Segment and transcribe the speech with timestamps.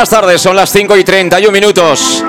[0.00, 2.24] Buenas tardes, son las 5 y 31 minutos.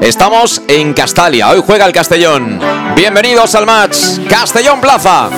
[0.00, 2.60] Estamos en Castalia, hoy juega el Castellón.
[2.94, 3.96] Bienvenidos al match
[4.28, 5.28] Castellón Plaza.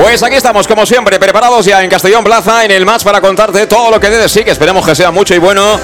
[0.00, 3.66] Pues aquí estamos, como siempre, preparados ya en Castellón Plaza, en el match para contarte
[3.66, 5.78] todo lo que debe sí, que esperemos que sea mucho y bueno.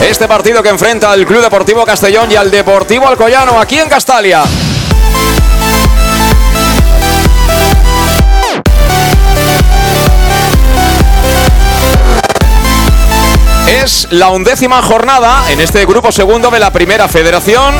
[0.00, 4.44] Este partido que enfrenta al Club Deportivo Castellón y al Deportivo Alcoyano aquí en Castalia.
[13.68, 17.74] Es la undécima jornada en este grupo segundo de la primera federación.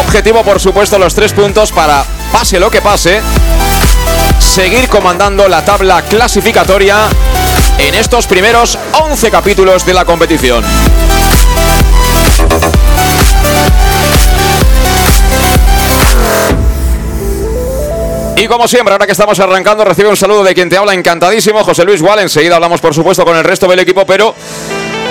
[0.00, 3.20] Objetivo, por supuesto, los tres puntos para, pase lo que pase,
[4.52, 7.08] seguir comandando la tabla clasificatoria
[7.78, 10.62] en estos primeros 11 capítulos de la competición.
[18.36, 21.64] Y como siempre, ahora que estamos arrancando, recibe un saludo de quien te habla encantadísimo,
[21.64, 22.18] José Luis Wall.
[22.18, 24.34] Enseguida hablamos, por supuesto, con el resto del equipo, pero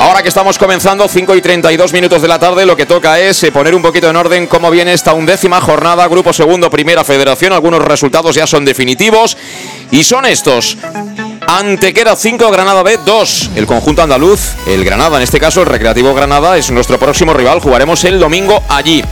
[0.02, 3.44] Ahora que estamos comenzando, 5 y 32 minutos de la tarde, lo que toca es
[3.44, 7.54] eh, poner un poquito en orden cómo viene esta undécima jornada, Grupo Segundo, Primera Federación.
[7.54, 9.38] Algunos resultados ya son definitivos
[9.92, 10.76] y son estos.
[11.54, 13.52] Antequera 5, Granada B 2.
[13.58, 17.60] El conjunto andaluz, el Granada, en este caso el Recreativo Granada, es nuestro próximo rival.
[17.60, 19.04] Jugaremos el domingo allí,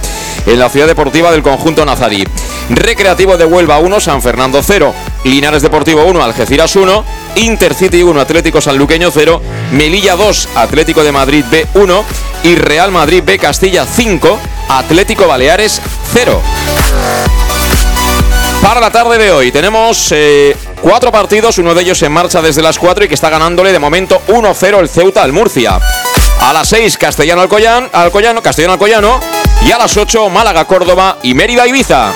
[0.46, 2.26] en la ciudad deportiva del conjunto Nazarí.
[2.70, 4.94] Recreativo de Huelva 1, San Fernando 0.
[5.26, 7.04] Linares Deportivo 1, Algeciras 1.
[7.36, 9.42] Intercity 1, Atlético Sanluqueño 0,
[9.74, 12.06] Melilla 2, Atlético de Madrid B 1
[12.44, 14.40] y Real Madrid B Castilla 5,
[14.70, 15.82] Atlético Baleares
[16.14, 16.42] 0.
[18.62, 22.62] Para la tarde de hoy tenemos eh, cuatro partidos, uno de ellos en marcha desde
[22.62, 25.80] las 4 y que está ganándole de momento 1-0 el Ceuta al Murcia.
[26.42, 29.20] A las 6 Castellano Alcoyano, Alcoyano, Castellano Alcoyano
[29.66, 32.14] y a las 8 Málaga Córdoba y Mérida Ibiza.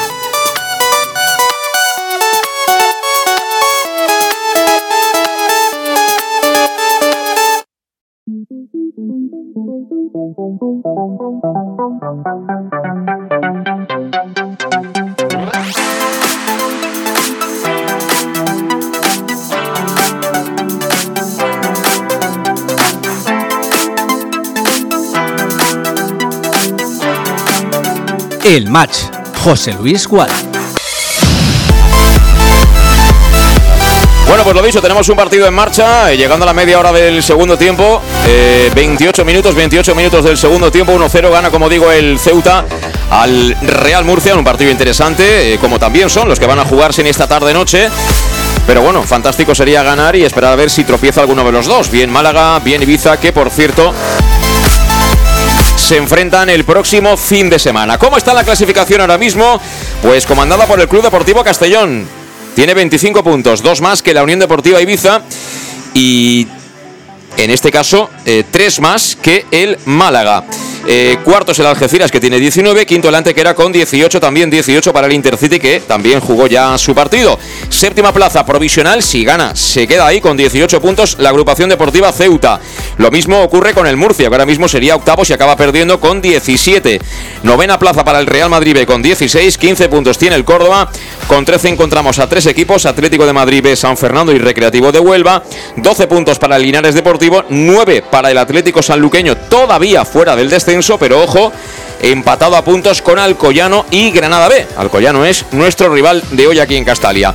[28.44, 28.98] El match.
[29.42, 30.30] José Luis Gual.
[34.28, 36.92] Bueno, pues lo dicho, tenemos un partido en marcha, eh, llegando a la media hora
[36.92, 38.02] del segundo tiempo,
[38.76, 42.66] 28 eh, minutos, 28 minutos del segundo tiempo, 1-0 gana, como digo, el Ceuta
[43.12, 47.02] al Real Murcia, un partido interesante, eh, como también son los que van a jugarse
[47.02, 47.90] en esta tarde-noche.
[48.66, 51.92] Pero bueno, fantástico sería ganar y esperar a ver si tropieza alguno de los dos,
[51.92, 53.94] bien Málaga, bien Ibiza, que por cierto
[55.84, 57.98] se enfrentan el próximo fin de semana.
[57.98, 59.60] ¿Cómo está la clasificación ahora mismo?
[60.02, 62.08] Pues comandada por el Club Deportivo Castellón.
[62.56, 65.22] Tiene 25 puntos, dos más que la Unión Deportiva Ibiza
[65.94, 66.48] y
[67.36, 70.46] en este caso eh, tres más que el Málaga.
[70.86, 72.86] Eh, cuarto es el Algeciras que tiene 19.
[72.86, 74.20] Quinto el Antequera con 18.
[74.20, 77.40] También 18 para el Intercity que también jugó ya su partido.
[77.70, 79.02] Séptima plaza provisional.
[79.02, 82.60] Si gana, se queda ahí con 18 puntos la agrupación deportiva Ceuta.
[82.98, 86.22] Lo mismo ocurre con el Murcia, que ahora mismo sería octavo si acaba perdiendo con
[86.22, 87.00] 17.
[87.44, 89.58] Novena plaza para el Real Madrid con 16.
[89.58, 90.92] 15 puntos tiene el Córdoba.
[91.28, 95.44] Con 13 encontramos a tres equipos: Atlético de Madrid San Fernando y Recreativo de Huelva.
[95.78, 97.46] 12 puntos para el Linares Deportivo.
[97.48, 101.52] 9 para el Atlético Sanluqueño, todavía fuera del descenso pero ojo,
[102.02, 104.66] empatado a puntos con Alcoyano y Granada B.
[104.76, 107.34] Alcoyano es nuestro rival de hoy aquí en Castalia.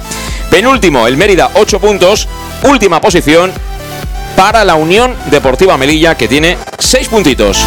[0.51, 2.27] Penúltimo, el Mérida, 8 puntos.
[2.65, 3.53] Última posición,
[4.37, 7.65] para la Unión Deportiva Melilla, que tiene seis puntitos.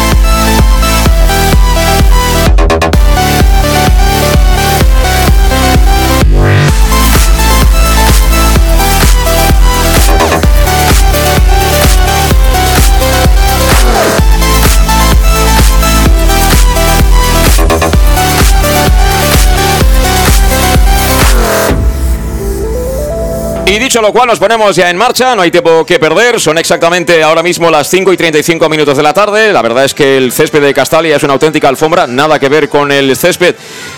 [23.92, 27.22] Dicho lo cual, nos ponemos ya en marcha, no hay tiempo que perder, son exactamente
[27.22, 29.52] ahora mismo las 5 y 35 minutos de la tarde.
[29.52, 32.70] La verdad es que el césped de Castalia es una auténtica alfombra, nada que ver
[32.70, 33.54] con el césped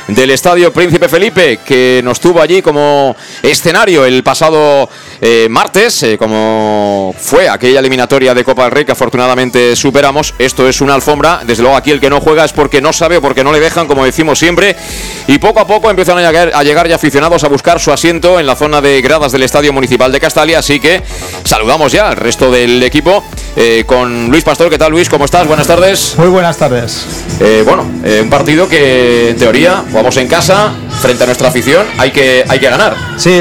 [0.08, 4.88] del Estadio Príncipe Felipe, que nos tuvo allí como escenario el pasado
[5.20, 10.34] eh, martes, eh, como fue aquella eliminatoria de Copa del Rey que afortunadamente superamos.
[10.38, 13.16] Esto es una alfombra, desde luego aquí el que no juega es porque no sabe
[13.16, 14.76] o porque no le dejan, como decimos siempre,
[15.26, 18.38] y poco a poco empiezan a llegar, a llegar ya aficionados a buscar su asiento
[18.38, 21.02] en la zona de gradas del Estadio Municipal de Castalia, así que
[21.44, 23.24] saludamos ya al resto del equipo
[23.56, 24.68] eh, con Luis Pastor.
[24.68, 25.08] ¿Qué tal Luis?
[25.08, 25.46] ¿Cómo estás?
[25.46, 26.14] Buenas tardes.
[26.18, 27.06] Muy buenas tardes.
[27.64, 32.44] Bueno, un partido que en teoría jugamos en casa, frente a nuestra afición, hay que,
[32.49, 32.96] hay que ganar.
[33.17, 33.41] Sí,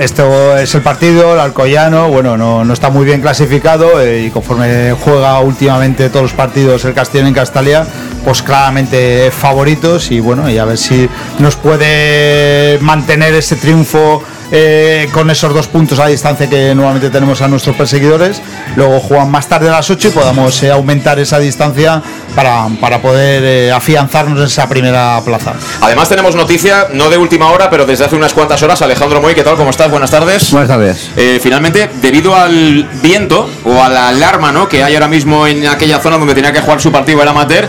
[0.00, 4.92] esto es el partido, el Alcoyano, bueno, no, no está muy bien clasificado y conforme
[4.92, 7.84] juega últimamente todos los partidos el Castellón en Castalia,
[8.24, 11.08] pues claramente favoritos y bueno, y a ver si
[11.40, 17.42] nos puede mantener ese triunfo eh, con esos dos puntos a distancia que normalmente tenemos
[17.42, 18.40] a nuestros perseguidores.
[18.76, 22.02] Luego juegan más tarde a las 8 y podamos eh, aumentar esa distancia
[22.34, 25.54] para, para poder eh, afianzarnos en esa primera plaza.
[25.80, 28.80] Además tenemos noticia, no de última hora, pero desde hace unas cuantas horas.
[28.80, 29.56] Alejandro Moy, ¿qué tal?
[29.56, 29.90] ¿Cómo estás?
[29.90, 30.50] Buenas tardes.
[30.50, 31.10] Buenas tardes.
[31.42, 34.68] finalmente, debido al viento o a la alarma ¿no?
[34.68, 37.68] que hay ahora mismo en aquella zona donde tenía que jugar su partido el amateur,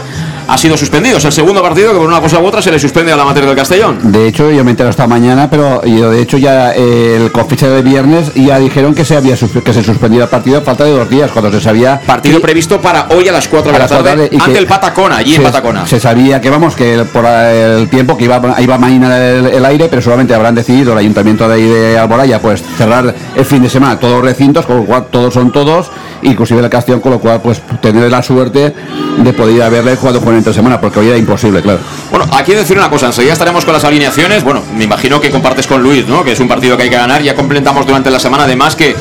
[0.49, 1.17] ha sido suspendido.
[1.17, 3.23] Es el segundo partido que por una cosa u otra se le suspende a la
[3.23, 4.11] materia del Castellón.
[4.11, 7.67] De hecho, yo me entero esta mañana, pero yo de hecho ya eh, el confiche
[7.67, 10.91] de viernes ya dijeron que se había que se suspendía el partido a falta de
[10.91, 12.01] dos días, cuando se sabía...
[12.05, 15.43] Partido previsto para hoy a las 4 de la tarde, ante el Patacona, allí en
[15.43, 15.85] Patacona.
[15.85, 19.87] Se sabía que, vamos, que por el tiempo que iba, iba a mañana el, aire,
[19.89, 23.69] pero solamente habrán decidido el ayuntamiento de ahí de Alboraya, pues cerrar el fin de
[23.69, 27.19] semana todos los recintos, con lo cual todos son todos, inclusive el Castellón, con lo
[27.19, 28.73] cual pues tener la suerte
[29.17, 31.79] de poder haberle jugado con entre semana, porque hoy era imposible, claro.
[32.09, 34.43] Bueno, aquí decir una cosa, enseguida estaremos con las alineaciones.
[34.43, 36.23] Bueno, me imagino que compartes con Luis, ¿no?
[36.23, 37.21] Que es un partido que hay que ganar.
[37.21, 38.95] Ya completamos durante la semana, además que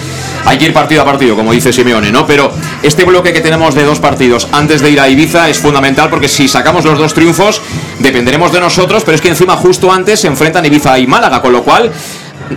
[0.45, 2.27] hay que ir partido a partido, como dice Simeone, ¿no?
[2.27, 2.51] Pero
[2.83, 6.29] este bloque que tenemos de dos partidos antes de ir a Ibiza es fundamental porque
[6.29, 7.61] si sacamos los dos triunfos,
[7.99, 11.53] dependeremos de nosotros, pero es que encima justo antes se enfrentan Ibiza y Málaga, con
[11.53, 11.91] lo cual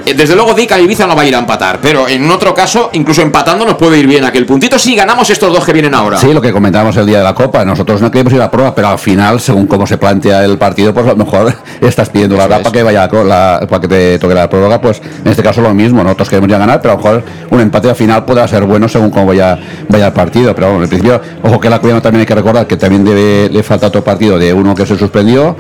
[0.05, 3.21] desde luego Dica Ibiza no va a ir a empatar, pero en otro caso, incluso
[3.21, 4.79] empatando nos puede ir bien aquel puntito.
[4.79, 6.17] Si ganamos estos dos que vienen ahora.
[6.17, 8.51] Sí, lo que comentábamos el día de la Copa, nosotros no queremos ir a la
[8.51, 12.09] prueba, pero al final, según cómo se plantea el partido, pues a lo mejor estás
[12.09, 15.43] pidiendo la para que vaya la, para que te toque la prórroga, pues en este
[15.43, 18.25] caso lo mismo, nosotros queremos ya ganar, pero a lo mejor un empate al final
[18.25, 19.57] podrá ser bueno según cómo vaya,
[19.89, 22.67] vaya el partido, pero bueno, en principio, ojo que la Cueva también hay que recordar
[22.67, 25.55] que también debe, le falta otro partido de uno que se suspendió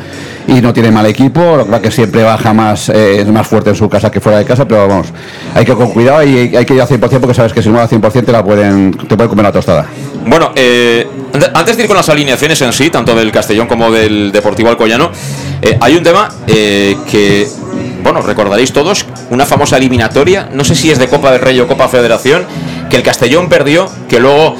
[0.47, 3.71] y no tiene mal equipo, lo que que siempre baja más, eh, es más fuerte
[3.71, 5.07] en su casa que fuera de casa, pero vamos,
[5.53, 7.79] hay que con cuidado y hay que ir al 100% porque sabes que si no
[7.79, 9.87] al 100% te la pueden, te pueden comer la tostada.
[10.25, 11.07] Bueno, eh,
[11.53, 15.11] antes de ir con las alineaciones en sí, tanto del Castellón como del Deportivo Alcoyano,
[15.61, 17.47] eh, hay un tema eh, que,
[18.03, 21.67] bueno, recordaréis todos, una famosa eliminatoria, no sé si es de Copa del Rey o
[21.67, 22.45] Copa Federación,
[22.89, 24.55] que el Castellón perdió, que luego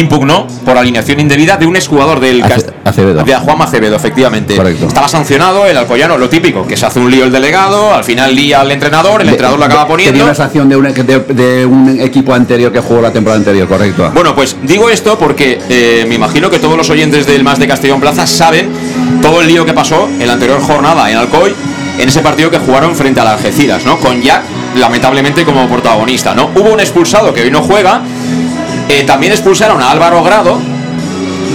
[0.00, 2.42] impugnó por alineación indebida de un exjugador del
[2.84, 3.24] Acevedo.
[3.24, 4.56] de Juan Acevedo, efectivamente.
[4.56, 4.86] Correcto.
[4.86, 8.34] Estaba sancionado el Alcoyano, lo típico, que se hace un lío el delegado, al final
[8.34, 10.12] lía al entrenador, el entrenador lo acaba poniendo.
[10.12, 14.10] Tenía una sanción de un, de, un, equipo anterior que jugó la temporada anterior, correcto.
[14.14, 17.66] Bueno, pues digo esto porque eh, me imagino que todos los oyentes del Más de
[17.66, 18.70] Castellón Plaza saben
[19.22, 21.54] todo el lío que pasó en la anterior jornada en Alcoy
[21.98, 23.98] en ese partido que jugaron frente al Algeciras, ¿no?
[23.98, 24.42] Con Jack,
[24.76, 26.50] lamentablemente, como protagonista, ¿no?
[26.54, 28.02] Hubo un expulsado que hoy no juega,
[28.88, 30.58] eh, también expulsaron a Álvaro Grado,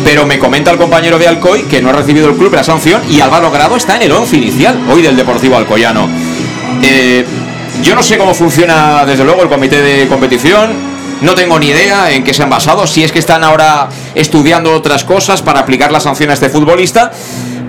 [0.04, 3.02] pero me comenta el compañero de Alcoy que no ha recibido el club la sanción
[3.10, 6.08] y Álvaro Grado está en el 11 inicial hoy del Deportivo Alcoyano.
[6.84, 7.26] Eh,
[7.82, 10.72] yo no sé cómo funciona desde luego el comité de competición,
[11.22, 14.74] no tengo ni idea en qué se han basado, si es que están ahora estudiando
[14.74, 17.12] otras cosas para aplicar la sanción a este futbolista.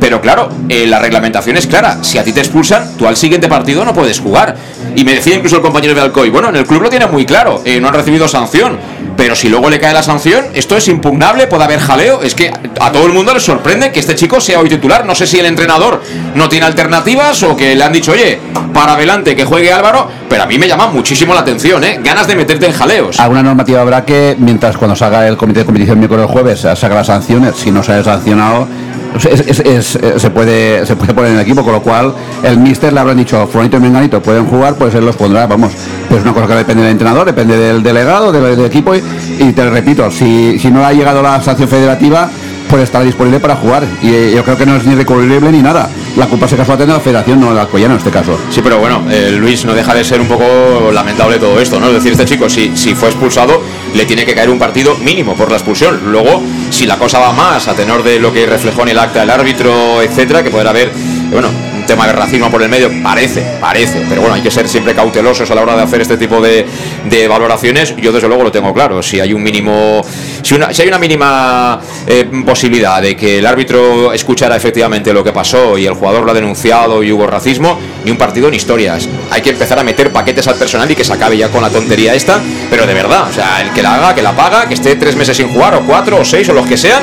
[0.01, 2.03] Pero claro, eh, la reglamentación es clara.
[2.03, 4.55] Si a ti te expulsan, tú al siguiente partido no puedes jugar.
[4.95, 7.25] Y me decía incluso el compañero de Alcoy, bueno, en el club lo tiene muy
[7.25, 8.79] claro, no han recibido sanción.
[9.25, 12.21] Pero si luego le cae la sanción, esto es impugnable, puede haber jaleo.
[12.21, 15.07] Es que a todo el mundo le sorprende que este chico sea hoy titular.
[15.07, 16.03] No sé si el entrenador
[16.35, 18.39] no tiene alternativas o que le han dicho, oye,
[18.75, 20.11] para adelante, que juegue Álvaro.
[20.29, 22.01] Pero a mí me llama muchísimo la atención, ¿eh?
[22.05, 23.19] Ganas de meterte en jaleos.
[23.19, 26.95] Alguna normativa habrá que, mientras cuando salga el comité de competición miércoles o jueves, saca
[26.95, 28.69] las sanciones, si no se ha sancionado
[29.19, 33.17] se, puede, se puede poner en el equipo, con lo cual el míster le habrán
[33.17, 35.73] dicho, Fulanito y Menganito pueden jugar, pues él los pondrá, vamos,
[36.09, 39.71] pues es una cosa que depende del entrenador, depende del delegado, del, equipo, y, te
[39.71, 42.29] repito, si, si no ha llegado la sanción federativa,
[42.69, 43.85] puede estar disponible para jugar.
[44.03, 45.89] Y eh, yo creo que no es ni recurrible ni nada.
[46.17, 48.39] La culpa se casó a tener la federación, no la Alcoyano en este caso.
[48.51, 51.87] Sí, pero bueno, eh, Luis, no deja de ser un poco lamentable todo esto, ¿no?
[51.89, 53.63] Es decir, este chico, si, si fue expulsado,
[53.95, 56.13] le tiene que caer un partido mínimo por la expulsión.
[56.13, 59.23] Luego, si la cosa va más a tenor de lo que reflejó en el acta
[59.23, 60.93] el árbitro, etcétera, que podrá haber,
[61.31, 61.49] bueno,
[61.87, 65.51] tema de racismo por el medio, parece, parece, pero bueno, hay que ser siempre cautelosos
[65.51, 66.67] a la hora de hacer este tipo de,
[67.09, 67.95] de valoraciones.
[67.97, 70.03] Yo desde luego lo tengo claro, si hay un mínimo,
[70.43, 75.23] si, una, si hay una mínima eh, posibilidad de que el árbitro escuchara efectivamente lo
[75.23, 78.57] que pasó y el jugador lo ha denunciado y hubo racismo, ni un partido ni
[78.57, 79.09] historias.
[79.31, 81.71] Hay que empezar a meter paquetes al personal y que se acabe ya con la
[81.71, 84.75] tontería esta, pero de verdad, o sea, el que la haga, que la paga, que
[84.75, 87.03] esté tres meses sin jugar, o cuatro, o seis, o los que sean,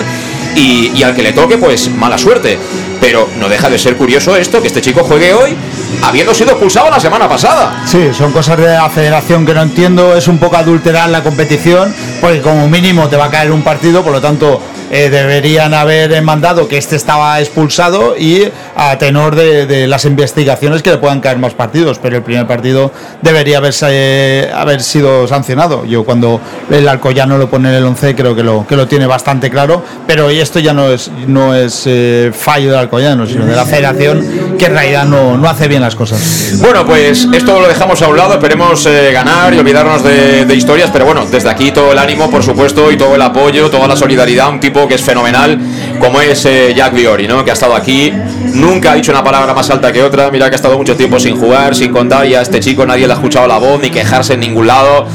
[0.55, 2.57] y, y al que le toque, pues mala suerte.
[3.01, 5.57] Pero no deja de ser curioso esto, que este chico juegue hoy
[6.03, 7.81] habiendo sido expulsado la semana pasada.
[7.85, 11.93] Sí, son cosas de la federación que no entiendo, es un poco adulterar la competición,
[12.21, 14.61] porque como mínimo te va a caer un partido, por lo tanto
[14.93, 18.43] eh, deberían haber mandado que este estaba expulsado y
[18.75, 22.91] a tenor de, las investigaciones que le puedan caer más partidos, pero el primer partido
[23.21, 25.85] debería haberse, eh, haber sido sancionado.
[25.85, 29.07] Yo cuando el Alcoyano lo pone en el 11 creo que lo, que lo tiene
[29.07, 33.55] bastante claro, pero esto ya no es, no es eh, fallo del Alcoyano, sino de
[33.55, 36.55] la federación que en realidad no, no, hace bien las cosas.
[36.57, 40.89] Bueno, pues esto lo dejamos a un lado, esperemos ganar y olvidarnos de, de historias,
[40.91, 43.95] pero bueno, desde aquí todo el ánimo, por supuesto, y todo el apoyo, toda la
[43.95, 45.57] solidaridad, un tipo que es fenomenal,
[45.99, 47.43] como es eh, Jack Viori, ¿no?
[47.43, 48.11] que ha estado aquí,
[48.53, 51.19] nunca ha dicho una palabra más alta que otra, mira que ha estado mucho tiempo
[51.19, 53.89] sin jugar, sin contar, y a este chico nadie le ha escuchado la voz ni
[53.89, 55.07] quejarse en ningún lado.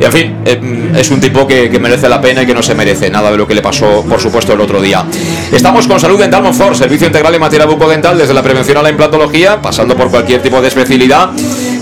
[0.00, 2.74] Y en fin, eh, es un tipo que, merece la pena y que no se
[2.74, 5.04] merece nada de lo que le pasó, por supuesto, el otro día.
[5.52, 8.90] Estamos con Salud Dental Monfort, servicio integral en materia bucodental, desde la prevención a la
[8.90, 11.30] implantología, pasando por cualquier tipo de especialidad.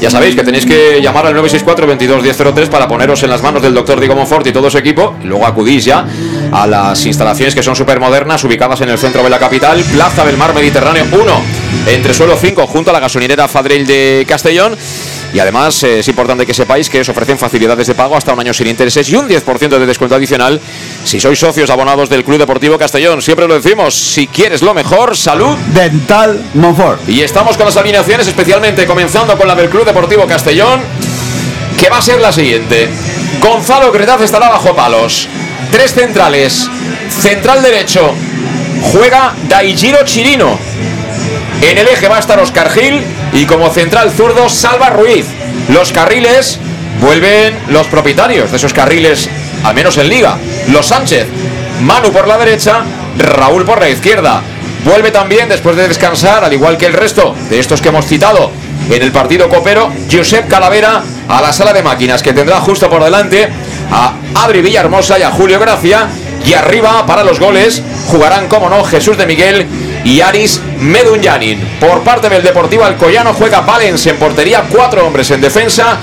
[0.01, 3.61] Ya sabéis que tenéis que llamar al 964 22 1003 para poneros en las manos
[3.63, 5.15] del doctor Diego Monfort y todo su equipo.
[5.25, 6.07] Luego acudís ya
[6.51, 10.25] a las instalaciones que son súper modernas, ubicadas en el centro de la capital, Plaza
[10.25, 11.43] del Mar Mediterráneo 1,
[11.89, 14.75] entre suelo 5, junto a la gasolinera Fadrell de Castellón.
[15.33, 18.41] Y además eh, es importante que sepáis que os ofrecen facilidades de pago hasta un
[18.41, 20.61] año sin intereses y un 10% de descuento adicional
[21.05, 23.23] si sois socios abonados del Club Deportivo Castellón.
[23.23, 27.09] Siempre lo decimos, si quieres lo mejor, salud dental Monfort.
[27.09, 30.81] Y estamos con las alineaciones, especialmente comenzando con la del Club Deportivo Castellón,
[31.79, 32.89] que va a ser la siguiente.
[33.41, 35.29] Gonzalo Cretaz estará bajo palos.
[35.71, 36.69] Tres centrales.
[37.21, 38.13] Central derecho.
[38.93, 40.59] Juega Daijiro Chirino.
[41.63, 43.03] En el eje va a estar Oscar Gil
[43.33, 45.27] y como central zurdo Salva Ruiz.
[45.69, 46.59] Los carriles
[47.01, 49.29] vuelven los propietarios de esos carriles,
[49.63, 50.37] al menos en liga.
[50.69, 51.27] Los Sánchez,
[51.83, 52.83] Manu por la derecha,
[53.19, 54.43] Raúl por la izquierda.
[54.85, 58.51] Vuelve también después de descansar, al igual que el resto de estos que hemos citado
[58.89, 63.05] en el partido copero, Josep Calavera a la sala de máquinas que tendrá justo por
[63.05, 63.49] delante
[63.93, 66.09] a Adri Villahermosa y a Julio Gracia.
[66.45, 69.67] Y arriba para los goles jugarán, como no, Jesús de Miguel
[70.05, 71.61] y Aris Medunyanin.
[71.81, 75.99] Por parte del Deportivo Alcoyano juega Valens en portería, cuatro hombres en defensa,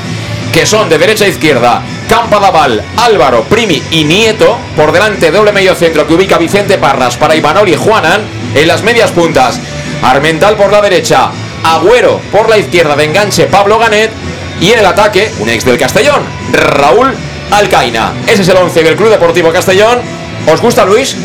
[0.54, 4.58] que son de derecha a izquierda Daval, Álvaro, Primi y Nieto.
[4.76, 8.22] Por delante doble medio centro que ubica Vicente Parras para Imanol y Juanan.
[8.56, 9.60] En las medias puntas,
[10.02, 11.32] Armental por la derecha,
[11.64, 14.12] Agüero por la izquierda de enganche Pablo Ganet.
[14.62, 17.14] Y en el ataque, un ex del Castellón, Raúl
[17.52, 18.14] Alcaina.
[18.26, 20.00] Ese es el 11 del Club Deportivo Castellón.
[20.52, 21.16] ¿Os gusta Luis?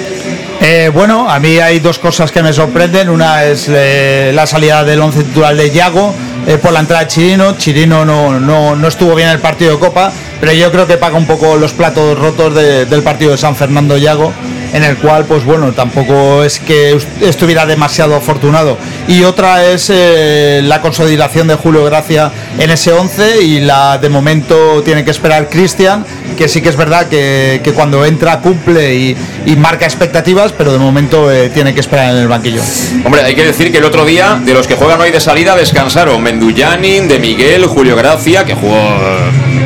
[0.64, 3.08] Eh, bueno, a mí hay dos cosas que me sorprenden.
[3.10, 6.14] Una es eh, la salida del once titular de Yago
[6.46, 7.58] eh, por la entrada de Chirino.
[7.58, 11.18] Chirino no, no, estuvo bien en el partido de Copa, pero yo creo que paga
[11.18, 14.32] un poco los platos rotos del partido de San Fernando Yago
[14.72, 18.78] en el cual, pues bueno, tampoco es que estuviera demasiado afortunado.
[19.06, 24.08] Y otra es eh, la consolidación de Julio Gracia en ese 11 y la de
[24.08, 26.06] momento tiene que esperar Cristian,
[26.38, 29.16] que sí que es verdad que, cuando entra cumple y,
[29.56, 32.62] marca expectativas, pero de momento eh, tiene que esperar en el banquillo.
[33.04, 35.54] Hombre, hay que decir que el otro día, de los que juegan hoy de salida,
[35.54, 38.76] descansaron Mendullanin, de Miguel, Julio Gracia, que jugó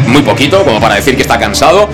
[0.07, 1.89] muy poquito, como para decir que está cansado.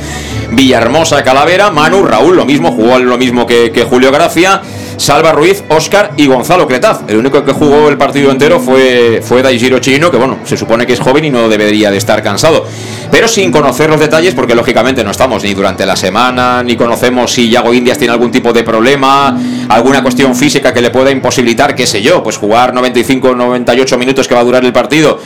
[0.52, 4.60] Villahermosa, Calavera, Manu, Raúl, lo mismo, jugó lo mismo que, Julio Gracia.
[4.98, 7.00] Salva Ruiz, Oscar y Gonzalo Cretaz.
[7.08, 10.86] El único que jugó el partido entero fue, fue Daijiro Chino, que bueno, se supone
[10.86, 12.66] que es joven y no debería de estar cansado.
[13.10, 17.32] Pero sin conocer los detalles, porque lógicamente no estamos ni durante la semana, ni conocemos
[17.32, 19.36] si Yago Indias tiene algún tipo de problema,
[19.68, 24.28] alguna cuestión física que le pueda imposibilitar, qué sé yo, pues jugar 95 98 minutos
[24.28, 25.18] que va a durar el partido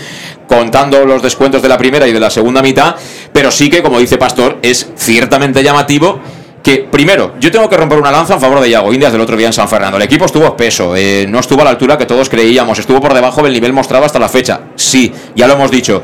[0.47, 2.97] contando los descuentos de la primera y de la segunda mitad,
[3.33, 6.21] pero sí que, como dice Pastor, es ciertamente llamativo
[6.67, 9.37] que primero, yo tengo que romper una lanza en favor de Iago Indias del otro
[9.37, 9.99] día en San Fernando.
[9.99, 13.15] El equipo estuvo espeso, eh, no estuvo a la altura que todos creíamos, estuvo por
[13.15, 14.63] debajo del nivel mostrado hasta la fecha.
[14.75, 16.03] Sí, ya lo hemos dicho.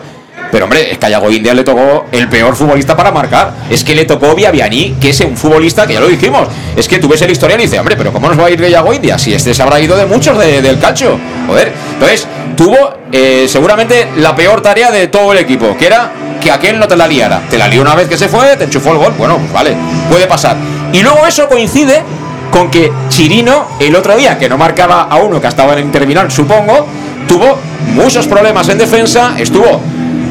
[0.52, 3.55] Pero hombre, es que a Iago Indias le tocó el peor futbolista para marcar.
[3.71, 6.47] Es que le tocó Viaviani, que es un futbolista que ya lo dijimos.
[6.76, 8.61] Es que tú ves el historial y dices, hombre, pero ¿cómo nos va a ir
[8.61, 9.21] de Iago Indias?
[9.21, 11.19] Si este se habrá ido de muchos del calcio.
[11.49, 11.73] Joder.
[11.95, 12.76] Entonces, tuvo
[13.11, 16.96] eh, seguramente la peor tarea de todo el equipo, que era que aquel no te
[16.96, 17.42] la liara.
[17.49, 19.14] Te la lió una vez que se fue, te enchufó el gol.
[19.16, 19.76] Bueno, pues vale,
[20.11, 20.56] puede pasar.
[20.92, 22.02] Y luego eso coincide
[22.50, 25.90] con que Chirino, el otro día, que no marcaba a uno que estaba en el
[25.90, 26.87] terminal, supongo,
[27.26, 27.58] tuvo
[27.94, 29.80] muchos problemas en defensa, estuvo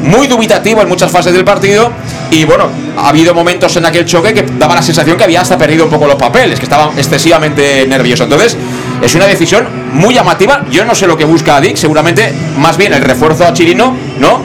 [0.04, 1.92] muy dubitativo en muchas fases del partido
[2.32, 5.58] y bueno, ha habido momentos en aquel choque que daba la sensación que había hasta
[5.58, 8.24] perdido un poco los papeles, que estaba excesivamente nervioso.
[8.24, 8.58] Entonces,
[9.02, 10.64] es una decisión muy llamativa.
[10.72, 14.42] Yo no sé lo que busca Dick, seguramente más bien el refuerzo a Chirino, ¿no?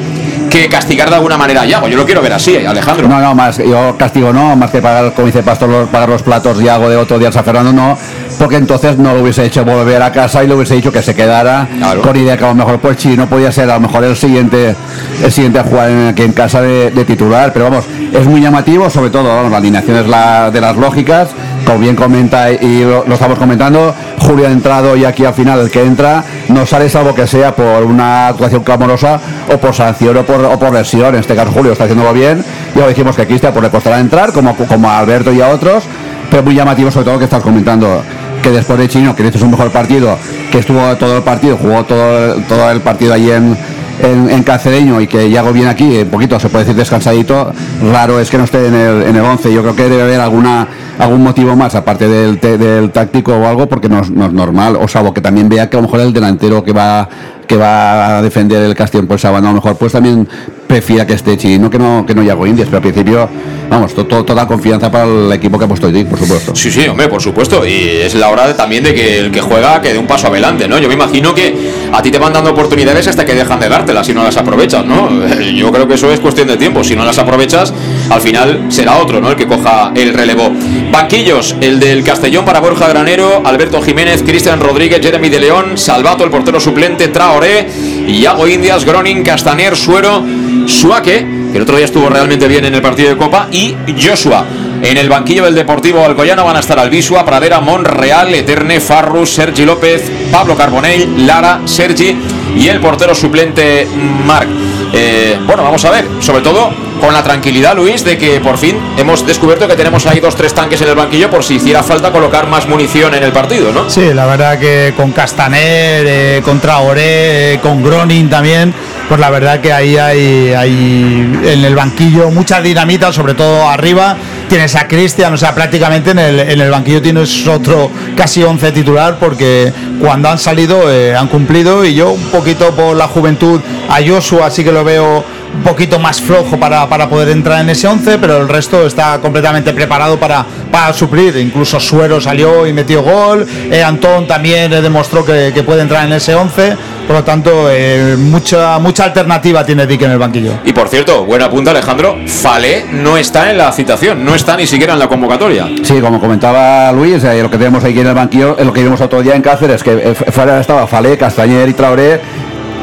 [0.57, 1.87] Que castigar de alguna manera a Yago.
[1.87, 3.07] Yo lo quiero ver así, Alejandro.
[3.07, 6.59] No, no, más, yo castigo no, más que pagar, como dice Pastor, pagar los platos
[6.63, 7.99] Yago de otro día San Fernando, no
[8.39, 11.15] porque entonces no lo hubiese hecho volver a casa y le hubiese dicho que se
[11.15, 11.69] quedara
[12.03, 14.75] con idea que a lo mejor pues no podía ser a lo mejor el siguiente
[15.23, 18.91] el siguiente a jugar en, aquí en casa de, titular pero vamos es muy llamativo
[18.91, 21.31] sobre todo la alineación es la de las lógicas
[21.67, 23.95] como bien comenta y lo, estamos comentando.
[24.21, 27.55] Julio ha entrado y aquí al final el que entra no sale salvo que sea
[27.55, 29.21] por una actuación clamorosa
[29.53, 32.45] o por sanción o por, o por en este caso Julio está haciéndolo bien.
[32.75, 35.41] Ya lo dijimos que aquí está por le costará entrar como, como a Alberto y
[35.41, 35.85] a otros
[36.31, 38.03] pero muy llamativo sobre todo que estás comentando
[38.43, 40.17] que después de Chino, que hizo un mejor partido,
[40.53, 43.57] que estuvo todo el partido, jugó todo, todo el partido allí en,
[44.03, 47.53] en, Cacereño y que Yago viene aquí, un poquito, se puede decir descansadito,
[47.93, 49.53] raro es que no esté en el, en el 11.
[49.53, 53.69] Yo creo que debe haber alguna algún motivo más, aparte del, del táctico o algo,
[53.69, 54.77] porque no, es normal.
[54.81, 57.09] O salvo que también vea que a lo mejor el delantero que va
[57.47, 60.29] que va a defender el Castillo por sábado, a lo mejor pues también
[60.67, 63.29] prefiera que esté Chino que no que no Yago Indias, pero al principio
[63.69, 66.55] vamos, toda confianza para el equipo que ha puesto Dick, por supuesto.
[66.55, 67.67] Sí, sí, hombre, por supuesto.
[67.67, 70.69] Y es la hora también de que el que juega que dé un paso adelante,
[70.69, 70.79] ¿no?
[70.79, 71.55] Yo me imagino que
[71.93, 74.85] a ti te van dando oportunidades hasta que dejan de dártelas si no las aprovechas,
[74.85, 75.09] ¿no?
[75.57, 76.85] Yo creo que eso es cuestión de tiempo.
[76.85, 77.73] Si no las aprovechas,
[78.11, 79.31] al final será otro, ¿no?
[79.31, 80.53] El que coja el relevo.
[80.93, 86.25] Banquillos, el del Castellón para Borja Granero, Alberto Jiménez, Cristian Rodríguez, Jeremy de León, Salvato,
[86.25, 87.69] el portero suplente, Traoré,
[88.07, 90.25] Iago Indias, Groning, Castaner, Suero,
[90.67, 94.45] Suaque el otro día estuvo realmente bien en el partido de Copa, y Joshua.
[94.83, 99.65] En el banquillo del Deportivo Alcoyano van a estar Albisua, Pradera, Monreal, Eterne, Farru, Sergi
[99.65, 102.15] López, Pablo Carbonell, Lara, Sergi
[102.55, 103.89] y el portero suplente
[104.27, 104.49] Marc.
[104.93, 108.77] Eh, bueno, vamos a ver, sobre todo con la tranquilidad, Luis, de que por fin
[108.97, 112.13] hemos descubierto que tenemos ahí dos, tres tanques en el banquillo por si hiciera falta
[112.13, 113.89] colocar más munición en el partido, ¿no?
[113.89, 118.75] Sí, la verdad que con Castaner, eh, con Traoré, eh, con Gronin también,
[119.09, 124.17] pues la verdad que ahí hay, en el banquillo mucha dinamita, sobre todo arriba.
[124.49, 129.73] Tienes a Cristian, o sea, prácticamente en el, banquillo tienes otro casi 11 titular porque
[130.01, 134.47] cuando han salido eh, han cumplido y yo un poquito por la juventud a Joshua
[134.47, 138.19] así que lo veo un poquito más flojo para, para, poder entrar en ese 11,
[138.19, 141.37] pero el resto está completamente preparado para, para suplir.
[141.37, 146.13] Incluso Suero salió y metió gol, eh, Antón también demostró que, que, puede entrar en
[146.13, 150.53] ese 11, por lo tanto, eh, mucha, mucha alternativa tiene Dick en el banquillo.
[150.65, 154.67] Y por cierto, buena punta Alejandro, Fale no está en la citación, no está ni
[154.67, 155.69] siquiera en la convocatoria.
[155.83, 159.01] Sí, como comentaba Luis, eh, lo que tenemos aquí en el banquillo, lo que vimos
[159.01, 162.21] otro día en Cáceres, que fuera estaba Fale, Castañer y Traoré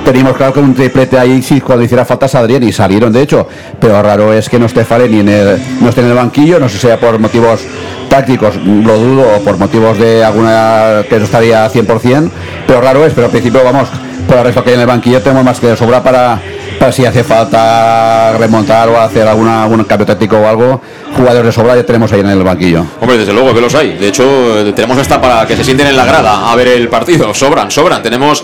[0.03, 3.47] teníamos claro que un triplete ahí sí cuando hiciera falta saldrían y salieron de hecho
[3.79, 6.59] pero raro es que no esté Fale ni en el, no esté en el banquillo
[6.59, 7.61] no sé si sea por motivos
[8.09, 12.29] tácticos lo dudo o por motivos de alguna que no estaría 100%
[12.67, 13.89] pero raro es pero al principio vamos
[14.27, 16.41] por el resto que hay en el banquillo tenemos más que de sobra para
[16.79, 20.81] para si hace falta remontar o hacer alguna, algún cambio táctico o algo,
[21.15, 22.85] jugadores de sobra ya tenemos ahí en el banquillo.
[22.99, 23.93] Hombre, desde luego que los hay.
[23.97, 24.25] De hecho,
[24.75, 27.33] tenemos hasta para que se sienten en la grada a ver el partido.
[27.33, 28.01] Sobran, sobran.
[28.01, 28.43] Tenemos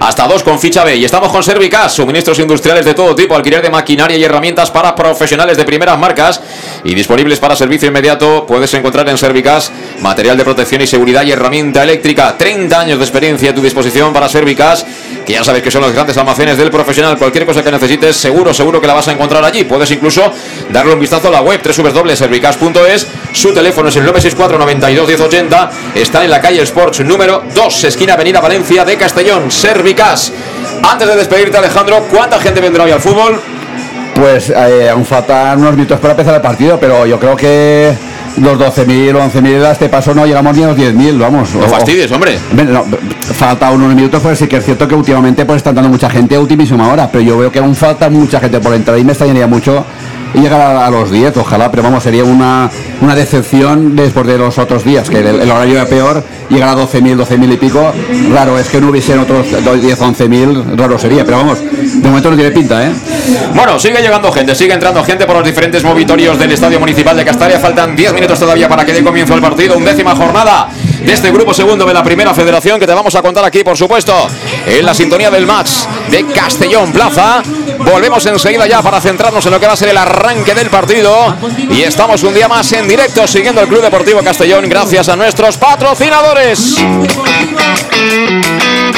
[0.00, 0.96] hasta dos con ficha B.
[0.96, 4.94] Y estamos con Servicas, suministros industriales de todo tipo, alquiler de maquinaria y herramientas para
[4.94, 6.40] profesionales de primeras marcas
[6.84, 8.46] y disponibles para servicio inmediato.
[8.46, 12.36] Puedes encontrar en Servicas material de protección y seguridad y herramienta eléctrica.
[12.36, 14.86] 30 años de experiencia a tu disposición para Servicas,
[15.28, 17.18] que ya sabes que son los grandes almacenes del profesional.
[17.18, 19.64] Cualquier cosa que necesites, seguro, seguro que la vas a encontrar allí.
[19.64, 20.32] Puedes incluso
[20.70, 23.06] darle un vistazo a la web www.servicas.es.
[23.34, 25.70] Su teléfono es el 964 92 1080.
[25.96, 29.50] Está en la calle Sports número 2, esquina Avenida Valencia de Castellón.
[29.50, 30.32] Servicas.
[30.82, 33.38] Antes de despedirte, Alejandro, ¿cuánta gente vendrá hoy al fútbol?
[34.14, 37.92] Pues eh, aún faltan unos minutos para empezar el partido, pero yo creo que
[38.40, 41.54] los 12.000 o 11.000 a este paso no llegamos ni a los 10.000, vamos.
[41.54, 42.38] No fastidies, hombre.
[43.34, 46.34] falta unos minutos, pues sí que es cierto que últimamente pues están dando mucha gente
[46.36, 49.12] a ultimísima hora, pero yo veo que aún falta mucha gente por entrar y me
[49.12, 49.84] extrañaría mucho
[50.34, 54.58] y llegar a, los 10, ojalá, pero vamos, sería una, una decepción después de los
[54.58, 57.92] otros días, que el, horario era peor, llegar a 12.000, 12.000 y pico,
[58.32, 62.36] raro, es que no hubiesen otros 10, 11.000, raro sería, pero vamos, de momento no
[62.36, 62.92] tiene pinta, ¿eh?
[63.54, 67.24] Bueno, sigue llegando gente, sigue entrando gente por los diferentes movitorios del Estadio Municipal de
[67.24, 70.68] Castalia, faltan 10 minutos todavía para que dé comienzo el partido, undécima jornada
[71.04, 73.76] de este grupo segundo de la primera federación que te vamos a contar aquí, por
[73.76, 74.14] supuesto,
[74.66, 75.70] en la sintonía del match
[76.10, 77.42] de Castellón Plaza.
[77.90, 81.34] Volvemos enseguida ya para centrarnos en lo que va a ser el arranque del partido.
[81.70, 85.56] Y estamos un día más en directo siguiendo el Club Deportivo Castellón gracias a nuestros
[85.56, 86.76] patrocinadores.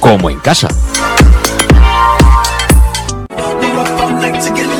[0.00, 0.68] como en casa.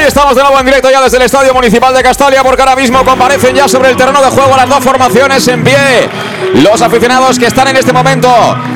[0.00, 2.74] Ahí estamos de nuevo en directo ya desde el Estadio Municipal de Castalia porque ahora
[2.74, 6.08] mismo comparecen ya sobre el terreno de juego las dos formaciones en pie.
[6.54, 8.28] Los aficionados que están en este momento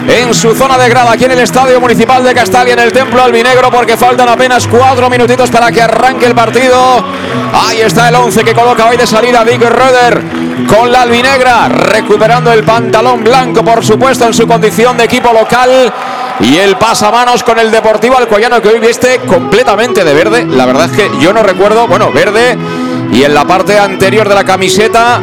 [0.08, 3.22] en su zona de grada aquí en el Estadio Municipal de Castalia en el Templo
[3.22, 7.04] Albinegro porque faltan apenas cuatro minutitos para que arranque el partido.
[7.52, 10.22] Ahí está el 11 que coloca hoy de salida Dick Röder
[10.66, 15.92] con la albinegra recuperando el pantalón blanco por supuesto en su condición de equipo local.
[16.40, 20.46] Y el pasamanos con el Deportivo Alcoyano que hoy viste completamente de verde.
[20.46, 22.58] La verdad es que yo no recuerdo, bueno, verde.
[23.12, 25.20] Y en la parte anterior de la camiseta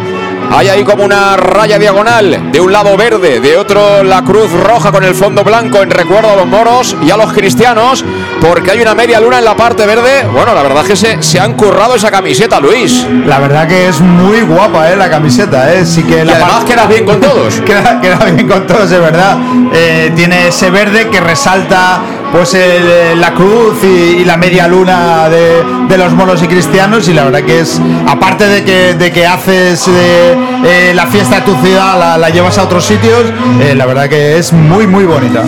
[0.53, 2.51] hay ahí como una raya diagonal.
[2.51, 6.31] De un lado verde, de otro la cruz roja con el fondo blanco en recuerdo
[6.31, 8.03] a los moros y a los cristianos.
[8.41, 10.25] Porque hay una media luna en la parte verde.
[10.33, 13.05] Bueno, la verdad es que se, se han currado esa camiseta, Luis.
[13.25, 15.73] La verdad que es muy guapa eh, la camiseta.
[15.73, 15.85] Eh.
[15.85, 17.55] Sí que Y la además par- quedas bien con todos.
[17.61, 19.37] queda, queda bien con todos, es verdad.
[19.73, 21.99] Eh, tiene ese verde que resalta
[22.31, 27.07] pues el- la cruz y, y la media luna de, de los monos y cristianos
[27.09, 31.35] y la verdad que es aparte de que, de que haces eh, eh, la fiesta
[31.37, 33.23] de tu ciudad la, la llevas a otros sitios
[33.61, 35.43] eh, la verdad que es muy muy bonita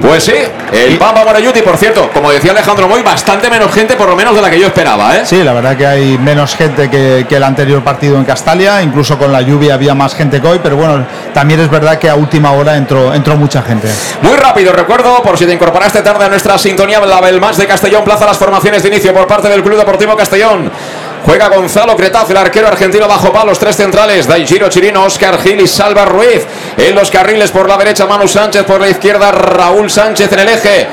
[0.00, 0.32] Pues sí,
[0.72, 4.34] el Pampa Morayuti, por cierto, como decía Alejandro Moy, bastante menos gente, por lo menos
[4.34, 5.22] de la que yo esperaba, ¿eh?
[5.24, 9.18] Sí, la verdad que hay menos gente que, que el anterior partido en Castalia, incluso
[9.18, 11.04] con la lluvia había más gente que hoy, pero bueno,
[11.34, 13.88] también es verdad que a última hora entró, entró mucha gente.
[14.22, 17.66] Muy rápido, recuerdo, por si te incorporaste tarde a nuestra sintonía, la del match de
[17.66, 20.72] Castellón Plaza, las formaciones de inicio por parte del Club Deportivo Castellón.
[21.24, 25.66] Juega Gonzalo Cretaz, el arquero argentino bajo palos, tres centrales, Daijiro Chirino, Oscar Gil y
[25.66, 26.46] Salva Ruiz.
[26.76, 30.48] En los carriles por la derecha, Manu Sánchez, por la izquierda, Raúl Sánchez en el
[30.48, 30.88] eje.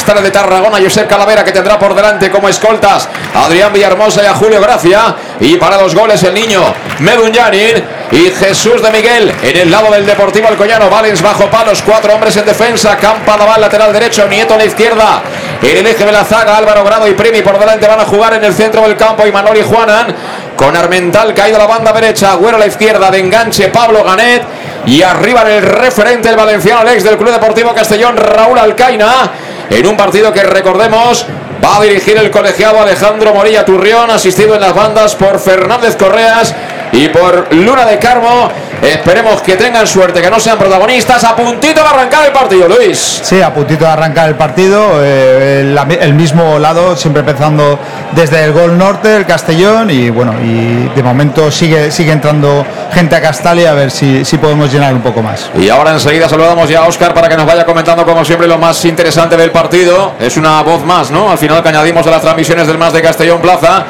[0.00, 4.34] Estar de Tarragona, Josep Calavera, que tendrá por delante como escoltas Adrián Villahermosa y a
[4.34, 5.14] Julio Gracia.
[5.40, 6.62] Y para los goles, el niño
[7.00, 10.88] Medunyanin y Jesús de Miguel en el lado del Deportivo Alcoyano.
[10.88, 12.96] Valens bajo palos, cuatro hombres en defensa.
[12.96, 15.22] Campa Daval, lateral derecho, Nieto a la izquierda.
[15.62, 18.44] El eje de la zaga, Álvaro Grado y Primi por delante van a jugar en
[18.44, 19.26] el centro del campo.
[19.26, 20.14] Y Manoli Juanan
[20.56, 22.32] con Armental caído a la banda derecha.
[22.32, 24.42] Agüero a la izquierda de enganche, Pablo Ganet.
[24.86, 29.30] Y arriba el referente, el valenciano, el ex del Club Deportivo Castellón, Raúl Alcaina.
[29.68, 31.26] En un partido que recordemos
[31.62, 36.54] va a dirigir el colegiado Alejandro Morilla Turrión, asistido en las bandas por Fernández Correas
[36.92, 38.50] y por Luna de Carmo.
[38.82, 41.22] Esperemos que tengan suerte, que no sean protagonistas.
[41.24, 43.20] A puntito de arrancar el partido, Luis.
[43.22, 47.78] Sí, a puntito de arrancar el partido, eh, el, el mismo lado, siempre empezando
[48.12, 53.14] desde el gol norte, el Castellón, y bueno, y de momento sigue, sigue entrando gente
[53.16, 55.50] a Castalia a ver si, si podemos llenar un poco más.
[55.58, 58.58] Y ahora enseguida saludamos ya a Oscar para que nos vaya comentando como siempre lo
[58.58, 60.14] más interesante del partido.
[60.18, 61.30] Es una voz más, ¿no?
[61.30, 63.84] Al final que añadimos de las transmisiones del más de Castellón Plaza.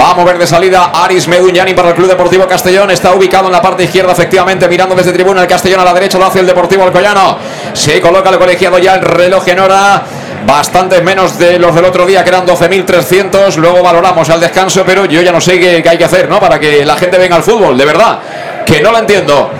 [0.00, 2.90] Va a mover de salida Aris Meduñani para el Club Deportivo Castellón.
[2.90, 6.18] Está ubicado en la parte izquierda, efectivamente, mirando desde tribuna el Castellón a la derecha,
[6.18, 7.38] lo hace el Deportivo Alcoyano.
[7.72, 10.02] Se coloca el colegiado ya el reloj en hora.
[10.46, 13.56] Bastantes menos de los del otro día, que eran 12.300.
[13.56, 16.38] Luego valoramos al descanso, pero yo ya no sé qué, hay que hacer, ¿no?
[16.38, 18.18] Para que la gente venga al fútbol, de verdad.
[18.64, 19.50] Que no lo entiendo.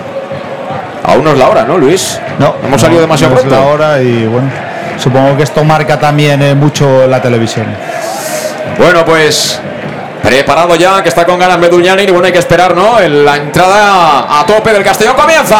[1.03, 2.19] Aún no es la hora, ¿no, Luis?
[2.37, 3.61] No, Hemos salido demasiado no es pronto.
[3.65, 4.49] la hora y bueno,
[4.97, 7.65] supongo que esto marca también eh, mucho la televisión.
[8.77, 9.59] Bueno, pues
[10.27, 12.03] preparado ya, que está con ganas Meduñani.
[12.03, 12.99] Y bueno, hay que esperar, ¿no?
[12.99, 15.57] El- La entrada a tope del Castellón comienza.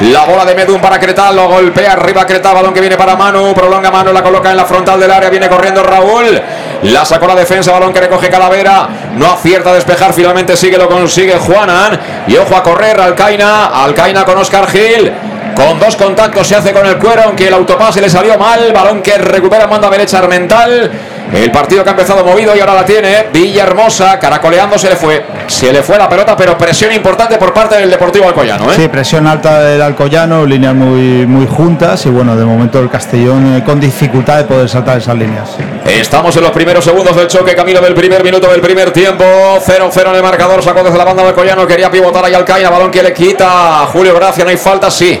[0.00, 3.54] La bola de Medun para Cretal, lo golpea arriba Cretal, balón que viene para Manu,
[3.54, 6.40] prolonga Manu, la coloca en la frontal del área, viene corriendo Raúl,
[6.82, 10.88] la sacó la defensa, balón que recoge Calavera, no acierta a despejar, finalmente sigue, lo
[10.88, 15.10] consigue Juanan, y ojo a correr, Alcaina, Alcaina con Oscar Gil,
[15.56, 19.02] con dos contactos se hace con el cuero, aunque el autopase le salió mal, balón
[19.02, 20.90] que recupera manda derecha Armental,
[21.32, 25.24] el partido que ha empezado movido y ahora la tiene Villahermosa, caracoleando se le fue.
[25.46, 28.70] Se le fue la pelota, pero presión importante por parte del Deportivo Alcoyano.
[28.70, 28.74] ¿eh?
[28.76, 33.56] Sí, presión alta del Alcoyano, líneas muy, muy juntas y bueno, de momento el Castellón
[33.56, 35.50] eh, con dificultad de poder saltar esas líneas.
[35.86, 39.24] Estamos en los primeros segundos del choque, camino del primer minuto del primer tiempo.
[39.24, 42.90] 0-0 en el marcador, sacó desde la banda del Alcoyano, quería pivotar ahí Alcaina, balón
[42.90, 45.20] que le quita Julio Gracia, no hay falta, sí.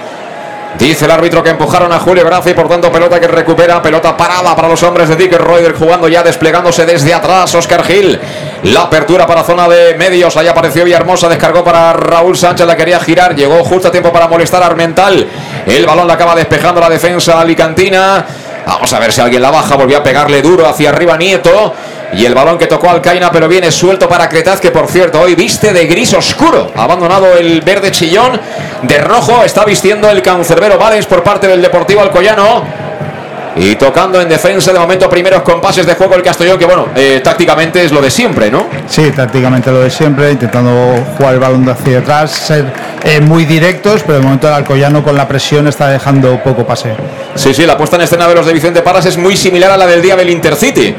[0.78, 4.16] Dice el árbitro que empujaron a Julio Gracia y por tanto pelota que recupera, pelota
[4.16, 8.18] parada para los hombres de Dick Reuter jugando ya desplegándose desde atrás Oscar Gil.
[8.62, 13.00] La apertura para zona de medios, ahí apareció Villahermosa, descargó para Raúl Sánchez, la quería
[13.00, 15.26] girar, llegó justo a tiempo para molestar a Armental.
[15.66, 18.24] El balón la acaba despejando la defensa alicantina.
[18.64, 21.74] Vamos a ver si alguien la baja, volvió a pegarle duro hacia arriba Nieto.
[22.12, 25.34] Y el balón que tocó Alcaina, pero viene suelto para Cretaz, que por cierto hoy
[25.34, 26.72] viste de gris oscuro.
[26.74, 28.40] Abandonado el verde chillón.
[28.82, 32.64] De rojo está vistiendo el cancerbero Valens por parte del Deportivo Alcoyano.
[33.56, 37.20] Y tocando en defensa de momento primeros compases de juego el Castellón, que bueno, eh,
[37.24, 38.66] tácticamente es lo de siempre, ¿no?
[38.86, 40.70] Sí, tácticamente lo de siempre, intentando
[41.16, 42.66] jugar el balón de hacia atrás, ser
[43.02, 46.94] eh, muy directos, pero de momento el Alcoyano con la presión está dejando poco pase.
[47.34, 49.76] Sí, sí, la puesta en escena de los de Vicente Parras es muy similar a
[49.76, 50.94] la del día del Intercity.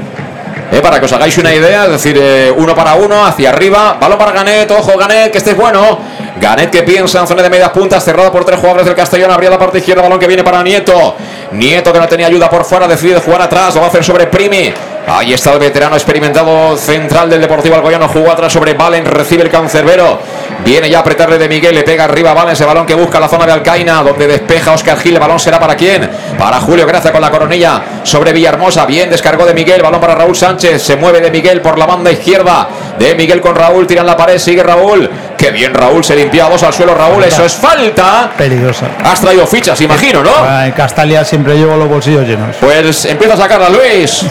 [0.72, 3.98] Eh, para que os hagáis una idea, es decir, eh, uno para uno, hacia arriba,
[4.00, 6.00] balón para Ganet, ojo Ganet, que este es bueno.
[6.40, 9.50] Ganet que piensa en zona de medias puntas, cerrado por tres jugadores del Castellón, abría
[9.50, 11.16] la parte izquierda, balón que viene para Nieto.
[11.54, 14.28] Nieto que no tenía ayuda por fuera, decide jugar atrás, lo va a hacer sobre
[14.28, 14.72] Primi.
[15.08, 18.08] Ahí está el veterano experimentado central del Deportivo Alcoyano.
[18.08, 19.06] Jugó atrás sobre Valen.
[19.06, 20.20] Recibe el cancerbero.
[20.64, 21.74] Viene ya a apretarle de Miguel.
[21.74, 22.54] Le pega arriba Valen.
[22.54, 24.04] Ese balón que busca la zona de Alcaina.
[24.04, 25.14] Donde despeja Oscar Gil.
[25.16, 26.08] El balón será para quién?
[26.38, 28.86] Para Julio Gracia con la coronilla sobre Villahermosa.
[28.86, 29.82] Bien descargó de Miguel.
[29.82, 30.82] Balón para Raúl Sánchez.
[30.82, 32.68] Se mueve de Miguel por la banda izquierda.
[33.00, 33.88] De Miguel con Raúl.
[33.88, 34.38] Tiran la pared.
[34.38, 35.10] Sigue Raúl.
[35.38, 36.04] Qué bien Raúl.
[36.04, 37.24] Se limpia dos al suelo Raúl.
[37.24, 38.30] Eso es falta.
[38.38, 38.88] Peligrosa.
[39.04, 40.32] Has traído fichas, imagino, ¿no?
[40.38, 42.56] Ah, En Castalia siempre llevo los bolsillos llenos.
[42.60, 44.26] Pues empieza a sacarla Luis.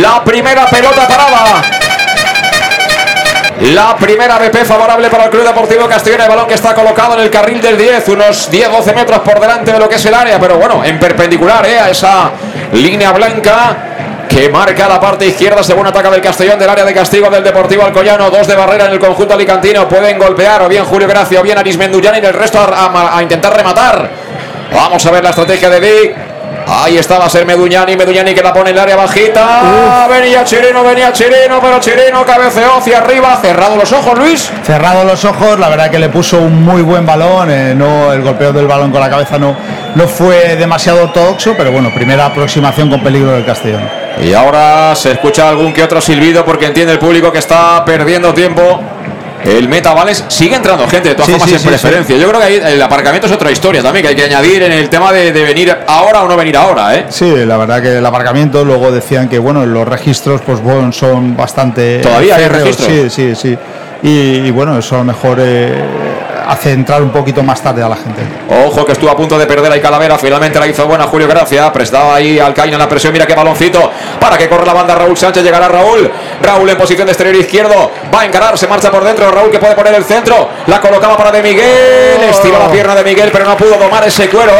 [0.00, 1.62] La primera pelota parada.
[3.60, 6.22] La primera BP favorable para el Club Deportivo Castellón.
[6.22, 9.72] El balón que está colocado en el carril del 10, unos 10-12 metros por delante
[9.72, 11.78] de lo que es el área, pero bueno, en perpendicular ¿eh?
[11.78, 12.30] a esa
[12.72, 13.76] línea blanca
[14.26, 17.84] que marca la parte izquierda según ataca del Castellón del área de castigo del Deportivo
[17.84, 18.30] Alcoyano.
[18.30, 19.86] Dos de barrera en el conjunto alicantino.
[19.86, 23.54] Pueden golpear o bien Julio Gracia o bien Aris Menduyán y el resto a intentar
[23.54, 24.08] rematar.
[24.72, 26.29] Vamos a ver la estrategia de Vic.
[26.66, 30.06] Ahí está, va a ser Meduñani, Meduñani que la pone en el área bajita.
[30.08, 33.36] Venía Chirino, venía Chirino, pero Chirino cabeceó hacia arriba.
[33.40, 34.50] Cerrado los ojos, Luis.
[34.64, 37.50] Cerrado los ojos, la verdad que le puso un muy buen balón.
[37.50, 39.56] eh, no, el golpeo del balón con la cabeza no,
[39.94, 43.88] no fue demasiado ortodoxo, pero bueno, primera aproximación con peligro del Castellón.
[44.22, 48.34] Y ahora se escucha algún que otro silbido porque entiende el público que está perdiendo
[48.34, 48.80] tiempo.
[49.44, 52.16] El Meta Vales sigue entrando gente de todas Sí, formas sí, en sí, preferencia.
[52.16, 54.72] Yo creo que ahí el aparcamiento es otra historia también que hay que añadir en
[54.72, 57.06] el tema de, de venir ahora o no venir ahora, ¿eh?
[57.08, 61.36] Sí, la verdad que el aparcamiento, luego decían que bueno, los registros pues bueno, son
[61.36, 62.00] bastante...
[62.00, 62.88] ¿Todavía hay registros?
[62.88, 63.58] Sí, sí, sí.
[64.02, 65.74] Y, y, bueno, eso a lo mejor eh,
[66.50, 68.22] hace entrar un poquito más tarde a la gente.
[68.66, 70.18] Ojo que estuvo a punto de perder ahí Calavera.
[70.18, 71.72] Finalmente la hizo buena Julio Gracia.
[71.72, 73.12] Prestaba ahí al Caina la presión.
[73.12, 73.90] Mira qué baloncito.
[74.18, 75.44] Para que corra la banda Raúl Sánchez.
[75.44, 76.10] Llegará Raúl.
[76.42, 77.92] Raúl en posición de exterior izquierdo.
[78.12, 78.58] Va a encarar.
[78.58, 79.30] Se marcha por dentro.
[79.30, 80.48] Raúl que puede poner el centro.
[80.66, 82.20] La colocaba para de Miguel.
[82.28, 84.52] Estiró la pierna de Miguel, pero no pudo domar ese cuero.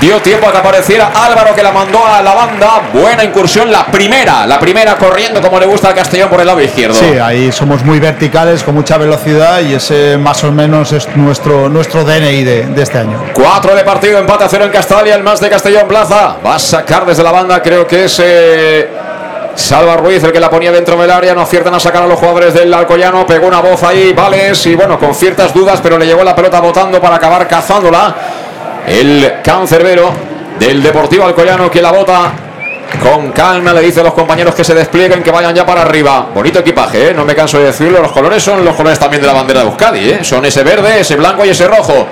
[0.00, 2.82] Dio tiempo a que apareciera Álvaro que la mandó a la banda.
[2.92, 3.70] Buena incursión.
[3.70, 4.46] La primera.
[4.46, 6.94] La primera corriendo como le gusta al Castellón por el lado izquierdo.
[6.94, 11.33] Sí, ahí somos muy verticales, con mucha velocidad y ese más o menos es nuestro,
[11.68, 13.22] nuestro DNI de, este año.
[13.34, 16.36] 4 de partido, empate a cero en Castalia, el más de Castellón Plaza.
[16.44, 18.88] Va a sacar desde la banda, creo que es eh,
[19.54, 21.34] Salva Ruiz el que la ponía dentro del área.
[21.34, 23.26] No aciertan a sacar a los jugadores del Alcoyano.
[23.26, 26.60] Pegó una voz ahí, Vales, y bueno, con ciertas dudas, pero le llegó la pelota
[26.60, 28.14] botando para acabar cazándola.
[28.86, 30.10] El cancerbero
[30.58, 32.32] del Deportivo Alcoyano que la bota.
[33.02, 36.28] Con calma le dice a los compañeros que se desplieguen, que vayan ya para arriba.
[36.32, 37.14] Bonito equipaje, ¿eh?
[37.14, 38.00] no me canso de decirlo.
[38.00, 40.10] Los colores son los colores también de la bandera de Euskadi.
[40.10, 40.24] ¿eh?
[40.24, 42.06] Son ese verde, ese blanco y ese rojo.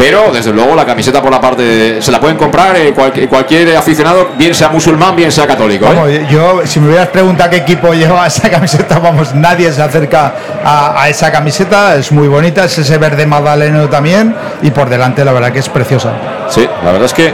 [0.00, 3.12] Pero desde luego la camiseta por la parte de- se la pueden comprar eh, cual-
[3.28, 5.84] cualquier aficionado, bien sea musulmán, bien sea católico.
[5.84, 5.88] ¿eh?
[5.94, 10.32] Vamos, yo, si me hubieras preguntado qué equipo lleva esa camiseta, vamos, nadie se acerca
[10.64, 11.96] a, a esa camiseta.
[11.96, 14.34] Es muy bonita, es ese verde magdaleno también.
[14.62, 16.12] Y por delante, la verdad que es preciosa.
[16.48, 17.26] Sí, la verdad es que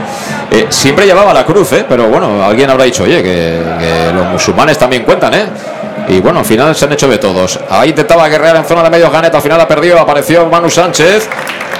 [0.51, 1.85] eh, siempre llevaba la cruz, ¿eh?
[1.87, 5.45] pero bueno, alguien habrá dicho, oye, que, que los musulmanes también cuentan, ¿eh?
[6.07, 7.59] Y bueno, al final se han hecho de todos.
[7.69, 11.29] Ahí intentaba guerrear en zona de medio Ganet, al final ha perdido, apareció Manu Sánchez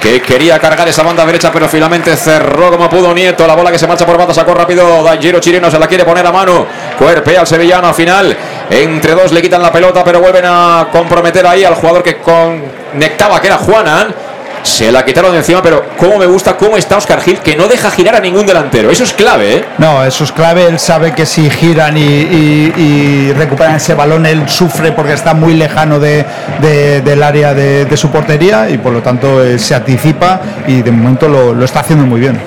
[0.00, 3.46] que quería cargar esa banda derecha, pero finalmente cerró como pudo Nieto.
[3.46, 6.26] La bola que se marcha por banda, sacó rápido Giro Chirino, se la quiere poner
[6.26, 6.66] a mano.
[6.98, 8.36] Cuerpea al sevillano al final.
[8.70, 13.40] Entre dos le quitan la pelota, pero vuelven a comprometer ahí al jugador que conectaba,
[13.40, 14.14] que era Juanan.
[14.62, 17.68] Se la quitaron de encima, pero cómo me gusta cómo está Oscar Gil, que no
[17.68, 18.90] deja girar a ningún delantero.
[18.90, 19.64] Eso es clave, ¿eh?
[19.78, 20.66] No, eso es clave.
[20.66, 25.98] Él sabe que si giran y, recuperan ese balón, él sufre porque está muy lejano
[25.98, 26.24] de,
[26.60, 31.28] del área de, su portería y por lo tanto eh, se anticipa y de momento
[31.28, 32.40] lo, está haciendo muy bien.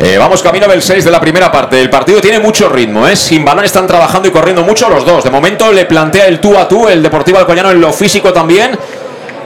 [0.00, 1.80] Eh, vamos camino del 6 de la primera parte.
[1.80, 3.16] El partido tiene mucho ritmo, ¿eh?
[3.16, 5.24] Sin balón están trabajando y corriendo mucho los dos.
[5.24, 8.76] De momento le plantea el tú a tú, el Deportivo Alcoyano en lo físico también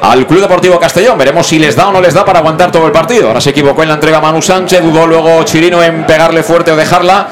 [0.00, 1.18] al Club Deportivo Castellón.
[1.18, 3.28] Veremos si les da o no les da para aguantar todo el partido.
[3.28, 6.76] Ahora se equivocó en la entrega Manu Sánchez, dudó luego Chirino en pegarle fuerte o
[6.76, 7.28] dejarla.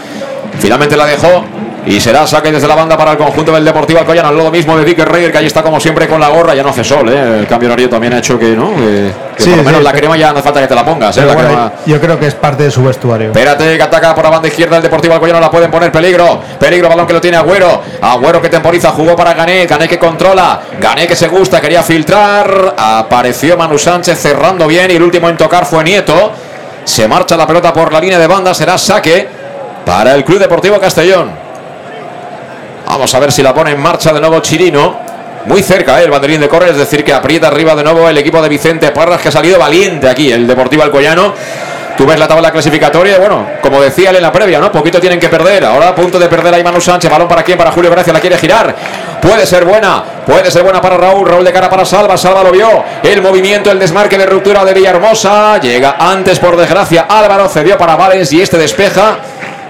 [0.58, 1.44] Finalmente la dejó
[1.86, 4.28] y será saque desde la banda para el conjunto del Deportivo Alcoyano.
[4.28, 6.52] Al lado mismo de Dick Reyes, que ahí está como siempre con la gorra.
[6.52, 7.38] Ya no hace sol, ¿eh?
[7.40, 8.74] El cambio horario también ha hecho que, ¿no?
[8.74, 11.26] Que, por lo menos la crema ya no hace falta que te la pongas, ¿eh?
[11.86, 13.28] Yo creo que es parte de su vestuario.
[13.28, 15.38] Espérate, que ataca por la banda izquierda el Deportivo Alcoyano.
[15.38, 16.40] La pueden poner peligro.
[16.58, 17.80] Peligro, balón que lo tiene Agüero.
[18.02, 19.66] Agüero que temporiza, jugó para Gané.
[19.66, 20.60] Gané que controla.
[20.80, 22.74] Gané que se gusta, quería filtrar.
[22.76, 24.90] Apareció Manu Sánchez cerrando bien.
[24.90, 26.32] Y el último en tocar fue Nieto.
[26.84, 28.52] Se marcha la pelota por la línea de banda.
[28.54, 29.28] Será saque
[29.84, 31.45] para el Club Deportivo Castellón.
[32.86, 34.96] Vamos a ver si la pone en marcha de nuevo Chirino.
[35.46, 36.04] Muy cerca ¿eh?
[36.04, 38.90] el banderín de correr, es decir, que aprieta arriba de nuevo el equipo de Vicente
[38.90, 41.34] Parras, que ha salido valiente aquí, el Deportivo Alcoyano.
[41.96, 44.70] Tú ves la tabla clasificatoria, bueno, como decía él en la previa, ¿no?
[44.70, 45.64] Poquito tienen que perder.
[45.64, 47.10] Ahora a punto de perder ahí Manu Sánchez.
[47.10, 47.56] Balón para quién?
[47.56, 48.74] Para Julio Gracia, la quiere girar.
[49.20, 51.26] Puede ser buena, puede ser buena para Raúl.
[51.26, 52.18] Raúl de cara para Salva.
[52.18, 52.84] Salva lo vio.
[53.02, 55.58] El movimiento, el desmarque de ruptura de Villahermosa.
[55.58, 57.06] Llega antes, por desgracia.
[57.08, 59.18] Álvaro cedió para Vales y este despeja.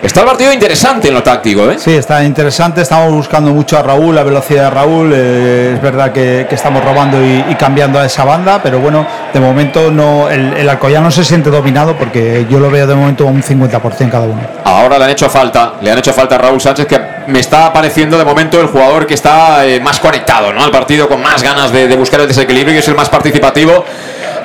[0.06, 1.80] Está el partido interesante en lo táctico, ¿eh?
[1.80, 2.80] Sí, está interesante.
[2.80, 5.12] Estamos buscando mucho a Raúl, la velocidad de Raúl.
[5.12, 9.04] Eh, es verdad que, estamos robando y, cambiando a esa banda, pero bueno,
[9.34, 13.26] de momento no el, el Alcoyano se siente dominado porque yo lo veo de momento
[13.26, 14.40] un 50% cada uno.
[14.62, 17.72] Ahora le han hecho falta, le han hecho falta a Raúl Sánchez, que me está
[17.72, 20.62] pareciendo de momento el jugador que está eh, más conectado ¿no?
[20.62, 23.84] al partido, con más ganas de, de buscar el desequilibrio y es el más participativo.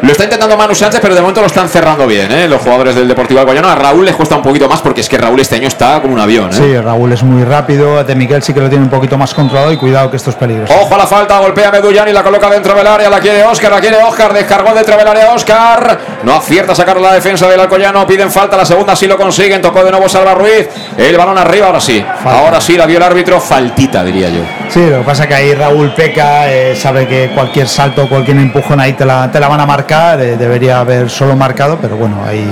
[0.02, 2.48] Lo está intentando Manu Sánchez, pero de momento lo están cerrando bien, ¿eh?
[2.48, 3.70] los jugadores del Deportivo Alcoyano.
[3.70, 6.16] A Raúl les cuesta un poquito más porque es que Raúl este año está como
[6.16, 6.50] un avión.
[6.50, 6.54] ¿eh?
[6.54, 8.04] Sí, Raúl es muy rápido.
[8.04, 10.36] De Miguel sí que lo tiene un poquito más controlado y cuidado que esto es
[10.36, 10.74] peligroso.
[10.74, 13.12] Ojo a la falta, golpea Medullán y la coloca dentro del área.
[13.12, 14.34] La quiere Oscar, la quiere Oscar.
[14.34, 16.00] Descargó dentro del área Oscar.
[16.24, 18.08] No acierta a sacar la defensa del Alcoyano.
[18.08, 19.62] Piden falta, la segunda sí lo consiguen.
[19.62, 20.68] Tocó de nuevo Salva Ruiz.
[20.98, 22.04] El balón arriba, ahora sí.
[22.26, 23.40] Ahora sí la vio el árbitro.
[23.40, 24.42] Faltita, diría yo.
[24.70, 28.38] Sí, lo que pasa es que ahí Raúl peca, eh, sabe que cualquier salto, cualquier
[28.38, 29.91] empujón ahí te la, te la van a marcar.
[29.92, 32.46] Eh, debería haber solo marcado, pero bueno, ahí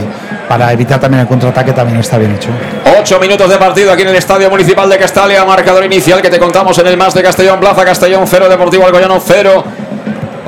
[0.50, 2.50] para evitar también el contraataque también está bien hecho.
[3.00, 6.38] Ocho minutos de partido aquí en el Estadio Municipal de Castalia, marcador inicial que te
[6.38, 9.64] contamos en el más de Castellón, Plaza Castellón 0, Deportivo Alcoyano 0.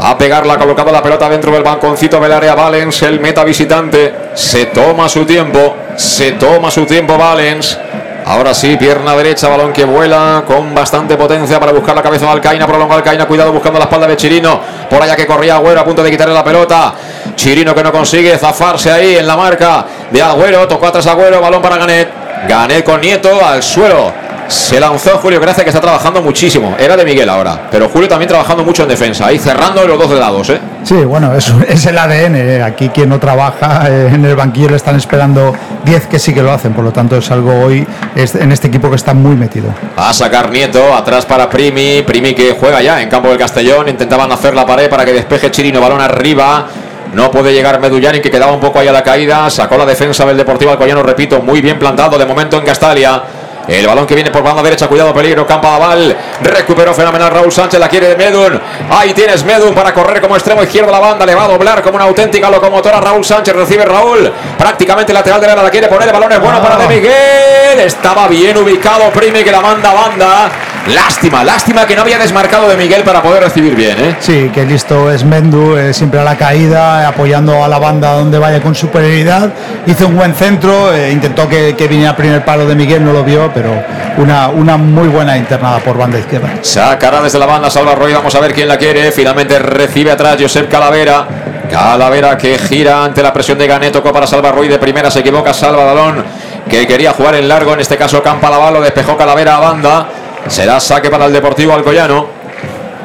[0.01, 4.13] Va a pegarla, colocado la pelota dentro del banconcito del área Valens, el meta visitante.
[4.33, 7.79] Se toma su tiempo, se toma su tiempo Valens.
[8.25, 12.31] Ahora sí, pierna derecha, balón que vuela con bastante potencia para buscar la cabeza de
[12.31, 15.83] Alcaina, prolonga Alcaina, cuidado buscando la espalda de Chirino, por allá que corría Agüero a
[15.83, 16.93] punto de quitarle la pelota.
[17.35, 21.61] Chirino que no consigue zafarse ahí en la marca de Agüero, tocó atrás Agüero, balón
[21.61, 22.09] para Ganet.
[22.47, 24.11] Ganet con Nieto al suelo.
[24.51, 26.75] Se lanzó Julio Gracia que está trabajando muchísimo.
[26.77, 27.69] Era de Miguel ahora.
[27.71, 29.27] Pero Julio también trabajando mucho en defensa.
[29.27, 30.49] Ahí cerrando los dos lados.
[30.49, 30.59] ¿eh?
[30.83, 32.35] Sí, bueno, es, es el ADN.
[32.35, 32.61] ¿eh?
[32.61, 35.53] Aquí quien no trabaja eh, en el banquillo le están esperando
[35.85, 36.73] 10 que sí que lo hacen.
[36.73, 39.73] Por lo tanto, es algo hoy en este equipo que está muy metido.
[39.95, 40.93] a sacar Nieto.
[40.93, 42.01] Atrás para Primi.
[42.01, 43.87] Primi que juega ya en campo del Castellón.
[43.87, 45.79] Intentaban hacer la pared para que despeje Chirino.
[45.79, 46.67] Balón arriba.
[47.13, 49.49] No puede llegar Medullani, que quedaba un poco ahí a la caída.
[49.49, 53.21] Sacó la defensa del Deportivo Alcoyano, repito, muy bien plantado de momento en Castalia.
[53.67, 56.15] El balón que viene por banda derecha, cuidado, peligro, Campa Aval.
[56.41, 58.59] Recuperó fenomenal Raúl Sánchez, la quiere Medun.
[58.89, 61.25] Ahí tienes Medun para correr como extremo izquierdo la banda.
[61.25, 62.99] Le va a doblar como una auténtica locomotora.
[62.99, 64.31] Raúl Sánchez recibe Raúl.
[64.57, 66.07] Prácticamente lateral de la, la quiere poner.
[66.07, 67.79] El balón es bueno para De Miguel.
[67.79, 70.51] Estaba bien ubicado Primi que la manda a banda.
[70.87, 73.95] Lástima, lástima que no había desmarcado de Miguel para poder recibir bien.
[73.99, 74.15] ¿eh?
[74.19, 78.39] Sí, que listo es Mendu, eh, siempre a la caída, apoyando a la banda donde
[78.39, 79.51] vaya con superioridad.
[79.85, 83.23] Hizo un buen centro, eh, intentó que, que viniera primer palo de Miguel, no lo
[83.23, 83.71] vio, pero
[84.17, 86.49] una, una muy buena internada por banda izquierda.
[86.61, 89.11] Sacará desde la banda Salva Roy, vamos a ver quién la quiere.
[89.11, 91.27] Finalmente recibe atrás Josep Calavera.
[91.69, 95.19] Calavera que gira ante la presión de Ganet, tocó para Salva Ruiz de primera, se
[95.19, 96.25] equivoca Salva Balón,
[96.69, 100.07] que quería jugar en largo, en este caso Campa lo despejó Calavera a banda.
[100.47, 102.40] Será saque para el Deportivo Alcoyano.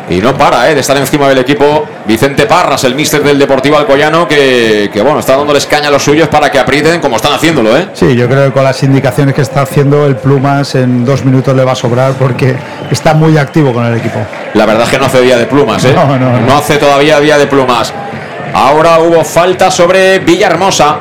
[0.09, 0.75] Y no para ¿eh?
[0.75, 5.19] de estar encima del equipo Vicente Parras, el míster del Deportivo Alcoyano, que, que, bueno,
[5.19, 7.77] está dándoles caña a los suyos para que aprieten como están haciéndolo.
[7.77, 7.89] ¿eh?
[7.93, 11.57] Sí, yo creo que con las indicaciones que está haciendo el Plumas en dos minutos
[11.57, 12.55] le va a sobrar porque
[12.91, 14.21] está muy activo con el equipo.
[14.55, 15.93] La verdad es que no hace día de plumas, ¿eh?
[15.93, 16.41] No, no, no.
[16.41, 17.93] no hace todavía día de plumas.
[18.55, 20.97] Ahora hubo falta sobre Villahermosa.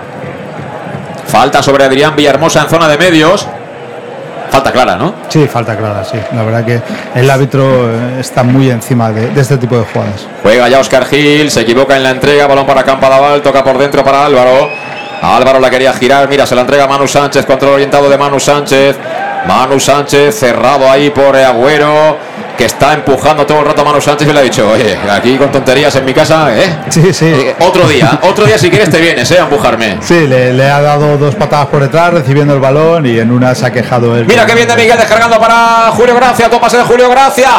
[1.27, 3.47] Falta sobre Adrián Villahermosa en zona de medios.
[4.55, 5.13] Falta clara, ¿no?
[5.27, 6.17] Sí, falta clara, sí.
[6.33, 6.81] La verdad que
[7.13, 10.29] el árbitro eh, está muy encima de, de este tipo de jugadas.
[10.43, 14.01] Juega ya Oscar Gil, se equivoca en la entrega, balón para Campadaval, toca por dentro
[14.01, 14.69] para Álvaro.
[15.21, 18.95] Álvaro la quería girar, mira, se la entrega Manu Sánchez, control orientado de Manu Sánchez.
[19.47, 22.17] Manu Sánchez cerrado ahí por Agüero,
[22.57, 25.37] que está empujando todo el rato a Manu Sánchez y le ha dicho, oye, aquí
[25.37, 26.77] con tonterías en mi casa, ¿eh?
[26.89, 27.25] Sí, sí.
[27.25, 29.39] Eh, otro día, otro día si quieres te vienes, ¿eh?
[29.39, 29.97] A empujarme.
[30.01, 33.53] Sí, le, le, ha dado dos patadas por detrás, recibiendo el balón y en una
[33.53, 34.25] se ha quejado él.
[34.25, 37.49] Mira que viene Miguel descargando para Julio Gracia, toma de Julio Gracia.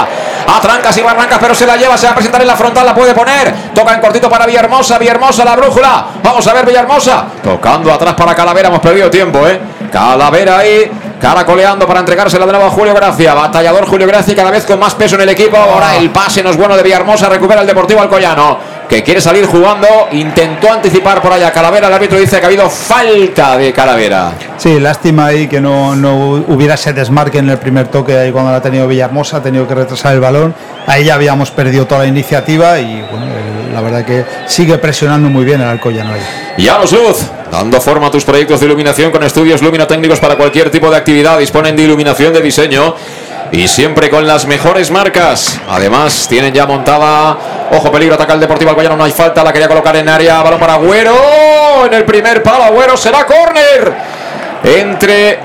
[0.49, 2.87] A trancas y barrancas, pero se la lleva, se va a presentar en la frontal,
[2.87, 3.53] la puede poner.
[3.74, 6.07] Toca en cortito para Villahermosa, Villahermosa, la brújula.
[6.22, 7.26] Vamos a ver Villahermosa.
[7.43, 9.59] Tocando atrás para Calavera, hemos perdido tiempo, ¿eh?
[9.91, 10.91] Calavera ahí,
[11.21, 13.35] caracoleando para entregársela de nuevo a Julio Gracia.
[13.35, 15.57] Batallador Julio Gracia, cada vez con más peso en el equipo.
[15.57, 18.59] Ahora el pase no es bueno de Villahermosa, recupera el Deportivo Alcoyano,
[18.89, 19.87] que quiere salir jugando.
[20.12, 21.89] Intentó anticipar por allá Calavera.
[21.89, 24.33] El árbitro dice que ha habido falta de Calavera.
[24.57, 28.51] Sí, lástima ahí que no, no hubiera ese desmarque en el primer toque ahí cuando
[28.51, 30.55] la ha tenido Villahermosa, ha tenido que retrasar el balón.
[30.87, 33.27] Ahí ya habíamos perdido toda la iniciativa y bueno,
[33.73, 36.21] la verdad que sigue presionando muy bien el Alcoyano ahí.
[36.59, 40.90] Llanos Luz, dando forma a tus proyectos de iluminación con estudios luminotécnicos para cualquier tipo
[40.90, 41.38] de actividad.
[41.38, 42.94] Disponen de iluminación de diseño
[43.53, 45.61] y siempre con las mejores marcas.
[45.68, 47.38] Además, tienen ya montada.
[47.70, 48.97] Ojo, peligro, ataca el Deportivo Alcoyano.
[48.97, 50.42] No hay falta, la quería colocar en área.
[50.42, 51.86] Balón para Agüero.
[51.86, 53.94] En el primer palo, Agüero será córner.
[54.64, 55.38] Entre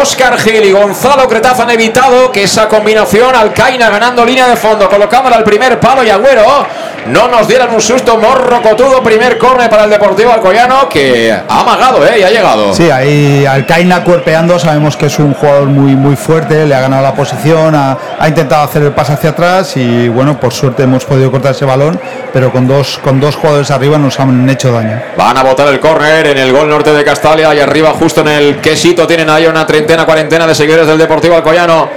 [0.00, 4.88] Oscar Gil y Gonzalo Cretaz han evitado que esa combinación Alcaina ganando línea de fondo,
[4.88, 6.66] colocándola al primer palo y Agüero
[7.06, 9.02] no nos dieran un susto morrocotudo.
[9.02, 12.20] Primer córner para el Deportivo Alcoyano que ha amagado ¿eh?
[12.20, 12.74] y ha llegado.
[12.74, 17.02] Sí, ahí Alcaina cuerpeando, sabemos que es un jugador muy, muy fuerte, le ha ganado
[17.02, 21.04] la posición, ha, ha, intentado hacer el pase hacia atrás y bueno, por suerte hemos
[21.04, 22.00] podido cortar ese balón,
[22.32, 25.00] pero con dos, con dos jugadores arriba nos han hecho daño.
[25.16, 28.28] Van a botar el córner en el gol norte de Castalia y arriba justo en
[28.28, 31.88] el quesito tienen ahí una treintena, cuarentena de seguidores del Deportivo Alcoyano.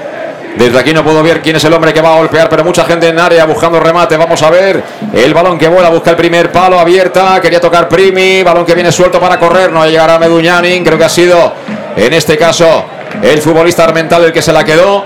[0.57, 2.83] Desde aquí no puedo ver quién es el hombre que va a golpear, pero mucha
[2.83, 4.17] gente en área buscando remate.
[4.17, 4.83] Vamos a ver
[5.13, 7.39] el balón que vuela, busca el primer palo abierta.
[7.39, 9.71] Quería tocar Primi, balón que viene suelto para correr.
[9.71, 10.83] No llegará Meduñanin.
[10.83, 11.53] Creo que ha sido
[11.95, 12.85] en este caso
[13.21, 15.05] el futbolista Armental el que se la quedó.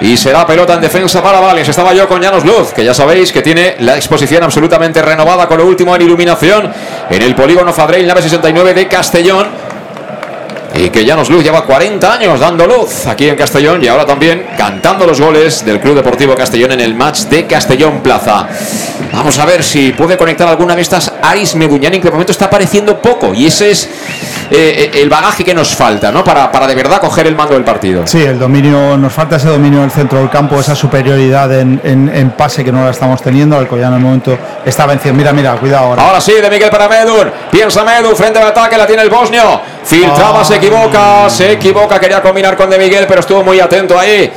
[0.00, 1.68] Y será pelota en defensa para Vales.
[1.68, 5.56] Estaba yo con Llanos Luz, que ya sabéis que tiene la exposición absolutamente renovada con
[5.56, 6.70] lo último en iluminación
[7.10, 9.65] en el polígono Fadrell, nave 69 de Castellón.
[10.78, 14.46] Y que Llanos Luz lleva 40 años dando luz aquí en Castellón y ahora también
[14.58, 18.46] cantando los goles del Club Deportivo Castellón en el match de Castellón Plaza.
[19.12, 22.46] Vamos a ver si puede conectar alguna de estas Aris Meduñani, que de momento está
[22.46, 23.34] apareciendo poco.
[23.34, 23.88] Y ese es
[24.50, 26.22] eh, el bagaje que nos falta, ¿no?
[26.22, 28.06] Para, para de verdad coger el mando del partido.
[28.06, 31.80] Sí, el dominio, nos falta ese dominio en el centro del campo, esa superioridad en,
[31.84, 33.56] en, en pase que no la estamos teniendo.
[33.56, 35.16] Alcoyano en el momento está venciendo.
[35.18, 36.06] Mira, mira, cuidado ahora.
[36.06, 37.30] Ahora sí, de Miguel para Medun.
[37.50, 39.60] Piensa Medun, frente al ataque, la tiene el bosnio.
[39.84, 40.44] Filtraba, oh.
[40.44, 41.98] se equivoca, se equivoca.
[41.98, 44.30] Quería combinar con De Miguel, pero estuvo muy atento ahí.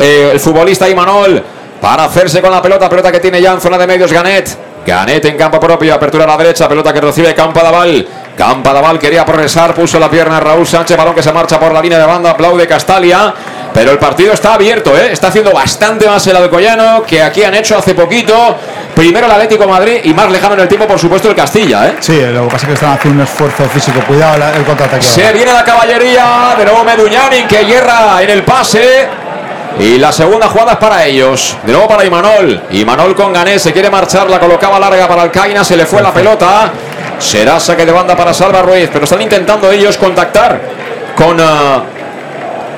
[0.00, 1.42] Eh, el futbolista Imanol
[1.80, 4.63] para hacerse con la pelota, pelota que tiene ya en zona de medios Ganet.
[4.84, 8.06] Ganet en campo propio, apertura a la derecha, pelota que recibe Campadaval.
[8.36, 11.98] Campadaval quería progresar, puso la pierna Raúl Sánchez, balón que se marcha por la línea
[11.98, 13.32] de banda, aplaude Castalia.
[13.72, 15.10] Pero el partido está abierto, ¿eh?
[15.10, 18.56] está haciendo bastante más el Alcoyano que aquí han hecho hace poquito.
[18.94, 21.88] Primero el Atlético Madrid y más lejano en el tiempo, por supuesto, el Castilla.
[21.88, 21.96] ¿eh?
[21.98, 23.98] Sí, lo que pasa es que están haciendo un esfuerzo físico.
[24.06, 25.02] Cuidado el contraataque.
[25.02, 29.08] Se viene la caballería, de nuevo Meduñanin que hierra en el pase.
[29.78, 31.56] Y la segunda jugada es para ellos.
[31.64, 32.62] De nuevo para Imanol.
[32.70, 36.12] Imanol con Gané se quiere marchar, la colocaba larga para Alcaina, se le fue la
[36.12, 36.70] pelota.
[37.18, 40.60] Será saque de banda para Salva Ruiz, pero están intentando ellos contactar
[41.16, 41.82] con uh,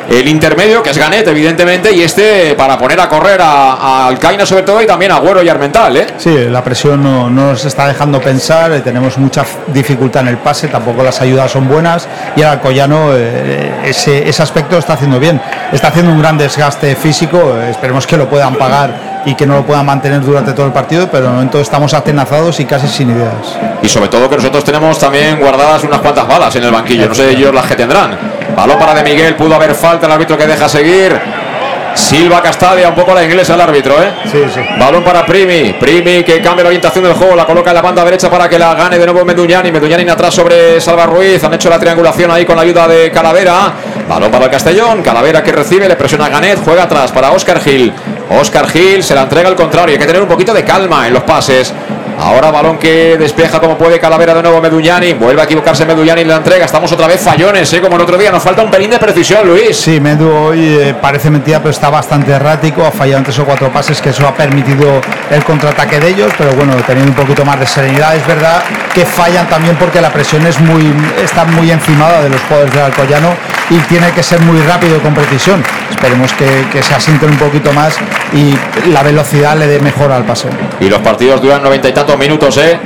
[0.08, 4.46] el intermedio, que es Ganet, evidentemente, y este para poner a correr a, a Alcaina
[4.46, 5.96] sobre todo y también a Güero y Armental.
[5.96, 6.06] ¿eh?
[6.16, 10.38] Sí, la presión no, no, nos está dejando pensar, eh, tenemos mucha dificultad en el
[10.38, 15.18] pase, tampoco las ayudas son buenas y el Alcoyano eh, ese, ese aspecto está haciendo
[15.18, 15.40] bien.
[15.72, 19.56] Está haciendo un gran desgaste físico, eh, esperemos que lo puedan pagar y que no
[19.56, 23.10] lo puedan mantener durante todo el partido, pero de momento estamos atenazados y casi sin
[23.10, 23.58] ideas.
[23.82, 27.14] Y sobre todo que nosotros tenemos también guardadas unas cuantas balas en el banquillo, no
[27.14, 28.35] sé ellos las que tendrán.
[28.56, 31.20] Balón para de Miguel, pudo haber falta, el árbitro que deja seguir.
[31.94, 34.12] Silva Castalia, un poco la inglesa el árbitro, ¿eh?
[34.30, 34.60] Sí, sí.
[34.78, 35.72] Balón para Primi.
[35.74, 38.58] Primi que cambia la orientación del juego, la coloca en la banda derecha para que
[38.58, 39.72] la gane de nuevo Meduñani.
[39.72, 41.42] Meduñani atrás sobre Salva Ruiz.
[41.44, 43.72] Han hecho la triangulación ahí con la ayuda de Calavera.
[44.08, 45.02] Balón para el Castellón.
[45.02, 46.58] Calavera que recibe, le presiona a Ganet.
[46.62, 47.92] Juega atrás para Oscar Gil.
[48.28, 49.94] Oscar Gil se la entrega al contrario.
[49.94, 51.72] Hay que tener un poquito de calma en los pases.
[52.18, 55.12] Ahora balón que despeja como puede Calavera de nuevo Meduñani.
[55.12, 56.64] Vuelve a equivocarse Meduñani en la entrega.
[56.64, 57.80] Estamos otra vez fallones, ¿eh?
[57.80, 58.30] como el otro día.
[58.30, 59.76] Nos falta un pelín de precisión, Luis.
[59.76, 62.84] Sí, Medu hoy eh, parece mentira, pero está bastante errático.
[62.84, 65.00] Ha fallado en tres o cuatro pases que eso ha permitido
[65.30, 66.32] el contraataque de ellos.
[66.38, 68.16] Pero bueno, teniendo un poquito más de serenidad.
[68.16, 68.62] Es verdad
[68.94, 72.82] que fallan también porque la presión es muy, está muy encimada de los jugadores del
[72.82, 73.34] Alcoyano
[73.68, 75.62] y tiene que ser muy rápido con precisión.
[75.90, 77.96] Esperemos que, que se asienten un poquito más
[78.32, 78.54] y
[78.90, 80.48] la velocidad le dé mejor al pase.
[80.80, 82.78] Y los partidos duran noventa y tantos minutos, ¿eh?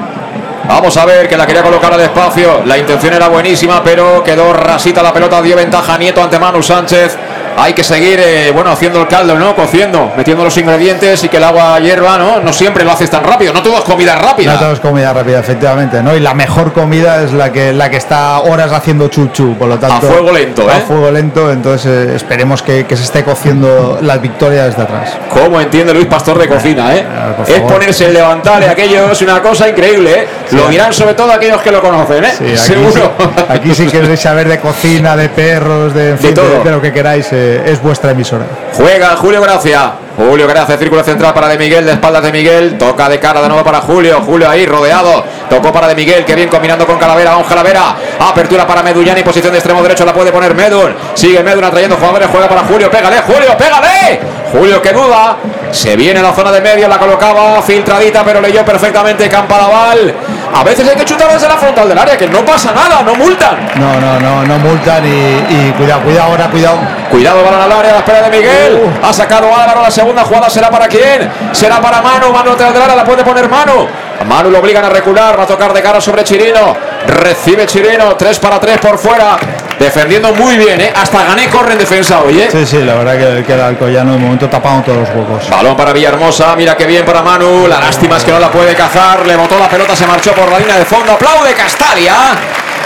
[0.66, 2.62] Vamos a ver que la quería colocar al espacio.
[2.64, 5.42] La intención era buenísima, pero quedó rasita la pelota.
[5.42, 7.18] Dio ventaja Nieto ante Manu Sánchez.
[7.57, 9.55] Hay que seguir, eh, bueno, haciendo el caldo, ¿no?
[9.55, 12.40] Cociendo, metiendo los ingredientes y que el agua hierva, ¿no?
[12.40, 13.53] No siempre lo haces tan rápido.
[13.53, 14.55] No todo es comida rápida.
[14.55, 16.14] No todo es comida rápida, efectivamente, ¿no?
[16.16, 19.78] Y la mejor comida es la que la que está horas haciendo chuchu, por lo
[19.78, 19.96] tanto.
[19.96, 20.74] A fuego lento, ¿eh?
[20.74, 25.16] A fuego lento, entonces eh, esperemos que, que se esté cociendo la victoria desde atrás.
[25.32, 27.05] ¿Cómo entiende Luis Pastor de cocina, eh?
[27.36, 30.28] Por es ponerse el levantar, aquello es una cosa increíble, ¿eh?
[30.53, 32.32] Lo dirán sobre todo aquellos que lo conocen, ¿eh?
[32.36, 33.12] Sí, aquí, Seguro.
[33.18, 36.62] sí- aquí si queréis saber de cocina, de perros, de, en fin, de, todo.
[36.64, 38.45] de lo que queráis, eh, es vuestra emisora.
[38.74, 39.93] Juega Julio Gracia.
[40.16, 42.76] Julio Gracia, círculo central para De Miguel, de espaldas de Miguel.
[42.76, 44.20] Toca de cara de nuevo para Julio.
[44.20, 45.24] Julio ahí rodeado.
[45.49, 47.36] Tocó para De Miguel, que bien combinando con Calavera.
[47.36, 47.97] Un Calavera.
[48.18, 50.05] Apertura para Medullani, posición de extremo derecho.
[50.05, 50.95] La puede poner Medun.
[51.14, 52.28] Sigue Medun atrayendo jugadores.
[52.30, 52.91] Juega para Julio.
[52.91, 54.20] Pégale, Julio, pégale.
[54.53, 55.36] Julio que duda.
[55.70, 56.88] Se viene la zona de medio.
[56.88, 60.14] La colocaba filtradita, pero leyó perfectamente Campadaval.
[60.53, 63.14] A veces hay que chutar desde la frontal del área, que no pasa nada, no
[63.14, 63.68] multan.
[63.76, 66.78] No, no, no, no multan y, y cuidado, cuidado ahora, cuidado.
[67.11, 68.80] Cuidado, balón al área, a la espera de Miguel.
[69.03, 69.82] Ha sacado Álvaro.
[69.82, 71.30] La segunda jugada será para quién?
[71.53, 72.32] Será para Manu.
[72.32, 73.86] Manu detrás del área, la puede poner Manu.
[74.20, 75.38] A Manu lo obligan a recular.
[75.38, 76.76] Va a tocar de cara sobre Chirino.
[77.07, 78.16] Recibe Chirino.
[78.16, 79.36] 3 para 3 por fuera.
[79.80, 80.92] Defendiendo muy bien, ¿eh?
[80.94, 82.50] Hasta gané corre en defensa hoy, ¿eh?
[82.52, 85.48] Sí, sí, la verdad que, que el Alcoyano de momento tapando todos los huecos.
[85.48, 87.66] Balón para Villahermosa, mira qué bien para Manu.
[87.66, 89.26] La lástima es que no la puede cazar.
[89.26, 91.12] Le botó la pelota, se marchó por la línea de fondo.
[91.12, 92.14] Aplaude Castalia.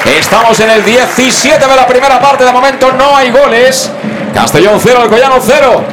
[0.04, 2.44] Estamos en el 17 de la primera parte.
[2.44, 3.90] De momento no hay goles.
[4.32, 5.84] Castellón 0, Alcoyano 0.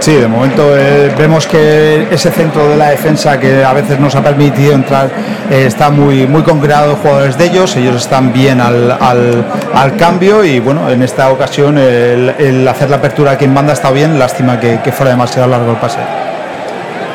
[0.00, 4.14] Sí, de momento eh, vemos que ese centro de la defensa que a veces nos
[4.14, 5.10] ha permitido entrar
[5.50, 9.44] eh, está muy, muy concreado jugadores de ellos, ellos están bien al, al-
[9.74, 13.74] al cambio y bueno, en esta ocasión el, el hacer la apertura aquí en banda
[13.74, 15.98] está bien, lástima que, que fuera demasiado largo el pase.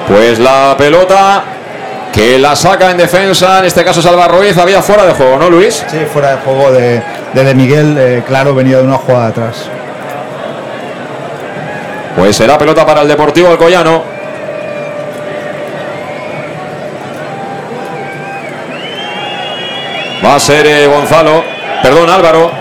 [0.07, 1.43] Pues la pelota
[2.13, 5.49] que la saca en defensa, en este caso Salva Ruiz, había fuera de juego, ¿no,
[5.49, 5.83] Luis?
[5.89, 7.01] Sí, fuera de juego de,
[7.33, 9.69] de, De Miguel, eh, claro, venía de una jugada atrás.
[12.15, 14.03] Pues será pelota para el Deportivo Alcoyano.
[20.23, 21.43] Va a ser eh, Gonzalo,
[21.83, 22.51] perdón Álvaro.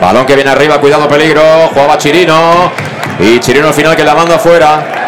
[0.00, 2.72] Balón que viene arriba, cuidado peligro, jugaba Chirino
[3.20, 5.01] y Chirino al final que la manda afuera.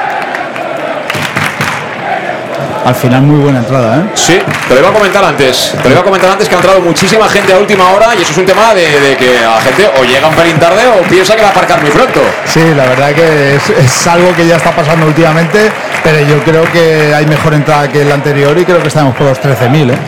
[2.85, 4.03] Al final muy buena entrada, ¿eh?
[4.15, 5.75] Sí, te lo iba a comentar antes.
[5.83, 8.21] Te lo iba a comentar antes que ha entrado muchísima gente a última hora y
[8.21, 11.03] eso es un tema de, de que la gente o llega un pelín tarde o
[11.09, 12.21] piensa que va a aparcar muy pronto.
[12.45, 15.73] Sí, la verdad que es, es algo que ya está pasando últimamente,
[16.03, 19.29] pero yo creo que hay mejor entrada que el anterior y creo que estamos por
[19.29, 19.99] los 13.000, ¿eh?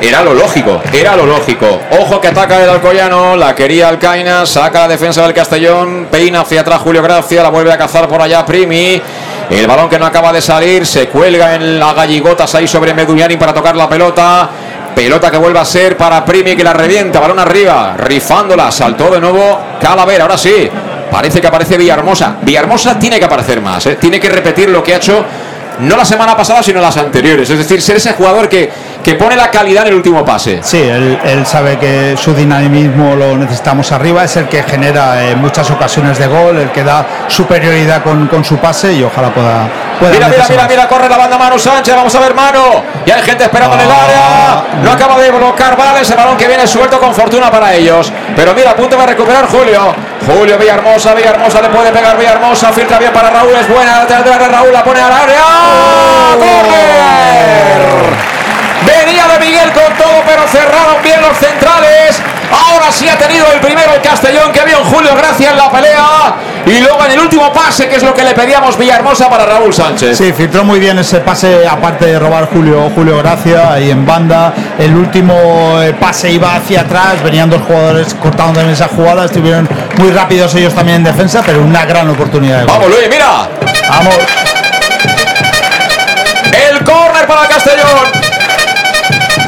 [0.00, 1.80] Era lo lógico, era lo lógico.
[2.00, 6.62] Ojo que ataca el Alcoyano, la quería Alcaina, saca la defensa del Castellón, peina hacia
[6.62, 9.00] atrás Julio Gracia, la vuelve a cazar por allá Primi.
[9.50, 13.36] El balón que no acaba de salir, se cuelga en la galligotas ahí sobre Meduñani
[13.36, 14.48] para tocar la pelota.
[14.94, 19.20] Pelota que vuelve a ser para Primi que la revienta, balón arriba, rifándola, saltó de
[19.20, 20.68] nuevo Calavera, ahora sí.
[21.10, 22.36] Parece que aparece Villahermosa.
[22.40, 23.96] Villahermosa tiene que aparecer más, ¿eh?
[23.96, 25.24] tiene que repetir lo que ha hecho
[25.80, 27.48] no la semana pasada, sino las anteriores.
[27.50, 28.70] Es decir, ser ese jugador que,
[29.02, 30.60] que pone la calidad en el último pase.
[30.62, 35.70] Sí, él, sabe que su dinamismo lo necesitamos arriba, es el que genera eh, muchas
[35.70, 39.68] ocasiones de gol, el que da superioridad con, con su pase y ojalá pueda...
[40.00, 42.82] Mira, mira, mira, mira, corre la banda Manu Sánchez, vamos a ver Mano.
[43.06, 44.64] Y hay gente esperando en el área.
[44.82, 48.12] No acaba de bloquear, vale, ese balón que viene suelto con fortuna para ellos.
[48.34, 49.94] Pero mira, a punto de recuperar Julio.
[50.26, 54.48] Julio Villahermosa, Villahermosa le puede pegar Villahermosa, filtra bien para Raúl, es buena, lateral de
[54.48, 55.42] Raúl, la pone al área.
[56.38, 57.42] ¡Corre!
[58.86, 62.22] Venía de Miguel con todo, pero cerraron bien los centrales.
[62.52, 65.70] Ahora sí ha tenido el primero el Castellón, que vio en Julio Gracia en la
[65.70, 66.34] pelea.
[66.66, 69.72] Y luego en el último pase, que es lo que le pedíamos Villahermosa para Raúl
[69.74, 70.16] Sánchez.
[70.16, 74.52] Sí, filtró muy bien ese pase, aparte de robar Julio, Julio Gracia ahí en banda.
[74.78, 79.68] El último eh, pase iba hacia atrás, venían dos jugadores cortando también esa jugada, estuvieron
[79.98, 82.60] muy rápidos ellos también en defensa, pero una gran oportunidad.
[82.60, 82.66] de.
[82.66, 83.48] Vamos, Luis, mira.
[83.88, 84.16] Vamos.
[86.70, 88.31] El córner para el Castellón.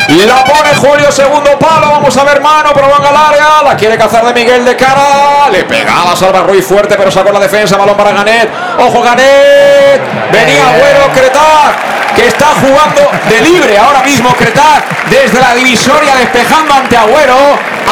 [0.08, 1.88] La pone Julio, segundo palo.
[1.90, 3.62] Vamos a ver mano, prolonga el área.
[3.64, 5.48] La quiere cazar de Miguel de cara.
[5.50, 7.76] Le pegaba a Salva Ruiz fuerte, pero sacó la defensa.
[7.76, 8.50] Balón para Ganet.
[8.78, 10.00] Ojo, Ganet.
[10.30, 14.30] Venía Agüero, Cretac, que está jugando de libre ahora mismo.
[14.34, 17.34] Cretac desde la divisoria despejando ante Agüero.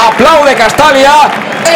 [0.09, 1.13] Aplaude Castalia.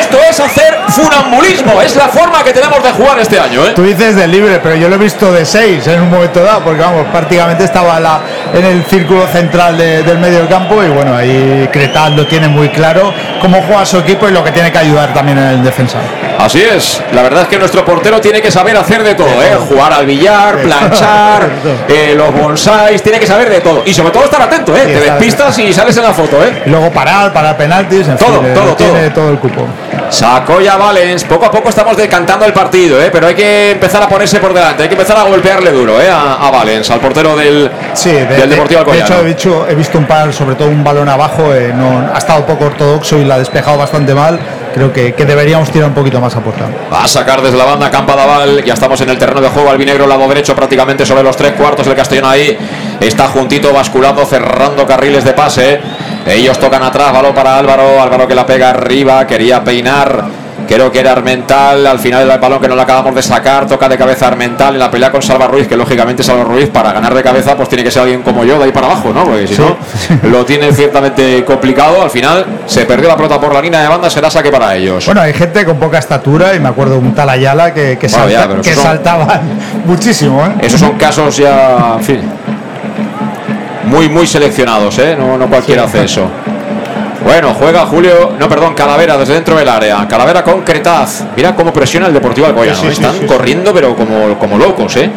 [0.01, 1.81] Esto es hacer funambulismo.
[1.81, 3.65] Es la forma que tenemos de jugar este año.
[3.65, 3.73] ¿eh?
[3.75, 6.63] Tú dices de libre, pero yo lo he visto de 6 en un momento dado,
[6.65, 8.21] porque vamos, prácticamente estaba
[8.53, 12.49] en el círculo central de- del medio del campo y bueno, ahí Cretal lo tiene
[12.49, 15.63] muy claro cómo juega su equipo y lo que tiene que ayudar también en el
[15.65, 15.99] defensa.
[16.39, 19.57] Así es, la verdad es que nuestro portero tiene que saber hacer de todo, ¿eh?
[19.69, 21.49] jugar al billar, planchar,
[21.89, 23.83] eh, los bonsáis, tiene que saber de todo.
[23.87, 24.83] Y sobre todo estar atento, ¿eh?
[24.85, 26.43] Te despistas y sales en la foto.
[26.45, 26.63] ¿eh?
[26.67, 29.23] Y luego parar, parar penaltis, en Todo, fin, todo, lo tiene todo.
[29.25, 29.63] todo el cupo.
[30.11, 33.09] Sacó ya Valens, poco a poco estamos decantando el partido, ¿eh?
[33.11, 36.09] pero hay que empezar a ponerse por delante, hay que empezar a golpearle duro ¿eh?
[36.09, 39.67] a, a Valens, al portero del, Sí, de, del Deportivo de- de hecho, he visto,
[39.69, 43.19] he visto un par, sobre todo un balón abajo, eh, no, ha estado poco ortodoxo
[43.19, 44.39] y la ha despejado bastante mal.
[44.77, 46.43] Creo que, deberíamos tirar un poquito más a.
[46.93, 48.63] Va a sacar desde la banda Campa Daval.
[48.63, 49.71] Ya estamos en el terreno de juego.
[49.71, 51.87] Albinegro, lado derecho, prácticamente sobre los tres cuartos.
[51.87, 52.59] El Castellón ahí
[53.01, 55.81] está juntito, basculando, cerrando carriles de pase.
[56.27, 57.11] Ellos tocan atrás.
[57.11, 58.03] Balón para Álvaro.
[58.03, 59.27] Álvaro que la pega arriba.
[59.27, 60.46] Quería peinar.
[60.69, 61.87] Creo que era Armental.
[61.87, 63.67] Al final el balón que no lo acabamos de sacar.
[63.67, 65.69] Toca de cabeza Armental en la pelea con Salva Ruiz.
[65.69, 68.59] Que lógicamente Salva Ruiz para ganar de cabeza pues tiene que ser alguien como yo
[68.59, 69.25] de ahí para abajo, ¿no?
[69.25, 69.77] Porque si no
[70.31, 72.03] lo tiene ciertamente complicado.
[72.03, 74.11] Al final se perdió la pelota por la línea de banda.
[74.11, 75.07] Será saque para ellos.
[75.07, 78.09] Bueno, hay gente con poca estatura y me acuerdo de un tal Ayala que, que,
[78.09, 79.41] Bueno, salta- ya, pero que son- saltaban
[79.87, 80.45] muchísimo.
[80.45, 80.51] ¿eh?
[80.63, 82.21] Esos son casos ya, en fin,
[83.85, 85.15] muy, muy seleccionados, ¿eh?
[85.19, 86.29] No, no cualquiera hace eso.
[87.27, 90.07] Bueno, juega Julio, no, perdón, Calavera desde dentro del área.
[90.07, 91.25] Calavera con Cretaz.
[91.35, 92.77] Mira cómo presiona el Deportivo Alcoyano.
[92.77, 95.11] Sí, sí, sí, Están sí, corriendo, pero como, como locos, ¿eh?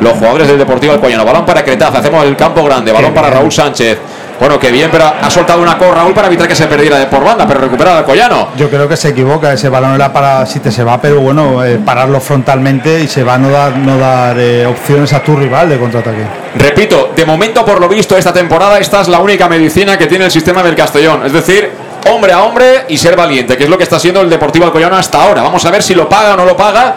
[0.00, 1.24] Los jugadores del Deportivo Alcoyano.
[1.24, 2.92] Balón para Cretaz, hacemos el campo grande.
[2.92, 3.98] Balón para Raúl Sánchez.
[4.38, 7.06] Bueno, que bien, pero ha soltado una cor Raúl para evitar que se perdiera de
[7.06, 8.48] por banda, pero recupera al Alcoyano.
[8.56, 11.64] Yo creo que se equivoca, ese balón era para si te se va, pero bueno,
[11.64, 15.36] eh, pararlo frontalmente y se va a no dar, no dar eh, opciones a tu
[15.36, 16.26] rival de contraataque.
[16.56, 20.26] Repito, de momento, por lo visto, esta temporada, esta es la única medicina que tiene
[20.26, 21.24] el sistema del Castellón.
[21.24, 21.70] Es decir,
[22.10, 24.96] hombre a hombre y ser valiente, que es lo que está haciendo el Deportivo Alcoyano
[24.96, 25.42] hasta ahora.
[25.42, 26.94] Vamos a ver si lo paga o no lo paga.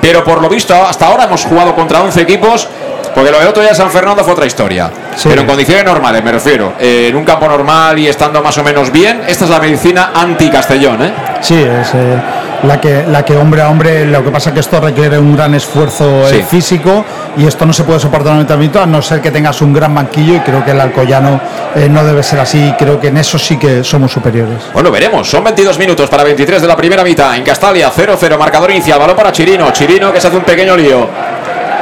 [0.00, 2.68] Pero por lo visto, hasta ahora hemos jugado contra 11 equipos.
[3.14, 4.90] Porque lo del otro día de San Fernando fue otra historia.
[5.22, 6.74] Pero en condiciones normales, me refiero.
[6.78, 10.12] Eh, en un campo normal y estando más o menos bien, esta es la medicina
[10.14, 11.12] anti-Castellón, ¿eh?
[11.40, 12.20] Sí, es eh,
[12.64, 15.54] la, que, la que hombre a hombre, lo que pasa que esto requiere un gran
[15.54, 16.42] esfuerzo eh, Sí.
[16.42, 17.04] físico
[17.36, 19.94] y esto no se puede soportar en el a no ser que tengas un gran
[19.94, 21.40] banquillo y creo que el Alcoyano
[21.74, 24.58] eh, no debe ser así, creo que en eso sí que somos superiores.
[24.72, 25.28] Bueno, veremos.
[25.28, 27.36] Son 22 minutos para 23 de la primera mitad.
[27.36, 28.36] En Castalia, 0-0.
[28.38, 28.98] Marcador inicial.
[28.98, 29.70] Balón para Chirino.
[29.70, 31.08] Chirino que se hace un pequeño lío.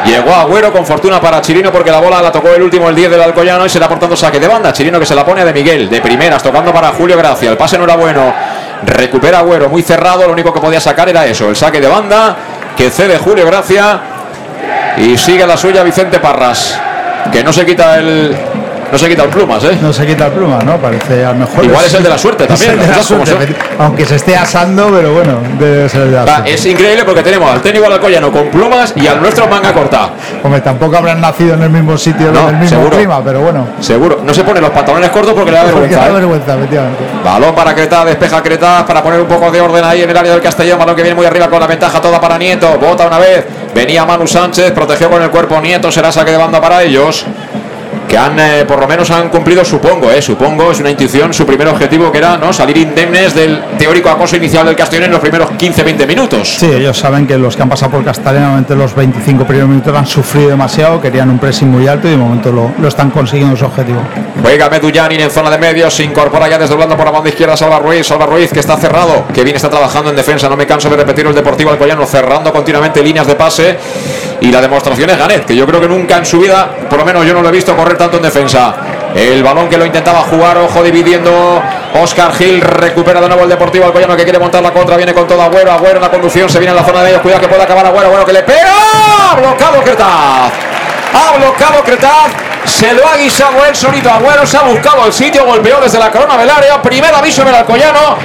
[0.05, 3.11] Llegó Agüero con fortuna para Chirino porque la bola la tocó el último, el 10
[3.11, 4.72] del Alcoyano y se la portando saque de banda.
[4.72, 7.51] Chirino que se la pone a de Miguel, de primeras, tocando para Julio Gracia.
[7.51, 8.33] El pase no era bueno.
[8.87, 10.26] Recupera Agüero, muy cerrado.
[10.26, 12.37] Lo único que podía sacar era eso, el saque de banda
[12.76, 14.01] que cede Julio Gracia.
[14.97, 16.81] Y sigue la suya Vicente Parras,
[17.33, 18.37] que no se quita el.
[18.91, 19.78] No se quita el plumas, ¿eh?
[19.82, 20.78] No se quita el pluma, ¿no?
[20.78, 21.62] Parece al mejor.
[21.64, 23.36] Igual es el de la suerte también, las la suerte,
[23.78, 26.55] aunque se esté asando, pero bueno, debe ser el de la Va, suerte.
[26.55, 30.11] es increíble porque tenemos al técnico Alcoyano con plumas y al nuestro manga corta.
[30.43, 32.97] Hombre, tampoco habrán nacido en el mismo sitio, No, en el mismo seguro.
[32.97, 33.66] clima, pero bueno.
[33.80, 34.20] Seguro.
[34.24, 36.01] No se pone los pantalones cortos porque le da Porque vergüenza.
[36.01, 36.12] da ¿eh?
[36.14, 37.05] vergüenza, efectivamente.
[37.24, 40.32] Balón para Creta, despeja Creta para poner un poco de orden ahí en el área
[40.32, 40.78] del Castellón.
[40.78, 42.78] Balón que viene muy arriba con la ventaja toda para Nieto.
[42.78, 43.45] Bota una vez.
[43.74, 45.93] Venía Manu Sánchez, protegió con el cuerpo Nieto.
[45.93, 47.26] Será saque de banda para ellos.
[48.09, 51.44] Que han, eh, por lo menos han cumplido, supongo, eh, supongo, es una intuición, su
[51.44, 55.20] primer objetivo que era no salir indemnes del teórico acoso inicial del Castellón en los
[55.20, 56.56] primeros 15-20 minutos.
[56.59, 59.94] Sí, ellos saben que los que han pasado por Castellón, normalmente los 25 primeros minutos
[59.94, 63.56] han sufrido demasiado, querían un pressing muy alto y de momento lo, lo están consiguiendo
[63.56, 64.00] su objetivo.
[64.42, 67.78] Juega Medullanin en zona de medios, se incorpora ya desdoblando por la banda izquierda Salva
[67.78, 70.88] Ruiz, Salva Ruiz que está cerrado, que bien está trabajando en defensa, no me canso
[70.88, 73.76] de repetir el Deportivo Alcoyano cerrando continuamente líneas de pase
[74.41, 77.05] y la demostración es Ganet, que yo creo que nunca en su vida, por lo
[77.05, 78.74] menos yo no lo he visto correr tanto en defensa.
[79.14, 81.62] El balón que lo intentaba jugar, ojo dividiendo.
[81.95, 84.97] Oscar Gil recupera de nuevo el Deportivo Alcoyano que quiere montar la contra.
[84.97, 85.72] Viene con todo Agüero.
[85.72, 86.49] Agüero en la conducción.
[86.49, 87.22] Se viene en la zona de ellos.
[87.22, 88.07] Cuidado que puede acabar Agüero.
[88.07, 88.74] Agüero que le pega.
[89.32, 90.53] ¡Ha bloqueado Cretaz.
[91.14, 92.32] Ha bloqueado Cretaz.
[92.66, 94.11] Se lo ha guisado él solito.
[94.11, 95.45] Agüero se ha buscado el sitio.
[95.47, 96.80] Golpeó desde la corona del área.
[96.82, 98.16] Primer aviso del Alcoyano.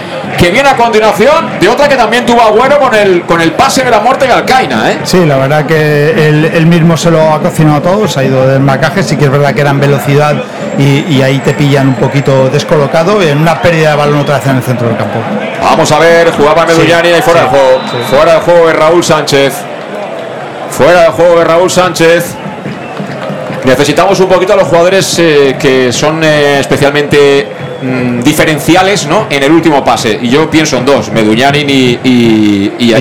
[0.43, 3.81] Que viene a continuación de otra que también tuvo Agüero con el, con el pase
[3.85, 4.91] de la muerte de Alcaina.
[4.91, 4.99] ¿eh?
[5.05, 8.45] Sí, la verdad que él, él mismo se lo ha cocinado todo, se ha ido
[8.45, 10.35] del marcaje, sí que es verdad que era en velocidad
[10.77, 14.47] y, y ahí te pillan un poquito descolocado en una pérdida de balón otra vez
[14.47, 15.17] en el centro del campo.
[15.61, 17.81] Vamos a ver, jugaba Medullani y fuera sí, del juego.
[18.09, 19.53] Fuera del juego de Raúl Sánchez.
[20.71, 22.35] Fuera del juego de Raúl Sánchez.
[23.63, 27.47] necesitamos un poquito a los jugadores eh, que son eh, especialmente
[27.83, 29.27] mm, diferenciales ¿no?
[29.29, 30.19] en el último pase.
[30.21, 32.93] Y yo pienso en dos, Meduñanin y, y, y.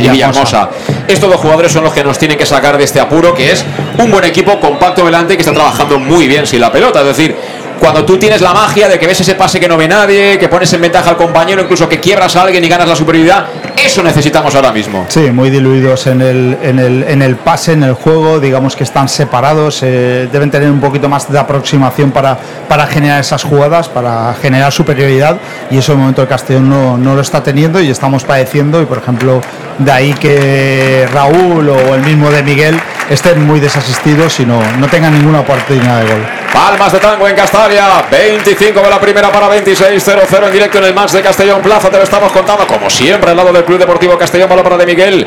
[1.08, 3.64] Estos dos jugadores son los que nos tienen que sacar de este apuro, que es
[3.98, 7.00] un buen equipo compacto delante que está trabajando muy bien sin la pelota.
[7.00, 7.36] Es decir,
[7.82, 10.48] cuando tú tienes la magia de que ves ese pase que no ve nadie, que
[10.48, 14.04] pones en ventaja al compañero, incluso que quiebras a alguien y ganas la superioridad, eso
[14.04, 15.04] necesitamos ahora mismo.
[15.08, 18.84] Sí, muy diluidos en el, en el, en el pase, en el juego, digamos que
[18.84, 23.88] están separados, eh, deben tener un poquito más de aproximación para, para generar esas jugadas,
[23.88, 27.80] para generar superioridad y eso en el momento el Castellón no, no lo está teniendo
[27.80, 29.40] y estamos padeciendo y por ejemplo
[29.78, 32.80] de ahí que Raúl o el mismo de Miguel
[33.10, 36.41] estén muy desasistidos y no, no tengan ninguna oportunidad de gol.
[36.52, 40.84] Palmas de tango en Castalia, 25 de la primera para 26, 0-0 en directo en
[40.84, 43.78] el match de Castellón Plaza, te lo estamos contando como siempre al lado del Club
[43.78, 45.26] Deportivo Castellón, balón para de Miguel.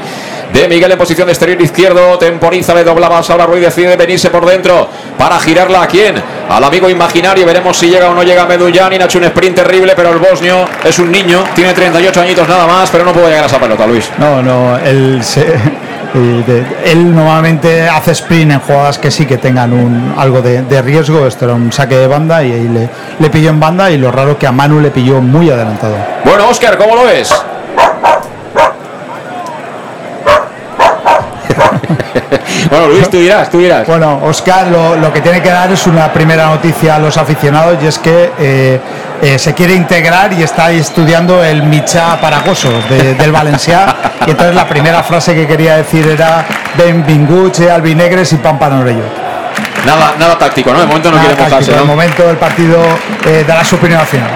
[0.53, 3.61] De Miguel en posición de exterior izquierdo, temporiza, le doblaba ahora Ruiz.
[3.63, 5.81] Decide venirse por dentro para girarla.
[5.81, 9.23] A quién, al amigo imaginario, veremos si llega o no llega Medullani, ha hecho un
[9.25, 13.11] sprint terrible, pero el bosnio es un niño, tiene 38 añitos nada más, pero no
[13.11, 14.09] puede llegar a esa pelota, Luis.
[14.19, 15.57] No, no, él, se-
[16.19, 20.81] de- él normalmente hace sprint en jugadas que sí que tengan un, algo de, de
[20.81, 21.25] riesgo.
[21.27, 22.89] Esto era un saque de banda y ahí le,
[23.19, 25.95] le pilló en banda y lo raro que a Manu le pilló muy adelantado.
[26.23, 27.33] Bueno, Oscar, ¿cómo lo ves?
[32.69, 33.85] bueno, Luis, tú dirás, tú dirás.
[33.87, 37.77] Bueno, Oscar lo, lo que tiene que dar es una primera noticia a los aficionados
[37.81, 38.79] y es que eh,
[39.21, 43.95] eh, se quiere integrar y está estudiando el Micha Paragoso de- del Valencià.
[44.27, 46.45] Y entonces la primera frase que quería decir era
[46.77, 49.03] Benvinguts, eh, albinegres y Pampanorello.
[49.85, 50.79] Nada, nada táctico, ¿no?
[50.79, 51.77] De momento no Nada quiere mojarse, ¿no?
[51.77, 52.79] De momento el partido
[53.25, 54.29] eh, dará su opinión al final.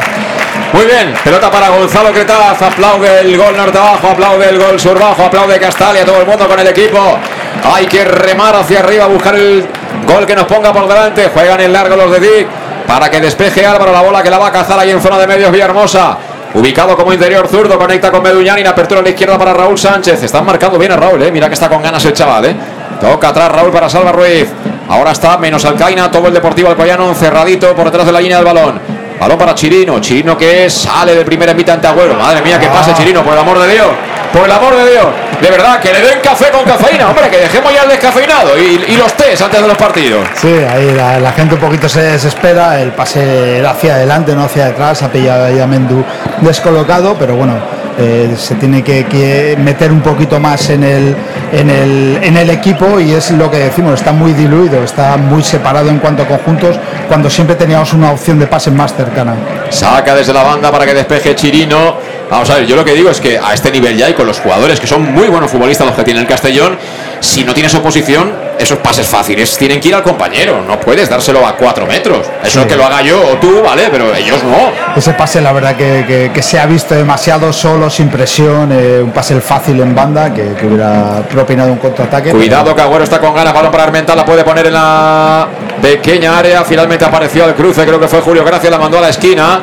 [0.71, 4.99] Muy bien, pelota para Gonzalo Cretaz, aplaude el gol norte abajo, aplaude el gol sur
[4.99, 7.17] bajo, aplaude Castalia, todo el mundo con el equipo.
[7.63, 9.65] Hay que remar hacia arriba, buscar el
[10.07, 11.29] gol que nos ponga por delante.
[11.33, 12.47] Juegan en largo los de Dick
[12.87, 15.27] para que despeje Álvaro la bola que la va a cazar ahí en zona de
[15.27, 16.17] medios Villahermosa.
[16.53, 20.23] Ubicado como interior zurdo, conecta con Meduñani, la apertura a la izquierda para Raúl Sánchez.
[20.23, 21.31] Están marcando bien a Raúl, eh.
[21.31, 22.45] mira que está con ganas el chaval.
[22.45, 22.55] Eh.
[22.99, 24.47] Toca atrás Raúl para Salva Ruiz.
[24.89, 28.45] Ahora está menos Alcaina, todo el Deportivo Alcoyano encerradito por detrás de la línea del
[28.45, 28.81] balón.
[29.19, 32.15] Balón para Chirino, Chirino que sale de primera mitad ante Agüero.
[32.15, 33.87] Madre mía, que pase Chirino, por el amor de Dios.
[34.33, 35.05] Por el amor de Dios.
[35.41, 38.95] De verdad, que le den café con cafeína, hombre, que dejemos ya el descafeinado y,
[38.97, 40.27] los tés antes de los partidos.
[40.35, 44.67] Sí, ahí la, la gente un poquito se desespera, el pase hacia adelante, no hacia
[44.67, 46.03] atrás, ha pillado ahí a Mendu
[46.41, 47.53] descolocado, pero bueno,
[48.01, 51.15] eh, se tiene que, meter un poquito más en el,
[51.51, 55.43] en, el, en el equipo y es lo que decimos, está muy diluido, está muy
[55.43, 56.79] separado en cuanto a conjuntos,
[57.09, 59.35] cuando siempre teníamos una opción de pase más cercana.
[59.69, 61.97] Saca desde la banda para que despeje Chirino.
[62.29, 64.27] Vamos a ver, yo lo que digo es que a este nivel ya y con
[64.27, 66.77] los jugadores que son muy buenos futbolistas los que tiene el Castellón,
[67.19, 70.61] si no tienes oposición, esos pases fáciles tienen que ir al compañero.
[70.67, 72.27] No puedes dárselo a cuatro metros.
[72.43, 72.67] Eso Sí.
[72.67, 73.87] que lo haga yo o tú, ¿vale?
[73.91, 74.71] Pero ellos no.
[74.95, 79.01] Ese pase, la verdad, que, que- que se ha visto demasiado solo, sin presión, eh,
[79.03, 82.31] un pase fácil en banda que, que hubiera propinado un contraataque.
[82.31, 85.47] Cuidado que Agüero está con ganas, balón para Armental, la puede poner en la
[85.81, 86.63] pequeña área.
[86.65, 89.61] Finalmente apareció al cruce, creo que fue Julio Gracia, la mandó a la esquina.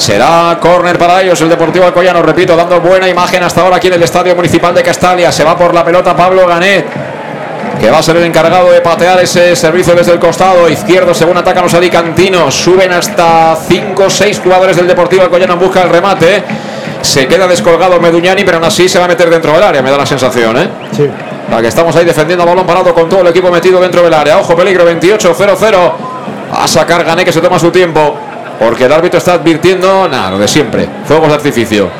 [0.00, 3.92] Será córner para ellos el Deportivo Alcoyano, repito, dando buena imagen hasta ahora aquí en
[3.92, 5.30] el Estadio Municipal de Castalia.
[5.30, 6.86] Se va por la pelota Pablo Ganet,
[7.78, 11.36] que va a ser el encargado de patear ese servicio desde el costado izquierdo, según
[11.36, 12.54] atacan los alicantinos.
[12.54, 16.44] Suben hasta 5 o 6 jugadores del Deportivo Alcoyano en busca del remate.
[17.02, 19.90] Se queda descolgado Meduñani, pero aún así se va a meter dentro del área, me
[19.90, 20.68] da la sensación, ¿eh?
[20.96, 21.10] Sí.
[21.50, 24.14] La que estamos ahí defendiendo a balón parado con todo el equipo metido dentro del
[24.14, 24.38] área.
[24.38, 25.92] Ojo, peligro, 28-0-0.
[26.52, 28.29] A sacar Gané que se toma su tiempo.
[28.60, 30.86] Porque el árbitro está advirtiendo, nada, lo de siempre.
[31.06, 31.90] Fuegos de artificio.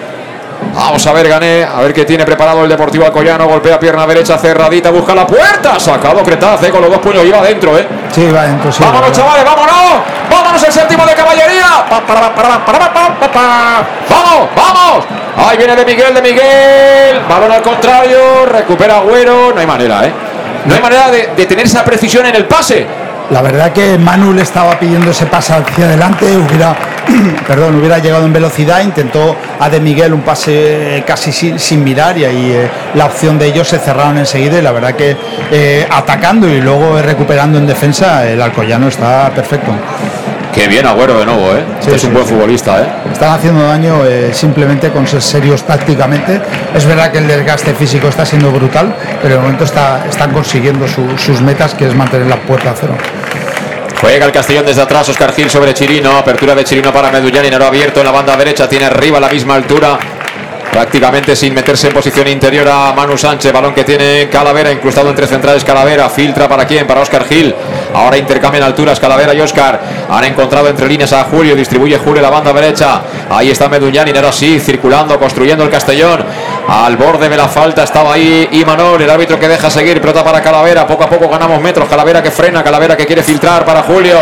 [0.75, 3.47] Vamos a ver, Gané, a ver qué tiene preparado el Deportivo Alcoyano.
[3.49, 5.81] Golpea pierna derecha, cerradita, busca la puerta.
[5.81, 7.89] Sacado Cretaz, eh, con los dos puños, iba adentro, ¿eh?
[8.15, 8.83] Sí, va dentro, sí.
[8.83, 9.23] ¡Vámonos, verdad.
[9.23, 10.03] chavales, vámonos!
[10.31, 11.87] ¡Vámonos el séptimo de caballería!
[11.89, 13.87] Pa, para, para, para, para, pa, pa, pa.
[14.11, 15.05] ¡Vamos, vamos!
[15.39, 17.21] Ahí viene de Miguel, de Miguel.
[17.27, 19.53] Balón al contrario, recupera Agüero.
[19.55, 20.13] No hay manera, ¿eh?
[20.67, 22.87] No hay manera de, de tener esa precisión en el pase.
[23.31, 26.74] La verdad que Manu le estaba pidiendo ese pase hacia adelante, hubiera,
[27.47, 32.18] perdón, hubiera llegado en velocidad, intentó a De Miguel un pase eh, casi sin, mirar
[32.18, 35.16] y ahí eh, la opción de ellos se cerraron enseguida y la verdad que
[35.53, 39.70] eh, atacando y luego recuperando en defensa, el Alcoyano está perfecto.
[40.55, 41.64] Qué bien Agüero de nuevo, ¿eh?
[41.80, 42.32] Sí, es sí, un buen sí.
[42.34, 42.86] futbolista, ¿eh?
[43.12, 46.40] Están haciendo daño eh, simplemente con ser serios tácticamente.
[46.74, 48.92] Es verdad que el desgaste físico está siendo brutal,
[49.22, 52.74] pero de momento está, están consiguiendo su- sus metas, que es mantener la puerta a
[52.74, 52.94] cero.
[54.01, 56.16] Juega el Castellón desde atrás, Oscar Gil sobre Chirino.
[56.16, 58.68] Apertura de Chirino para Medullán y Naro abierto en la banda derecha.
[58.68, 59.98] Tiene arriba a la misma altura.
[60.72, 63.53] Prácticamente sin meterse en posición interior a Manu Sánchez.
[63.53, 66.09] Balón que tiene Calavera, incrustado entre centrales Calavera.
[66.09, 66.86] Filtra para quién?
[66.86, 67.55] Para Oscar Gil.
[67.95, 69.80] Ahora intercambian alturas Calavera y Oscar.
[70.09, 71.55] Han encontrado entre líneas a Julio.
[71.57, 73.03] Distribuye Julio la banda derecha.
[73.30, 74.12] Ahí está Meduñani.
[74.12, 76.24] Ahora sí, circulando, construyendo el Castellón.
[76.68, 80.01] Al borde de la falta estaba ahí Imanol, el árbitro que deja seguir.
[80.01, 80.86] Pelota para Calavera.
[80.86, 81.88] Poco a poco ganamos metros.
[81.88, 82.62] Calavera que frena.
[82.62, 84.18] Calavera que quiere filtrar para Julio.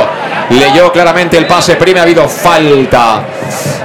[0.50, 1.76] Leyó claramente el pase.
[1.76, 3.22] Prime ha habido falta.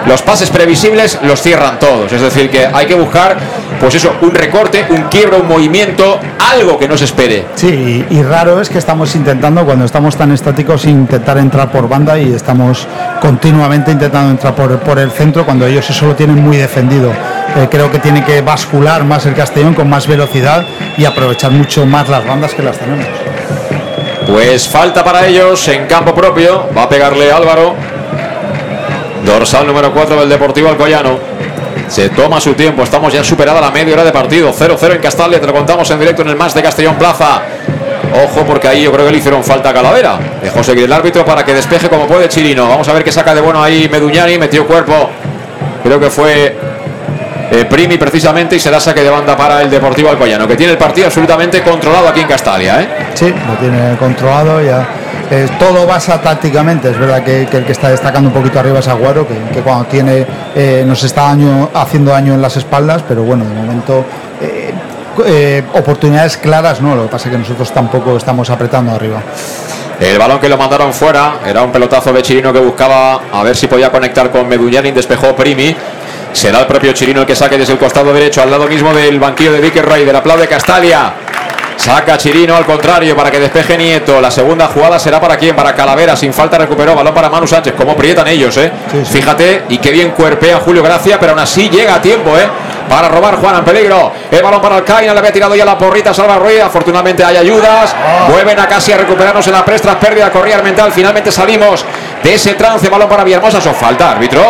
[0.05, 2.11] Los pases previsibles los cierran todos.
[2.11, 3.37] Es decir, que hay que buscar,
[3.79, 6.19] pues eso, un recorte, un quiebro, un movimiento,
[6.51, 7.45] algo que no se espere.
[7.55, 12.17] Sí, y, raro es que estamos intentando, cuando estamos tan estáticos, intentar entrar por banda
[12.17, 12.87] y estamos
[13.21, 17.11] continuamente intentando entrar por, por el centro cuando ellos eso lo tienen muy defendido.
[17.55, 20.65] Eh, creo que tiene que bascular más el Castellón con más velocidad
[20.97, 23.05] y aprovechar mucho más las bandas que las tenemos.
[24.27, 26.69] Pues falta para ellos en campo propio.
[26.75, 27.75] Va a pegarle Álvaro.
[29.25, 31.19] Dorsal número 4 del Deportivo Alcoyano.
[31.87, 32.83] Se toma su tiempo.
[32.83, 34.53] Estamos ya superada la media hora de partido.
[34.53, 35.39] 0-0 en Castalia.
[35.39, 37.41] Te lo contamos en directo en el más de Castellón Plaza.
[38.25, 40.17] Ojo porque ahí yo creo que le hicieron falta a Calavera.
[40.41, 42.67] Dejó seguir el árbitro para que despeje como puede Chirino.
[42.69, 44.37] Vamos a ver qué saca de bueno ahí Meduñani.
[44.37, 45.09] Metió cuerpo.
[45.83, 46.55] Creo que fue
[47.53, 50.77] eh, Primi precisamente y será saque de banda para el Deportivo Alcoyano, que tiene el
[50.77, 52.81] partido absolutamente controlado aquí en Castalia.
[52.81, 52.87] ¿eh?
[53.13, 54.85] Sí, lo tiene controlado ya.
[55.31, 56.89] Eh, todo basa tácticamente.
[56.89, 59.61] Es verdad que, que el que está destacando un poquito arriba es Aguaro, que, que
[59.61, 60.25] cuando tiene
[60.85, 64.05] nos está daño- haciendo daño en las espaldas, pero bueno, de momento
[65.73, 66.95] oportunidades claras no.
[66.95, 69.21] Lo que pasa es que nosotros tampoco estamos apretando arriba.
[69.99, 73.55] El balón que lo mandaron fuera era un pelotazo de Chirino que buscaba a ver
[73.55, 74.91] si podía conectar con Meduñani.
[74.91, 75.75] Despejó Primi.
[76.33, 79.19] Será el propio Chirino el que saque desde el costado derecho, al lado mismo del
[79.19, 81.13] banquillo de Vicker Rey, del aplaude Castalia.
[81.75, 84.21] Saca Chirino al contrario para que despeje Nieto.
[84.21, 85.55] La segunda jugada será para quién?
[85.55, 86.15] Para Calavera.
[86.15, 86.95] Sin falta recuperó.
[86.95, 87.73] Balón para Manu Sánchez.
[87.75, 88.71] Cómo prietan ellos, ¿eh?
[89.11, 89.63] Fíjate.
[89.69, 92.47] Y qué bien cuerpea Julio Gracia, pero aún así llega a tiempo, ¿eh?
[92.87, 94.11] Para robar Juan en peligro.
[94.29, 95.13] El balón para Alcaina.
[95.13, 96.13] Le había tirado ya la porrita.
[96.13, 96.61] Salva Ruiz.
[96.61, 97.95] Afortunadamente hay ayudas.
[98.29, 99.99] Vuelven a casi a recuperarnos en la prestra.
[99.99, 100.91] Pérdida corrial mental.
[100.93, 101.83] Finalmente salimos
[102.21, 102.87] de ese trance.
[102.87, 103.57] Balón para Villahermosa.
[103.57, 104.41] Es falta, árbitro.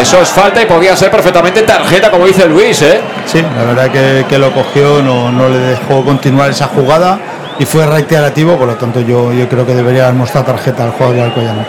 [0.00, 3.00] Eso es falta y podría ser perfectamente tarjeta, como dice Luis, ¿eh?
[3.26, 7.18] Sí, la verdad que, que lo cogió, no, no le dejó continuar esa jugada
[7.58, 10.90] y fue reiterativo, por lo tanto yo, yo creo que debería haber mostrado tarjeta al
[10.92, 11.64] jugador de Alcoyano.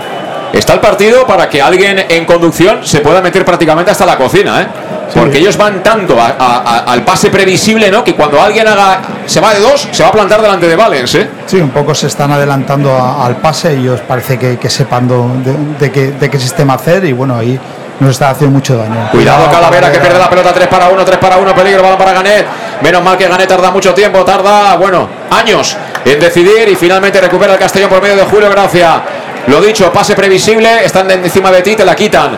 [0.54, 4.62] Está el partido para que alguien en conducción se pueda meter prácticamente hasta la cocina,
[4.62, 4.68] ¿eh?
[5.14, 8.04] Porque ellos van tanto a- a- a- al pase previsible, ¿no?
[8.04, 11.16] Que cuando alguien haga se va de dos, se va a plantar delante de Valens,
[11.16, 11.30] ¿eh?
[11.46, 12.92] Sí, un poco se están adelantando
[13.22, 16.74] al pase y ellos parece que, que sepan do- de, de qué, de qué sistema
[16.76, 17.60] hacer y bueno, ahí
[18.00, 19.10] nos está haciendo mucho daño.
[19.12, 22.14] Cuidado Calavera que pierde la pelota 3 para 1, 3 para 1, peligro, balón para
[22.14, 22.46] Ganet.
[22.82, 27.54] Menos mal que Ganet tarda mucho tiempo, tarda, bueno, años en decidir y finalmente recupera
[27.54, 29.02] el Castellón por medio de Julio Gracia.
[29.48, 32.38] Lo dicho, pase previsible, están encima de ti, te la quitan.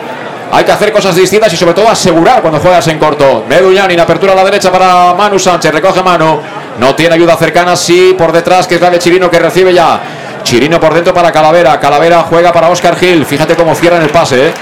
[0.50, 3.44] Hay que hacer cosas distintas y sobre todo asegurar cuando juegas en corto.
[3.48, 6.40] Meduñani, la apertura a la derecha para Manu Sánchez, recoge mano.
[6.78, 10.00] No tiene ayuda cercana, sí, por detrás, que es la de Chirino que recibe ya.
[10.48, 11.78] Chirino por dentro para Calavera.
[11.78, 13.26] Calavera juega para Oscar Gil.
[13.26, 14.48] Fíjate cómo cierran el pase.
[14.48, 14.52] ¿eh?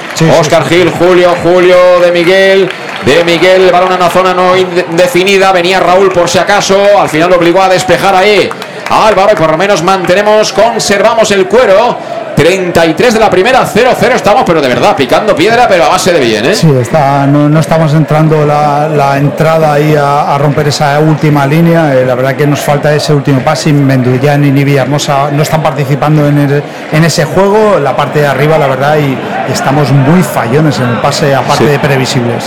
[0.40, 2.68] Oscar Gil, Julio, Julio de Miguel.
[3.04, 5.52] De Miguel, el balón a una zona no indefinida.
[5.52, 6.76] Venía Raúl por si acaso.
[7.00, 8.50] Al final lo obligó a despejar ahí.
[8.90, 11.96] Álvaro y por lo menos mantenemos, conservamos el cuero.
[12.36, 16.20] 33 de la primera, 0-0 estamos, pero de verdad, picando piedra, pero a base de
[16.20, 16.54] bien, ¿eh?
[16.54, 21.46] Sí, está, no, no estamos entrando la, la entrada ahí a, a romper esa última
[21.46, 21.94] línea.
[21.94, 23.72] eh, la verdad que nos falta ese último pase.
[23.72, 26.62] Menduyán ni Villahermosa no están participando en, el-
[26.92, 27.78] en ese juego.
[27.80, 29.16] La parte de arriba, la verdad, y,
[29.48, 31.70] y estamos muy fallones en el pase, aparte Sí.
[31.70, 32.44] de previsibles.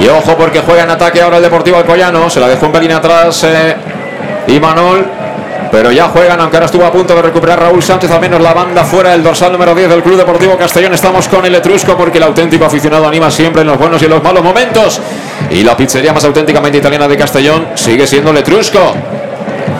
[0.00, 2.30] Y ojo porque juega en ataque ahora el Deportivo Alcoyano.
[2.30, 3.76] Se la dejó un pelín atrás eh,
[4.46, 5.06] Imanol.
[5.72, 8.52] Pero ya juegan, aunque ahora estuvo a punto de recuperar Raúl Sánchez, al menos la
[8.52, 10.92] banda fuera del dorsal número 10 del Club Deportivo Castellón.
[10.92, 14.10] Estamos con el Etrusco porque el auténtico aficionado anima siempre en los buenos y en
[14.10, 15.00] los malos momentos.
[15.50, 18.78] Y la pizzería más auténticamente italiana de Castellón sigue siendo el Etrusco.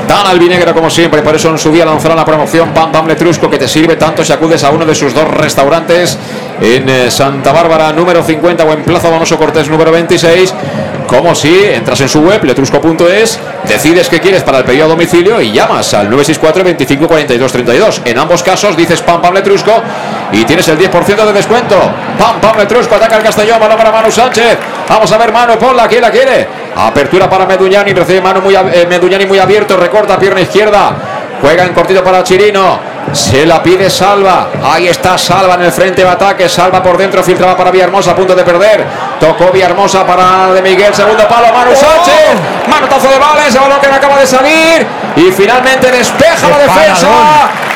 [0.08, 3.50] Tan albinegra como siempre, por eso en su día lanzaron la promoción Pam Pam Letrusco
[3.50, 6.18] que te sirve tanto si acudes a uno de sus dos restaurantes
[6.62, 10.54] en eh, Santa Bárbara número 50 o en Plaza Donoso Cortés número 26
[11.12, 13.38] como si entras en su web letrusco.es,
[13.68, 18.02] decides qué quieres para el pedido a domicilio y llamas al 964 25 42 32.
[18.06, 19.72] En ambos casos dices Pam Pam Letrusco
[20.32, 21.76] y tienes el 10% de descuento.
[22.18, 24.56] Pam Pam Letrusco ataca el Castellón, balón para Manu Sánchez.
[24.88, 26.48] Vamos a ver Manu, ponla, ¿quién la quiere?
[26.74, 30.96] Apertura para Meduñani, recibe Manu muy, eh, Meduñani muy abierto, recorta pierna izquierda.
[31.42, 32.91] Juega en cortito para Chirino.
[33.12, 34.48] Se la pide Salva.
[34.64, 36.48] Ahí está Salva en el frente de ataque.
[36.48, 38.84] Salva por dentro, filtraba para Villahermosa, a punto de perder.
[39.18, 40.94] Tocó Villahermosa para de Miguel.
[40.94, 42.36] Segundo palo, Manu Sánchez.
[42.68, 44.86] Manotazo de Vales, balón que me acaba de salir.
[45.16, 47.08] Y finalmente despeja la ¡Qué defensa.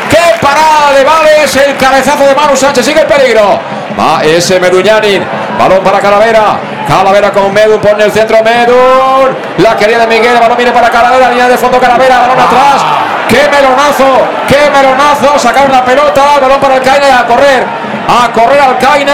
[0.09, 1.57] ¡Qué parada de Vales!
[1.57, 2.87] El cabezazo de Manu Sánchez.
[2.87, 3.59] Sigue el peligro.
[3.99, 5.20] Va ese Meduñani.
[5.59, 6.76] Balón para Calavera.
[6.87, 9.37] Calavera con Medun, pone el centro Medun.
[9.59, 12.84] La querida de Miguel, el balón viene para Calavera, línea de fondo Calavera, balón atrás.
[13.28, 14.05] ¡Qué melonazo!
[14.47, 15.39] ¡Qué melonazo!
[15.39, 17.66] Sacaron la pelota, balón para el Caina y a correr.
[18.09, 19.12] A correr al Caina.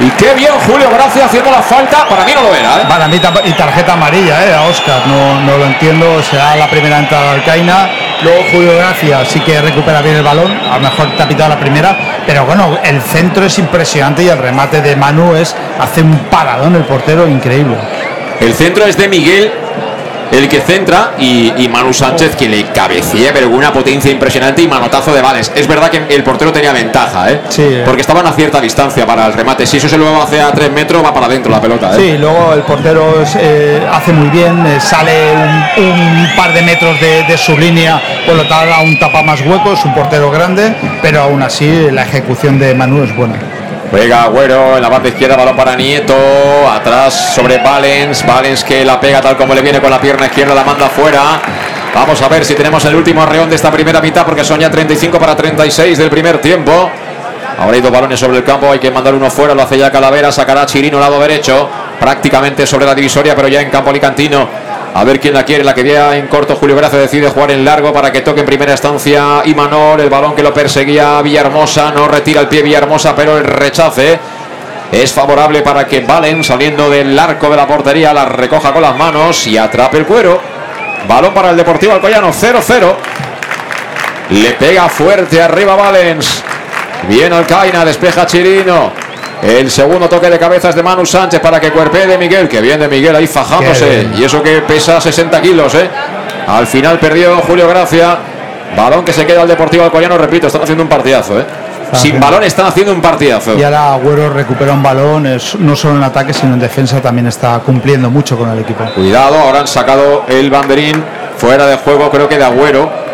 [0.00, 2.08] Y qué bien Julio Gracia haciendo la falta.
[2.08, 2.86] Para mí no lo era, ¿eh?
[2.88, 4.54] Para mí y tarjeta amarilla, ¿eh?
[4.54, 6.22] A Oscar, no, no lo entiendo.
[6.22, 7.90] Será la primera entrada al Caina.
[8.22, 10.58] Luego Julio Gracia sí que recupera bien el balón.
[10.70, 11.94] A lo mejor te ha pitado la primera.
[12.26, 16.76] Pero bueno, el centro es impresionante y el remate de Manu es hace un paradón
[16.76, 17.76] el portero increíble.
[18.40, 19.52] El centro es de Miguel,
[20.32, 24.62] el que centra, y, y Manu Sánchez que le cabecea, pero con una potencia impresionante
[24.62, 25.50] y manotazo de Vales.
[25.54, 27.40] Es verdad que el portero tenía ventaja, ¿eh?
[27.48, 27.82] Sí, eh.
[27.84, 29.66] Porque estaban a cierta distancia para el remate.
[29.66, 31.96] Si eso se lo hace a 3 metros, va para adentro la pelota, ¿eh?
[31.96, 35.12] Sí, luego el portero eh, hace muy bien, sale
[35.76, 39.40] un, un par de metros de, de su línea, por lo tanto aún tapa más
[39.40, 43.34] huecos, un portero grande, pero aún así la ejecución de Manu es buena.
[43.90, 46.14] Juega Agüero en la parte izquierda, balón para Nieto.
[46.70, 48.24] Atrás sobre Valens.
[48.24, 51.40] Valens que la pega tal como le viene con la pierna izquierda, la manda fuera.
[51.92, 54.70] Vamos a ver si tenemos el último arreón de esta primera mitad, porque son ya
[54.70, 56.88] 35 para 36 del primer tiempo.
[57.58, 59.90] Ahora hay dos balones sobre el campo, hay que mandar uno fuera, lo hace ya
[59.90, 61.68] Calavera, sacará Chirino lado derecho,
[61.98, 64.48] prácticamente sobre la divisoria, pero ya en campo alicantino.
[64.92, 67.64] A ver quién la quiere, la que vea en corto Julio Gracia decide jugar en
[67.64, 72.08] largo para que toque en primera instancia Imanol, el balón que lo perseguía Villahermosa, no
[72.08, 74.18] retira el pie Villahermosa, pero el rechace
[74.90, 78.96] es favorable para que Valen saliendo del arco de la portería la recoja con las
[78.96, 80.40] manos y atrape el cuero.
[81.06, 82.94] Balón para el Deportivo Alcoyano 0-0.
[84.30, 86.42] Le pega fuerte arriba Valens.
[87.08, 88.92] Bien Alcaina, despeja Chirino.
[89.42, 92.48] El segundo toque de cabeza es de Manu Sánchez para que cuerpee de Miguel.
[92.48, 94.08] Que bien de Miguel ahí fajándose.
[94.18, 95.88] Y eso que pesa 60 kilos, ¿eh?
[96.46, 98.18] Al final perdió Julio Gracia.
[98.76, 100.16] Balón que se queda al Deportivo Alcoyano.
[100.18, 101.44] Repito, están haciendo un partidazo, ¿eh?
[101.92, 103.58] Sin balón están haciendo un partidazo.
[103.58, 107.26] Y ahora Agüero recupera un balón, es- no solo en ataque, sino en defensa también
[107.26, 108.84] está cumpliendo mucho con el equipo.
[108.94, 111.02] Cuidado, ahora han sacado el banderín
[111.36, 113.09] fuera de juego, creo que de Agüero.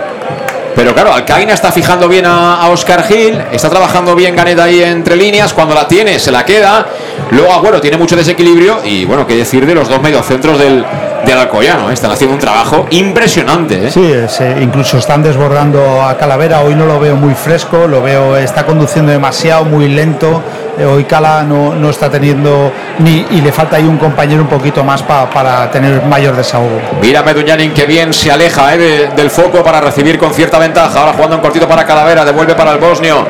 [0.76, 4.82] Pero claro, Alcaina está fijando bien a, a Oscar Gil, está trabajando bien Ganet ahí
[4.82, 6.86] entre líneas, cuando la tiene se la queda.
[7.30, 10.84] Luego Agüero tiene mucho desequilibrio y bueno, qué decir de los dos mediocentros del,
[11.24, 11.94] del Alcoyano, ¿eh?
[11.94, 13.86] están haciendo un trabajo impresionante.
[13.86, 13.90] ¿eh?
[13.90, 16.60] Sí, es, eh, incluso están desbordando a Calavera.
[16.60, 20.42] Hoy no lo veo muy fresco, lo veo, está conduciendo demasiado, muy lento.
[20.78, 24.48] Eh, Hoy Cala no, no está teniendo ni y le falta ahí un compañero un
[24.48, 26.80] poquito más pa- para tener mayor desahogo.
[27.00, 28.78] Mira Meduñanin que bien se aleja ¿eh?
[28.78, 31.00] de- del foco para recibir con cierta ventaja.
[31.00, 33.26] Ahora jugando un cortito para Calavera, devuelve para el bosnio.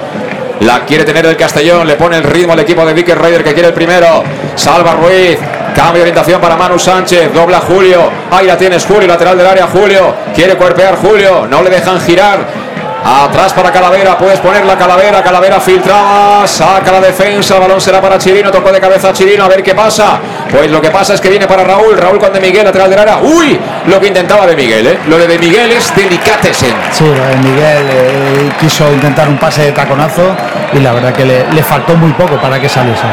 [0.61, 3.53] La quiere tener el Castellón, le pone el ritmo al equipo de Vicker Raider que
[3.53, 4.23] quiere el primero.
[4.55, 5.39] Salva Ruiz,
[5.75, 8.11] cambio de orientación para Manu Sánchez, dobla Julio.
[8.31, 10.15] Ahí la tienes Julio, lateral del área Julio.
[10.35, 12.66] Quiere cuerpear Julio, no le dejan girar.
[13.05, 18.01] Atrás para Calavera, puedes poner la Calavera, Calavera filtrada, saca la defensa, el balón será
[18.01, 20.19] para Chirino, tocó de cabeza a Chirino, a ver qué pasa.
[20.51, 22.99] Pues lo que pasa es que viene para Raúl, Raúl con De Miguel, lateral del
[22.99, 23.19] área.
[23.19, 24.99] Uy, lo que intentaba De Miguel, ¿eh?
[25.07, 26.75] Lo de De Miguel es delicatesen.
[26.91, 30.35] Sí, eh, Miguel eh, quiso intentar un pase de taconazo
[30.73, 33.05] y la verdad que le, le faltó muy poco para que saliese.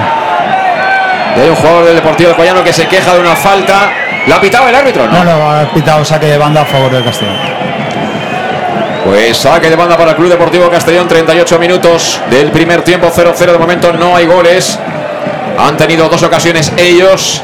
[1.36, 3.91] Y hay un jugador del Deportivo Alcoyano que se queja de una falta.
[4.27, 5.07] ¿La ha pitado el árbitro?
[5.07, 7.36] No, no, ha pitado saque de banda a favor del Castellón.
[9.14, 13.51] Pues saque de banda para el Club Deportivo Castellón, 38 minutos del primer tiempo, 0-0
[13.51, 14.80] de momento, no hay goles.
[15.59, 17.43] Han tenido dos ocasiones ellos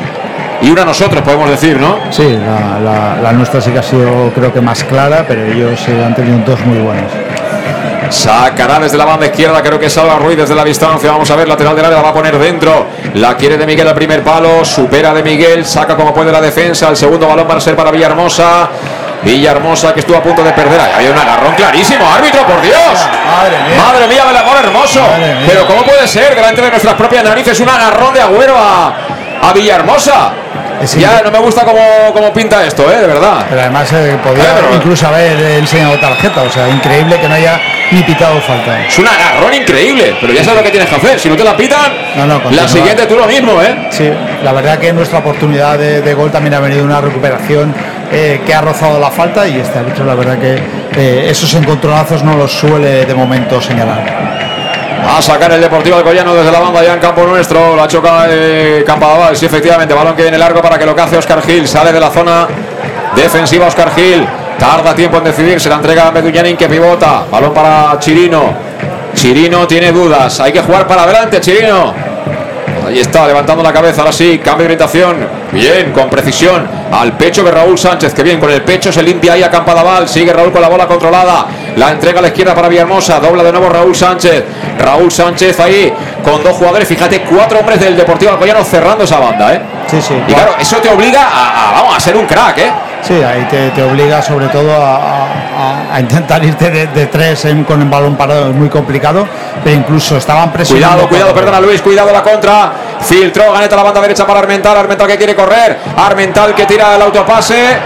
[0.63, 1.99] y una nosotros, podemos decir, ¿no?
[2.09, 5.79] Sí, la, la- la nuestra sí que ha sido creo que más clara, pero ellos
[5.87, 7.11] eh, han tenido dos muy buenos.
[8.09, 11.11] Sacará desde la banda izquierda, creo que salva Ruiz desde la distancia.
[11.11, 12.87] Vamos a ver, lateral del área la va a poner dentro.
[13.13, 16.89] La quiere de Miguel al primer palo, supera de Miguel, saca como puede la defensa.
[16.89, 18.69] El segundo balón va a ser para Villahermosa.
[19.23, 20.79] Villahermosa que estuvo a punto de perder.
[20.79, 22.75] Ahí Había un agarrón clarísimo, árbitro, por Dios.
[22.75, 23.83] Madre mía.
[23.85, 25.01] Madre mía, del amor hermoso.
[25.47, 28.93] Pero ¿cómo puede ser delante de nuestras propias narices un agarrón de agüero a,
[29.41, 30.31] a Villahermosa?
[30.81, 31.81] Es ya no me gusta cómo,
[32.13, 33.01] cómo pinta esto, ¿eh?
[33.01, 33.45] De verdad.
[33.49, 37.59] Pero además eh, podía pero- incluso haber enseñado tarjeta, o sea, increíble que no haya
[37.91, 38.85] ni pitado falta.
[38.87, 41.19] Es un agarrón increíble, pero ya sabes lo que tienes que hacer.
[41.19, 43.89] Si no te la pitan, No, no, la siguiente tú lo mismo, ¿eh?
[43.91, 44.09] Sí,
[44.41, 47.75] la verdad que nuestra oportunidad de, de gol también ha venido una recuperación
[48.11, 50.59] eh, que ha rozado la falta y este árbitro la verdad que
[50.97, 54.29] eh, esos encontronazos no los suele de momento señalar.
[55.07, 57.75] A sacar el Deportivo Alcoyano desde la banda ya en campo nuestro.
[57.75, 59.35] La choca eh, Campabal.
[59.35, 59.93] Sí, efectivamente.
[59.93, 61.67] Balón que viene largo para que lo cace Oscar Gil.
[61.67, 62.47] Sale de la zona
[63.15, 64.27] defensiva Oscar Gil.
[64.59, 65.59] Tarda tiempo en decidir.
[65.59, 67.23] Se la entrega a Meduñanin que pivota.
[67.31, 68.53] Balón para Chirino.
[69.15, 70.39] Chirino tiene dudas.
[70.41, 71.93] Hay que jugar para adelante, Chirino.
[72.85, 74.01] Ahí está, levantando la cabeza.
[74.01, 75.17] Ahora sí, cambio de orientación.
[75.51, 76.78] Bien, con precisión.
[76.91, 80.07] Al pecho de Raúl Sánchez, que bien, con el pecho se limpia ahí a Campadaval,
[80.07, 81.45] sigue Raúl con la bola controlada,
[81.75, 84.43] la entrega a la izquierda para Villahermosa, dobla de nuevo Raúl Sánchez,
[84.79, 85.93] Raúl Sánchez ahí
[86.23, 89.61] con dos jugadores, fíjate, cuatro hombres del Deportivo Alcoyano cerrando esa banda, ¿eh?
[89.87, 90.13] Sí, sí.
[90.27, 92.71] Y claro, eso te obliga a, a, vamos, a ser un crack, ¿eh?
[93.01, 97.45] Sí, ahí te, te obliga sobre todo a, a- a intentar irte de, de tres
[97.45, 99.27] en- con el balón parado, es muy complicado,
[99.63, 101.07] pero incluso estaban presionando.
[101.07, 102.71] Cuidado, cuidado, perdona Luis, cuidado la contra.
[103.01, 104.77] Filtró, ganeta la banda derecha para Armental.
[104.77, 105.77] Armental que quiere correr.
[105.97, 107.77] Armental que tira el autopase.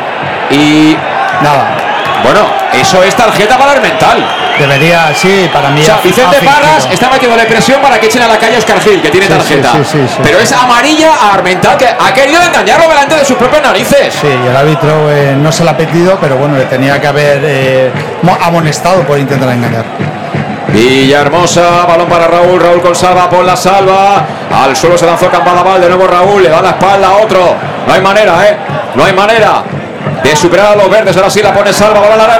[0.50, 0.98] Y.
[1.42, 1.78] Nada.
[2.24, 2.40] Bueno,
[2.74, 4.26] eso es tarjeta para Armental.
[4.60, 5.82] Debería, sí, para mí.
[5.82, 6.38] O sea, Vicente.
[6.46, 9.26] Parras está metiéndole presión para que echen a la calle a Oscar Gil, que tiene
[9.28, 9.72] Sí, tarjeta.
[9.74, 10.16] sí, sí, sí.
[10.24, 14.14] Pero es amarilla a Armental, que ha querido engañarlo delante de sus propias narices.
[14.14, 17.08] Sí, y el árbitro eh, no se la ha pedido, pero bueno, le tenía que
[17.08, 19.86] haber eh, mo- amonestado por intentar engañar.
[20.68, 22.94] Villahermosa, balón para Raúl, Raúl con
[23.30, 27.10] por la salva, al suelo se lanzó Campadaval, de nuevo Raúl, le da la espalda
[27.10, 27.56] a otro,
[27.88, 28.58] no hay manera, ¿eh?
[28.96, 29.64] No hay manera
[30.24, 32.40] de superar a los verdes, ahora sí la pone salva, balón a la.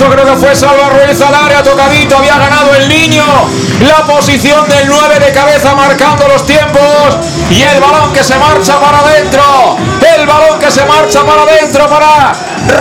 [0.00, 3.24] Puso, creo que fue Salva Ruiz al área, tocadito, había ganado el niño.
[3.80, 6.80] La posición del 9 de cabeza marcando los tiempos.
[7.50, 9.89] Y el balón que se marcha para adentro.
[10.70, 12.32] Se marcha para adentro para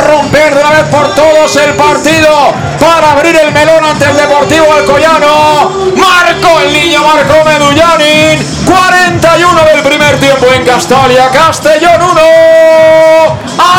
[0.06, 2.53] romper de una vez por todos el partido.
[2.80, 5.72] Para abrir el melón ante el Deportivo Alcoyano.
[5.98, 8.45] Marcó el niño, marcó Medullanin.
[8.64, 11.30] 41 del primer tiempo en Castalia.
[11.30, 12.22] Castellón 1.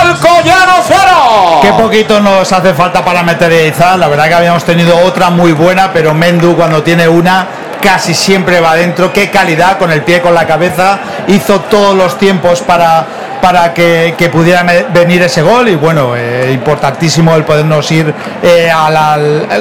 [0.01, 1.61] Alcoyano 0.
[1.63, 3.97] Qué poquito nos hace falta para materializar.
[3.97, 7.47] La verdad que habíamos tenido otra muy buena, pero Mendu cuando tiene una
[7.81, 9.13] casi siempre va adentro.
[9.13, 10.99] Qué calidad con el pie, con la cabeza.
[11.29, 13.07] Hizo todos los tiempos para,
[13.41, 15.69] para que, que pudiera venir ese gol.
[15.69, 18.13] Y bueno, eh, importantísimo el podernos ir
[18.43, 18.71] eh,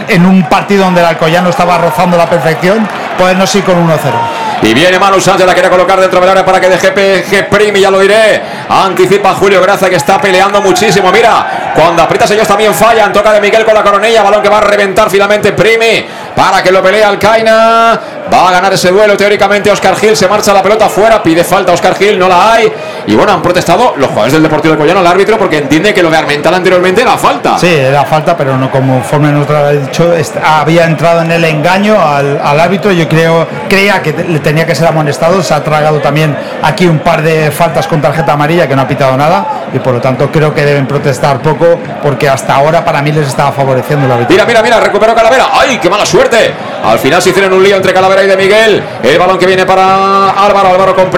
[0.08, 2.88] en un partido donde el Alcoyano estaba rozando la perfección,
[3.18, 3.98] podernos ir con 1-0.
[4.62, 7.80] Y viene Manu Sánchez, la quiere colocar dentro del área para que deje PG Primi,
[7.80, 8.42] ya lo diré.
[8.68, 11.12] Anticipa Julio Gracia que está peleando muchísimo.
[11.12, 13.14] Mira, cuando aprietas ellos también fallan.
[13.14, 16.72] Toca de Miguel con la coronilla, balón que va a reventar finalmente Primi para que
[16.72, 18.00] lo pelee Alcaina.
[18.32, 21.72] Va a ganar ese duelo teóricamente Oscar Gil, se marcha la pelota fuera, pide falta
[21.72, 22.72] Oscar Gil, no la hay.
[23.10, 26.04] Y bueno, han protestado los jugadores del Deportivo de Collano al árbitro porque entiende que
[26.04, 27.58] lo de Armental anteriormente era falta.
[27.58, 30.14] Sí, era falta, pero no conforme nos ha dicho,
[30.46, 32.92] había entrado en el engaño al, al árbitro.
[32.92, 35.42] Yo creo, creía que le tenía que ser amonestado.
[35.42, 38.88] Se ha tragado también aquí un par de faltas con tarjeta amarilla que no ha
[38.88, 43.02] pitado nada y por lo tanto creo que deben protestar poco porque hasta ahora para
[43.02, 44.36] mí les estaba favoreciendo el árbitro.
[44.36, 45.48] Mira, mira, mira, recuperó Calavera.
[45.54, 46.54] ¡Ay, qué mala suerte!
[46.84, 48.84] Al final se hicieron un lío entre Calavera y de Miguel.
[49.02, 51.10] El balón que viene para Álvaro, Álvaro con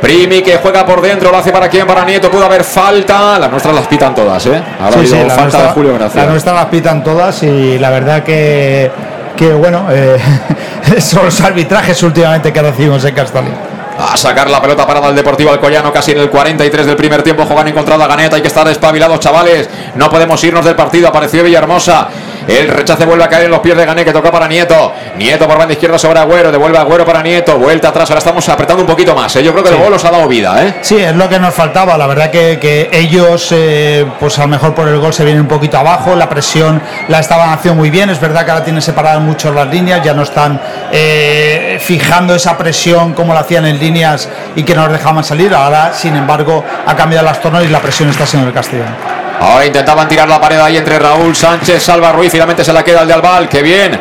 [0.00, 0.42] Primi.
[0.42, 2.30] Que juega por dentro, lo hace para quién, para Nieto.
[2.30, 3.38] Pudo haber falta.
[3.38, 4.62] Las nuestras las pitan todas, ¿eh?
[4.80, 6.22] Ahora ha Sí, sí, habido la falta nuestra, de Julio Gracia.
[6.24, 8.90] la nuestra las pitan todas y la verdad que,
[9.36, 10.18] que bueno, eh,
[11.00, 13.52] son los arbitrajes últimamente que recibimos en Castalia.
[14.00, 17.44] A sacar la pelota parada al Deportivo Alcoyano, casi en el 43 del primer tiempo.
[17.44, 19.68] Juegan encontrado a Ganeta, hay que estar espabilados, chavales.
[19.96, 21.08] No podemos irnos del partido.
[21.08, 22.06] Apareció Villahermosa.
[22.48, 24.94] El rechace vuelve a caer en los pies de Gané, que toca para Nieto.
[25.16, 27.58] Nieto por banda izquierda sobre Agüero, devuelve a Agüero para Nieto.
[27.58, 29.36] Vuelta atrás, ahora estamos apretando un poquito más.
[29.36, 29.42] ¿eh?
[29.42, 30.76] Yo creo que el gol los ha dado vida, ¿eh?
[30.80, 31.98] Sí, es lo que nos faltaba.
[31.98, 35.42] La verdad que, que ellos, eh, pues a lo mejor por el gol se vienen
[35.42, 36.16] un poquito abajo.
[36.16, 38.08] La presión la estaban haciendo muy bien.
[38.08, 40.02] Es verdad que ahora tienen separadas mucho las líneas.
[40.02, 40.58] Ya no están
[40.90, 44.26] eh, fijando esa presión como la hacían en líneas
[44.56, 45.52] y que nos dejaban salir.
[45.52, 49.27] Ahora, sin embargo, ha cambiado las tornos y la presión está siendo el Castellón.
[49.40, 53.02] Ahora intentaban tirar la pared ahí entre Raúl Sánchez, Salva Ruiz, finalmente se la queda
[53.02, 53.98] el de Albal, que bien.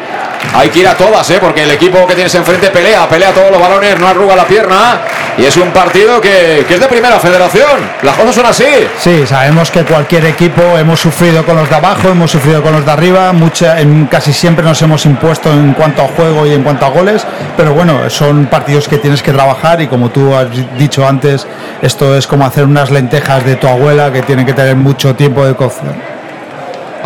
[0.53, 1.37] Hay que ir a todas, ¿eh?
[1.39, 5.01] porque el equipo que tienes enfrente pelea, pelea todos los balones, no arruga la pierna.
[5.37, 7.79] Y es un partido que, que es de primera federación.
[8.01, 8.65] Las cosas son así.
[8.99, 12.85] Sí, sabemos que cualquier equipo hemos sufrido con los de abajo, hemos sufrido con los
[12.85, 13.77] de arriba, mucha,
[14.09, 17.73] casi siempre nos hemos impuesto en cuanto a juego y en cuanto a goles, pero
[17.73, 20.47] bueno, son partidos que tienes que trabajar y como tú has
[20.77, 21.45] dicho antes,
[21.81, 25.45] esto es como hacer unas lentejas de tu abuela que tienen que tener mucho tiempo
[25.45, 26.16] de cocción.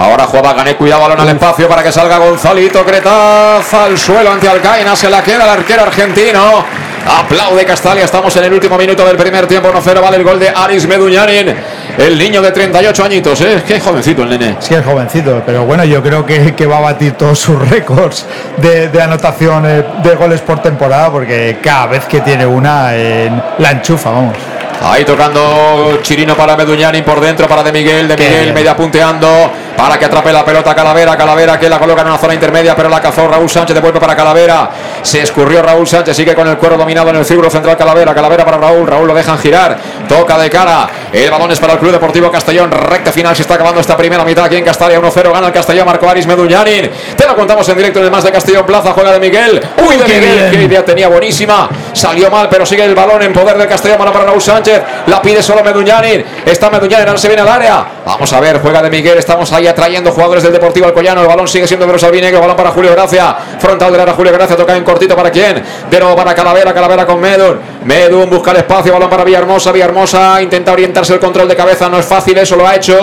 [0.01, 4.49] Ahora juega Gané, cuidado, balón al espacio para que salga Gonzalito Cretaz al suelo ante
[4.49, 6.65] Alcaina, se la queda el arquero argentino.
[7.07, 8.05] Aplaude Castalia.
[8.05, 9.71] Estamos en el último minuto del primer tiempo.
[9.71, 11.55] 1-0 vale el gol de Aris Meduñanin.
[11.99, 13.41] El niño de 38 añitos.
[13.41, 13.61] ¿eh?
[13.65, 14.55] Qué jovencito el nene.
[14.59, 15.43] Sí, es jovencito.
[15.45, 18.25] Pero bueno, yo creo que, que va a batir todos sus récords
[18.57, 21.11] de, de anotación eh, de goles por temporada.
[21.11, 24.35] Porque cada vez que tiene una, eh, la enchufa, vamos.
[24.83, 28.07] Ahí tocando Chirino para Meduñani por dentro para De Miguel.
[28.07, 29.51] De Miguel media punteando
[29.81, 31.17] para que atrape la pelota Calavera.
[31.17, 33.73] Calavera que la coloca en una zona intermedia, pero la cazó Raúl Sánchez.
[33.73, 34.69] Devuelve para Calavera.
[35.01, 36.15] Se escurrió Raúl Sánchez.
[36.15, 38.13] Sigue con el cuero dominado en el círculo central Calavera.
[38.13, 38.85] Calavera para Raúl.
[38.85, 39.75] Raúl lo dejan girar.
[40.07, 40.87] Toca de cara.
[41.11, 42.69] El balón es para el Club Deportivo Castellón.
[42.69, 43.35] Recta final.
[43.35, 45.01] Se está acabando esta primera mitad aquí en Castalia.
[45.01, 45.33] 1-0.
[45.33, 45.87] Gana el Castellón.
[45.87, 46.91] Marco Aris Meduñanin.
[47.17, 48.91] Te lo contamos en directo en el más de Castellón Plaza.
[48.91, 49.67] Juega de Miguel.
[49.83, 50.51] Uy, de Miguel.
[50.51, 51.67] Qué idea tenía buenísima.
[51.93, 53.97] Salió mal, pero sigue el balón en poder del Castellón.
[53.97, 54.79] Mano para Raúl Sánchez.
[55.07, 56.23] La pide solo Meduñanin.
[56.45, 57.07] Está Meduñanin.
[57.07, 57.85] Ahora se viene al área.
[58.05, 58.59] Vamos a ver.
[58.59, 59.17] Juega de Miguel.
[59.17, 61.21] Estamos ahí atrayendo jugadores del Deportivo Alcoyano.
[61.21, 62.41] El balón sigue siendo de los albinegros.
[62.41, 63.35] Balón para Julio Gracia.
[63.59, 64.55] Frontal del área Julio Gracia.
[64.55, 65.63] Toca en cortito para quién.
[65.89, 66.73] De nuevo para Calavera.
[66.73, 67.59] Calavera con Medun.
[67.85, 68.93] Medun busca el espacio.
[68.93, 69.71] Balón para Villahermosa.
[69.71, 71.89] Villahermosa intenta orientarse el control de cabeza.
[71.89, 72.37] No es fácil.
[72.37, 72.97] Eso lo ha hecho.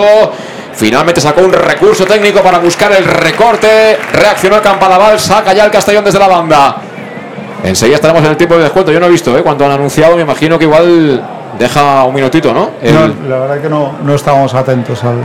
[0.73, 3.97] Finalmente sacó un recurso técnico para buscar el recorte.
[4.13, 5.19] Reaccionó el Campadaval.
[5.19, 6.75] Saca ya el Castellón desde la banda.
[7.63, 8.91] Enseguida estaremos en el tiempo de descuento.
[8.91, 9.41] Yo no he visto, ¿eh?
[9.43, 12.71] Cuando han anunciado, me imagino que igual deja un minutito, ¿no?
[12.81, 15.17] El- No, la verdad que no, no estábamos atentos al,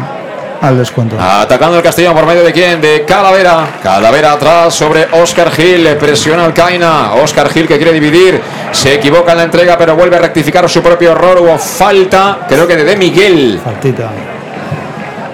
[0.61, 1.17] al descuento.
[1.19, 2.81] Atacando el Castellón por medio de quién?
[2.81, 3.67] De Calavera.
[3.83, 5.85] Calavera atrás sobre Oscar Gil.
[5.85, 7.13] Le presiona al Caina.
[7.15, 8.41] Oscar Gil que quiere dividir.
[8.73, 11.39] Se equivoca en la entrega, pero vuelve a rectificar su propio error.
[11.41, 13.61] Hubo falta, creo que de, de Miguel.
[13.65, 14.09] Faltita.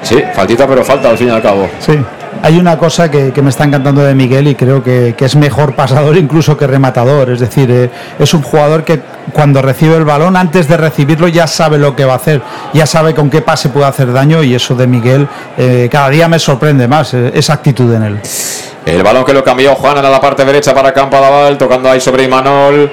[0.02, 1.68] Sí, faltita, pero falta al fin y al cabo.
[1.78, 1.98] Sí.
[2.43, 6.17] Hay una cosa que, me está encantando de Miguel y creo que, es mejor pasador
[6.17, 7.31] incluso que rematador.
[7.31, 9.01] Es decir, eh, es un jugador que
[9.33, 12.41] cuando recibe el balón, antes de recibirlo, ya sabe lo que va a hacer,
[12.73, 16.29] ya sabe con qué pase puede hacer daño y eso de Miguel eh, cada día
[16.29, 18.21] me sorprende más, eh, esa actitud en él.
[18.87, 22.25] El balón que lo cambió Juan a la parte derecha para Campadaval, tocando ahí sobre
[22.25, 22.91] Imanol.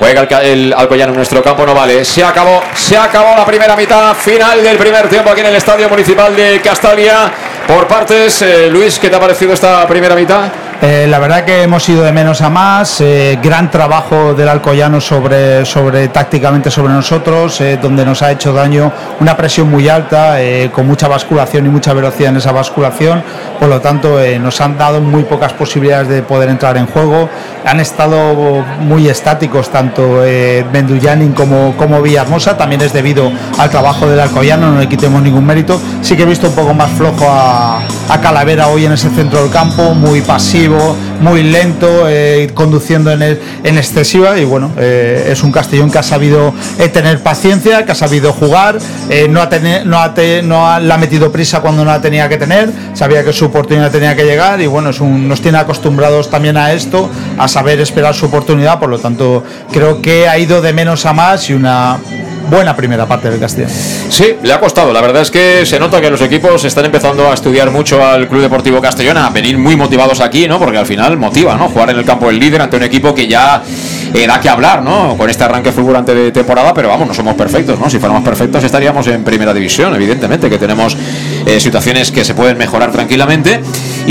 [0.00, 2.04] Juega el, el Alcoyano en nuestro campo, no vale.
[2.04, 5.88] Se acabó, se acabó la primera mitad, final del primer tiempo aquí en el Estadio
[5.88, 7.30] Municipal de Castalia.
[7.66, 10.50] Por partes, eh, Luis, ¿qué te ha parecido esta primera mitad?
[10.82, 14.98] Eh, la verdad que hemos ido de menos a más, eh, gran trabajo del Alcoyano
[14.98, 18.90] sobre, sobre tácticamente sobre nosotros, eh, donde nos ha hecho daño
[19.20, 20.38] una presión muy alta,
[20.72, 23.22] con mucha basculación y mucha velocidad en esa basculación,
[23.58, 27.28] por lo tanto nos han dado muy pocas posibilidades de poder entrar en juego,
[27.66, 30.22] han estado muy estáticos tanto
[30.72, 35.44] Menduyanin como, como Villahermosa, también es debido al trabajo del Alcoyano, no le quitemos ningún
[35.44, 39.10] mérito, sí que he visto un poco más flojo a, a Calavera hoy en ese
[39.10, 40.69] centro del campo, muy pasivo,
[41.20, 46.02] muy lento, eh, conduciendo en, en excesiva y bueno, eh, es un Castellón que ha
[46.02, 48.78] sabido eh, tener paciencia, que ha sabido jugar,
[49.08, 52.00] eh, no, ha teni- no, ha no ha- le ha metido prisa cuando no la
[52.00, 56.30] tenía que tener, sabía que su oportunidad tenía que llegar y bueno, nos tiene acostumbrados
[56.30, 60.60] también a esto, a saber esperar su oportunidad, por lo tanto creo que ha ido
[60.62, 61.98] de menos a más y una
[62.50, 63.70] buena primera parte del Castellón.
[63.70, 64.92] Sí, le ha costado.
[64.92, 68.28] La verdad es que se nota que los equipos están empezando a estudiar mucho al
[68.28, 70.58] Club Deportivo Castellón, a venir muy motivados aquí, ¿no?
[70.58, 71.68] Porque al final motiva, ¿no?
[71.68, 73.62] Jugar en el campo del líder ante un equipo que ya
[74.12, 75.16] eh, da que hablar, ¿no?
[75.16, 77.88] Con este arranque fulgurante de temporada, pero vamos, no somos perfectos, ¿no?
[77.88, 80.96] Si fuéramos perfectos estaríamos en primera división, evidentemente, que tenemos
[81.46, 83.60] eh, situaciones que se pueden mejorar tranquilamente.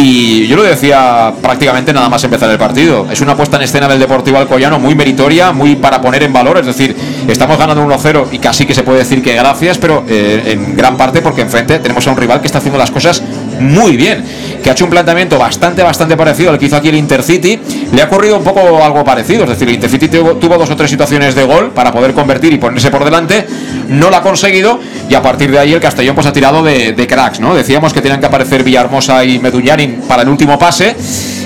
[0.01, 3.05] Y yo lo decía prácticamente nada más empezar el partido.
[3.11, 6.57] Es una puesta en escena del Deportivo Alcoyano muy meritoria, muy para poner en valor.
[6.57, 6.95] Es decir,
[7.27, 10.95] estamos ganando 1-0 y casi que se puede decir que gracias, pero eh, en gran
[10.95, 13.21] parte porque enfrente tenemos a un rival que está haciendo las cosas
[13.59, 14.23] muy bien,
[14.63, 17.59] que ha hecho un planteamiento bastante, bastante parecido al que hizo aquí el Intercity.
[17.93, 20.75] Le ha ocurrido un poco algo parecido, es decir, el Intercity tuvo, tuvo dos o
[20.75, 23.45] tres situaciones de gol para poder convertir y ponerse por delante,
[23.89, 24.79] no lo ha conseguido
[25.09, 27.55] y a partir de ahí el Castellón pues ha tirado de, cracks, ¿no?
[27.55, 30.95] Decíamos que tenían que aparecer Villahermosa y Meduñanin para el último pase.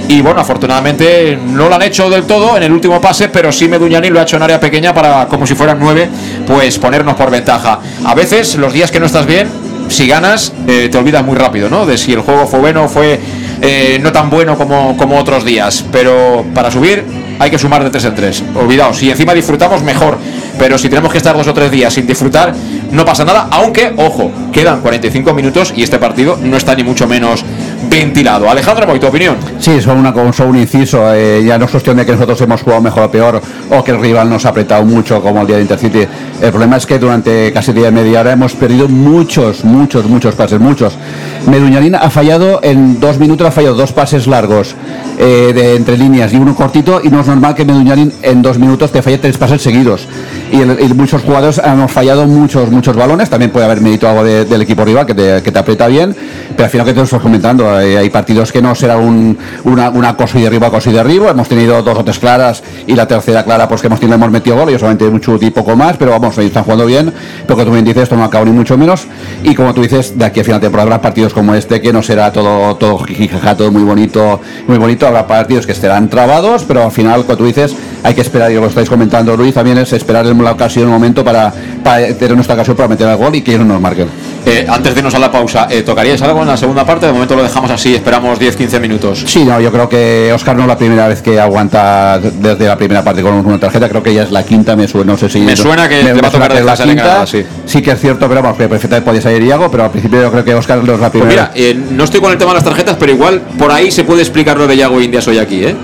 [0.10, 3.70] Y bueno, afortunadamente no lo han hecho del todo en el último pase, pero sí
[3.70, 6.10] Meduñanin lo ha hecho en área pequeña para, como si fueran nueve,
[6.46, 7.80] pues ponernos por ventaja.
[8.04, 9.48] A veces, los días que no estás bien,
[9.90, 11.86] si ganas, eh, te olvidas muy rápido, ¿no?
[11.86, 13.20] De si el juego fue bueno o fue
[13.62, 15.86] eh, no tan bueno como, como otros días.
[15.92, 17.04] Pero para subir
[17.40, 18.44] hay que sumar de tres en tres.
[18.56, 20.18] Olvidaos, si encima disfrutamos, mejor.
[20.58, 22.54] Pero si tenemos que estar dos o tres días sin disfrutar,
[22.92, 23.48] no pasa nada.
[23.52, 27.44] Aunque, ojo, quedan 45 minutos y este partido no está ni mucho menos
[27.94, 28.50] ventilado.
[28.50, 29.38] Alejandro Moy, tu opinión.
[29.60, 31.14] Sí, solo, una, un inciso.
[31.14, 33.92] eh, ya no es cuestión de que nosotros hemos jugado mejor o peor o que
[33.92, 36.08] el rival nos ha apretado mucho como el día de Intercity.
[36.42, 40.36] El problema es que durante casi día y media hora hemos perdido muchos, muchos, muchos
[40.36, 40.98] pases, muchos.
[41.48, 44.76] Meduñarín ha fallado en dos minutos, ha fallado dos pases largos
[45.20, 48.58] eh, de entre líneas y uno cortito y no es normal que Meduñarín en dos
[48.58, 50.08] minutos te falle tres pases seguidos.
[50.54, 53.30] Y, el- y muchos jugadores hemos fallado muchos muchos balones.
[53.30, 56.16] También puede haber mérito algo de- del equipo rival que te, aprieta bien,
[56.56, 59.90] pero al final que te estás comentando, eh, hay partidos que no será un, una,
[59.90, 61.28] una cosa y derribo a cosa y derribo.
[61.30, 64.32] Hemos tenido dos o tres claras y la tercera clara, pues que hemos tenido, hemos
[64.32, 67.12] metido gol y solamente un chut y poco más, pero vamos, ahí están jugando bien.
[67.48, 69.08] Pero como tú bien dices, esto no acaba ni mucho menos.
[69.44, 71.92] Y como tú dices, de aquí a final de temporada habrá partidos como este que
[71.92, 73.04] no será todo, todo
[73.58, 75.08] todo muy bonito, muy bonito.
[75.08, 78.56] Habrá partidos que estarán trabados, pero al final, como tú dices, hay que esperar, y
[78.56, 81.52] lo estáis comentando Luis, también es esperar en la ocasión, el momento para,
[81.84, 84.08] para tener nuestra ocasión para meter el gol y que ellos nos marquen.
[84.46, 87.06] Eh, antes de irnos a la pausa, eh, ¿tocaríais algo en la segunda parte?
[87.06, 89.24] De momento lo dejamos así, esperamos 10-15 minutos.
[89.26, 92.76] Sí, no, yo creo que Oscar no es la primera vez que aguanta desde la
[92.78, 95.30] primera parte con una tarjeta, creo que ya es la quinta, me suena, no sé
[95.30, 95.40] si...
[95.40, 97.26] Me suena que le va a tocar la quinta.
[97.26, 97.44] Sí.
[97.66, 100.30] Sí que es cierto, pero vamos, que perfectamente podía salir Iago, pero al principio yo
[100.30, 101.52] creo que Oscar no es la Pues primera.
[101.54, 104.04] mira, eh, no estoy con el tema de las tarjetas, pero igual por ahí se
[104.04, 105.76] puede explicar lo de Yago Indias hoy aquí, ¿eh?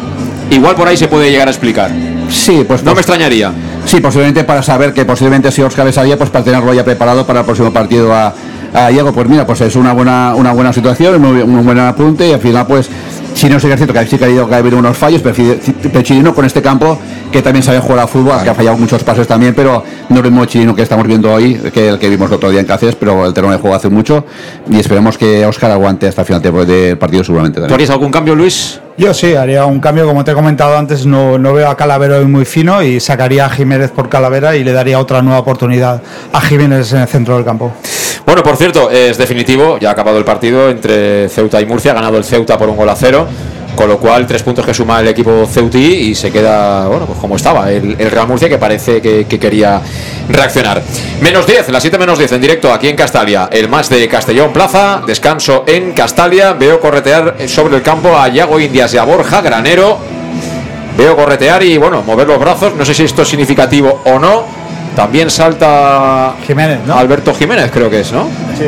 [0.52, 1.92] Igual por ahí se puede llegar a explicar.
[2.30, 3.52] Sí, pues No me extrañaría.
[3.86, 7.26] Sí, posiblemente para saber que posiblemente si Oscar le sabía, pues para tenerlo ya preparado
[7.26, 8.34] para el próximo partido a,
[8.74, 11.80] a Iago, pues mira, pues es una buena, una buena situación, un, muy- un buen
[11.80, 12.90] apunte y al final pues
[13.40, 15.36] si no es cierto que sí que ha ido que ha habido unos fallos, pero,
[15.82, 16.98] pero Chirino con este campo
[17.32, 20.26] que también sabe jugar al fútbol, que ha fallado muchos pases también, pero no es
[20.26, 22.66] el mismo Chirino que estamos viendo hoy, que el que vimos el otro día en
[22.66, 24.26] Cáceres, pero el terreno de juego hace mucho
[24.70, 27.76] y esperemos que Oscar aguante hasta el final de- del partido seguramente ¿Tú también.
[27.76, 28.80] harías algún cambio, Luis?
[28.98, 32.18] Yo sí, haría un cambio, como te he comentado antes, no, no veo a Calavera
[32.18, 36.02] hoy muy fino y sacaría a Jiménez por Calavera y le daría otra nueva oportunidad
[36.34, 37.72] a Jiménez en el centro del campo.
[38.30, 41.96] Bueno, por cierto, es definitivo, ya ha acabado el partido entre Ceuta y Murcia, ha
[41.96, 43.28] ganado el Ceuta por un gol a cero,
[43.76, 47.18] con lo cual tres puntos que suma el equipo ceutí y se queda, bueno, pues
[47.18, 49.82] como estaba, el, Real Murcia que parece que, que quería
[50.30, 50.80] reaccionar.
[51.22, 54.54] Menos 10, las 7 menos 10 en directo aquí en Castalia, el más de Castellón
[54.54, 59.42] Plaza, descanso en Castalia, veo corretear sobre el campo a Yago Indias y a Borja
[59.42, 59.98] Granero,
[60.96, 64.69] veo corretear y bueno, mover los brazos, no sé si esto es significativo o no,
[65.00, 66.94] también salta Jiménez, ¿no?
[66.94, 68.26] Alberto Jiménez creo que es, ¿no?
[68.58, 68.66] Sí,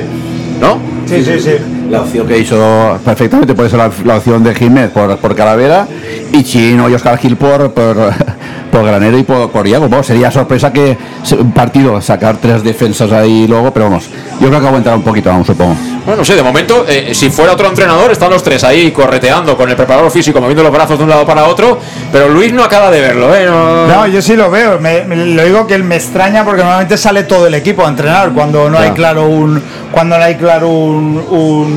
[0.62, 0.80] ¿No?
[1.08, 1.40] Sí, sí.
[1.40, 1.52] sí.
[1.90, 5.86] La opción que hizo perfectamente puede ser la, la opción de Jiménez por, por Calavera
[6.32, 7.98] y Chino y Oscar Gil por, por,
[8.72, 9.90] por Granero y por, por Iago.
[9.90, 14.10] Bueno, sería sorpresa que se- un partido sacar tres defensas ahí luego, pero vamos,
[14.40, 15.76] yo creo que aguantará un poquito, vamos, supongo.
[16.06, 19.56] Bueno, no sé, de momento, eh, si fuera otro entrenador, están los tres ahí correteando
[19.58, 21.78] con el preparador físico, moviendo los brazos de un lado para otro,
[22.12, 23.46] pero Luis no acaba de verlo, ¿eh?
[23.46, 24.80] No- No, yo sí lo veo.
[24.80, 28.32] Me, me- lo digo que me extraña porque normalmente sale todo el equipo a entrenar
[28.32, 29.62] cuando no hay claro un
[29.92, 31.72] cuando no hay claro un un, un,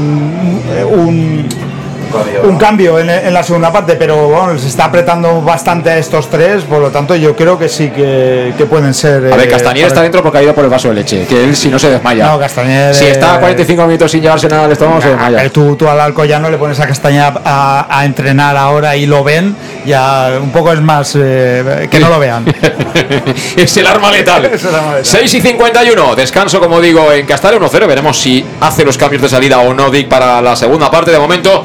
[0.99, 1.64] un
[2.59, 6.65] cambio en, en la segunda parte, pero bueno, se está apretando bastante a estos tres,
[6.65, 9.33] por lo tanto yo creo que sí que, que pueden ser.
[9.33, 11.27] A ver, eh, Castañer está para- dentro porque ha ido por el vaso de leche,
[11.27, 12.27] que él si no se desmaya.
[12.27, 15.39] No, Castañer, Si está eh, 45 minutos sin llevarse nada al estómago, se desmaya.
[15.39, 19.25] pero tú, tú al Alcoyano le pones a Castaña a, a entrenar ahora y lo
[19.25, 19.55] ven,
[19.87, 22.45] ya un poco es más eh, que no lo vean.
[23.57, 24.45] es el arma letal.
[24.55, 25.05] Es el arma letal.
[25.05, 29.29] 6 y 51, descanso como digo en Castalia 1-0, veremos si hace los cambios de
[29.29, 31.11] salida o no Dick para la segunda parte.
[31.11, 31.65] De momento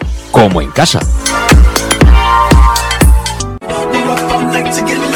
[0.31, 0.99] como en casa.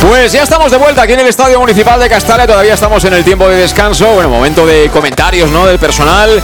[0.00, 3.12] Pues ya estamos de vuelta aquí en el Estadio Municipal de Castalia, todavía estamos en
[3.12, 5.66] el tiempo de descanso, bueno, momento de comentarios, ¿no?
[5.66, 6.40] Del personal,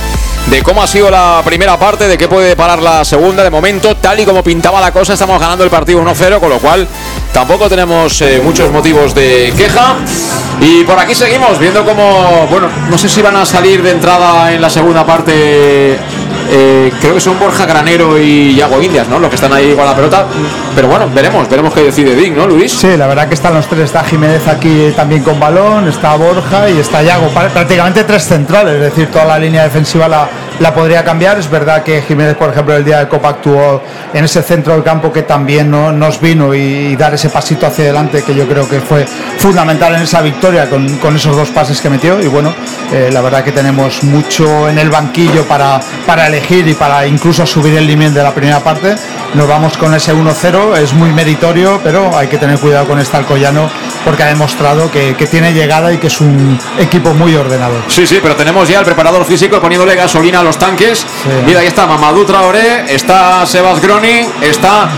[0.50, 3.42] de cómo ha sido la primera parte, de qué puede parar la segunda.
[3.42, 6.58] De momento, tal y como pintaba la cosa, estamos ganando el partido 1-0, con lo
[6.58, 6.86] cual
[7.32, 9.96] tampoco tenemos eh, muchos motivos de queja.
[10.60, 14.52] Y por aquí seguimos viendo cómo, bueno, no sé si van a salir de entrada
[14.52, 15.98] en la segunda parte.
[16.50, 19.18] Eh, creo que son Borja Granero y Yago Indias, ¿no?
[19.18, 20.26] Los que están ahí con la pelota.
[20.74, 22.72] Pero bueno, veremos, veremos qué decide Dick, ¿no, Luis?
[22.72, 23.84] Sí, la verdad que están los tres.
[23.86, 27.28] Está Jiménez aquí también con balón, está Borja y está Yago.
[27.28, 30.28] Prácticamente tres centrales, es decir, toda la línea defensiva la,
[30.60, 31.38] la podría cambiar.
[31.38, 34.82] Es verdad que Jiménez, por ejemplo, el día de Copa actuó en ese centro del
[34.82, 38.68] campo que también no, nos vino y, dar ese pasito hacia adelante que yo creo
[38.68, 39.04] que fue
[39.38, 42.20] fundamental en esa victoria con, esos dos pases que metió.
[42.20, 42.54] Y bueno,
[42.92, 47.44] eh, la verdad que tenemos mucho en el banquillo para, para elegir y para incluso
[47.46, 48.94] subir el límite de la primera parte.
[49.34, 53.16] Nos vamos con ese 1-0, es muy meritorio, pero hay que tener cuidado con este
[53.16, 53.68] Alcoyano
[54.06, 57.74] porque ha demostrado que, tiene llegada y que es un equipo muy ordenado.
[57.88, 61.06] Sí, sí, pero tenemos ya el preparador físico poniéndole gasolina a los tanques.
[61.44, 64.88] Mira, ahí está Mamadou Traoré, está Sebas Groning, está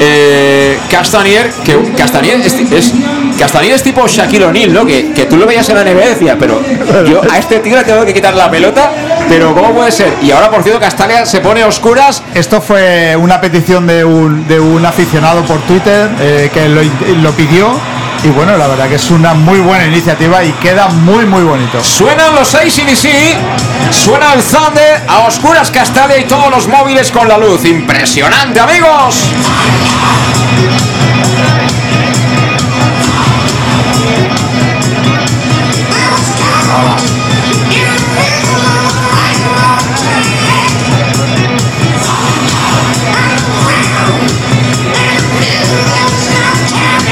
[0.00, 2.92] eh, Castanier, que Castanier es, es,
[3.38, 4.84] Castanier es tipo Shaquille O'Neal, ¿no?
[4.84, 6.60] Que, que, tú lo veías en la NBA decía, pero
[7.06, 8.90] yo a este tío le tengo que quitar la pelota,
[9.28, 10.12] pero ¿cómo puede ser?
[10.22, 12.22] Y ahora, por cierto, Castalia se pone a oscuras.
[12.34, 16.82] Esto fue una petición de un, de un aficionado por Twitter eh, que lo,
[17.22, 17.78] lo pidió
[18.22, 21.82] y bueno, la verdad que es una muy buena iniciativa y queda muy muy bonito.
[21.82, 23.34] Suenan los 6 sí,
[23.90, 27.64] suena el Thunder, a oscuras Castalia y todos los móviles con la luz.
[27.64, 29.24] Impresionante, amigos.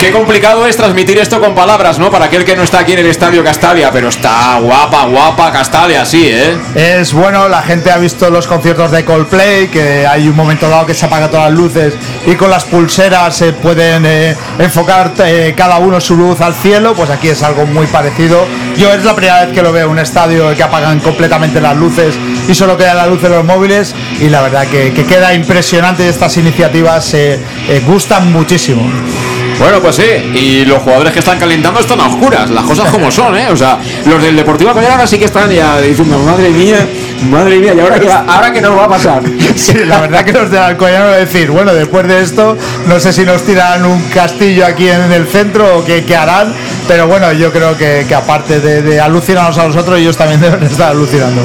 [0.03, 2.11] Qué complicado es transmitir esto con palabras, ¿no?
[2.11, 6.05] Para aquel que no está aquí en el estadio Castalia, pero está guapa, guapa Castalia,
[6.05, 6.57] sí, ¿eh?
[6.75, 10.87] Es bueno, la gente ha visto los conciertos de Coldplay, que hay un momento dado
[10.87, 11.95] que se apaga todas las luces
[12.27, 16.95] y con las pulseras se pueden eh, enfocar eh, cada uno su luz al cielo,
[16.95, 18.45] pues aquí es algo muy parecido.
[18.77, 22.17] Yo es la primera vez que lo veo, un estadio que apagan completamente las luces
[22.49, 26.09] y solo queda la luz de los móviles y la verdad que, que queda impresionante
[26.09, 27.39] estas iniciativas se
[27.87, 28.91] gustan muchísimo.
[29.59, 33.11] Bueno, pues sí, y los jugadores que están calentando están a oscuras, las cosas como
[33.11, 33.47] son, ¿eh?
[33.51, 36.87] O sea, los del Deportivo Alcoyano ahora sí que están ya diciendo, madre mía,
[37.31, 39.23] madre mía, ¿y ahora qué, ahora qué nos va a pasar?
[39.55, 42.57] Sí, la verdad que los del Alcoyano decir, bueno, después de esto,
[42.87, 46.55] no sé si nos tiran un castillo aquí en el centro o qué, qué harán,
[46.89, 50.63] pero bueno, yo creo que, que aparte de, de, alucinarnos a nosotros, ellos también deben
[50.63, 51.43] estar alucinando.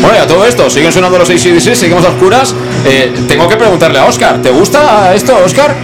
[0.00, 2.54] Bueno, y a todo esto, siguen sonando los 6 y 16, seguimos a oscuras.
[2.84, 5.74] Eh, tengo que preguntarle a Oscar, ¿te gusta esto, Oscar?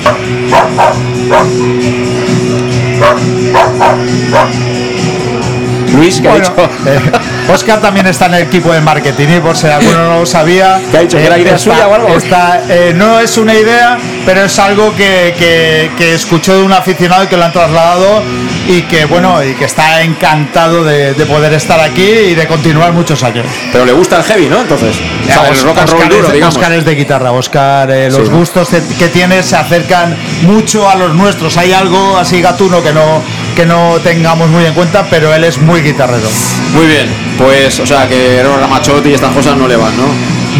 [5.94, 6.88] Luis, ¿qué bueno, ha?
[6.88, 10.26] Eh, Oscar también está en el equipo de marketing y por si alguno no lo
[10.26, 10.80] sabía.
[10.90, 11.18] ¿Qué ha dicho?
[11.18, 12.08] ¿Que eh, idea está, suya o algo?
[12.16, 16.72] está, eh, no es una idea, pero es algo que, que, que, escuchó de un
[16.72, 18.22] aficionado y que lo han trasladado
[18.68, 22.92] y que bueno y que está encantado de, de, poder estar aquí y de continuar
[22.92, 23.46] muchos años.
[23.72, 24.60] Pero le gusta el heavy, ¿no?
[24.60, 26.56] Entonces, o sea, el rock and roll Oscar, duro, es, digamos.
[26.56, 27.32] Oscar es de guitarra.
[27.32, 28.32] Oscar, eh, los Sí.
[28.32, 28.68] gustos
[28.98, 31.56] que tiene se acercan mucho a los nuestros.
[31.56, 33.22] Hay algo así gatuno que no
[33.56, 36.26] que no tengamos muy en cuenta, pero él es muy guitarrero.
[36.72, 37.06] Muy bien,
[37.36, 40.04] pues, o sea, que Eros Ramachotti y estas cosas no le van, ¿no?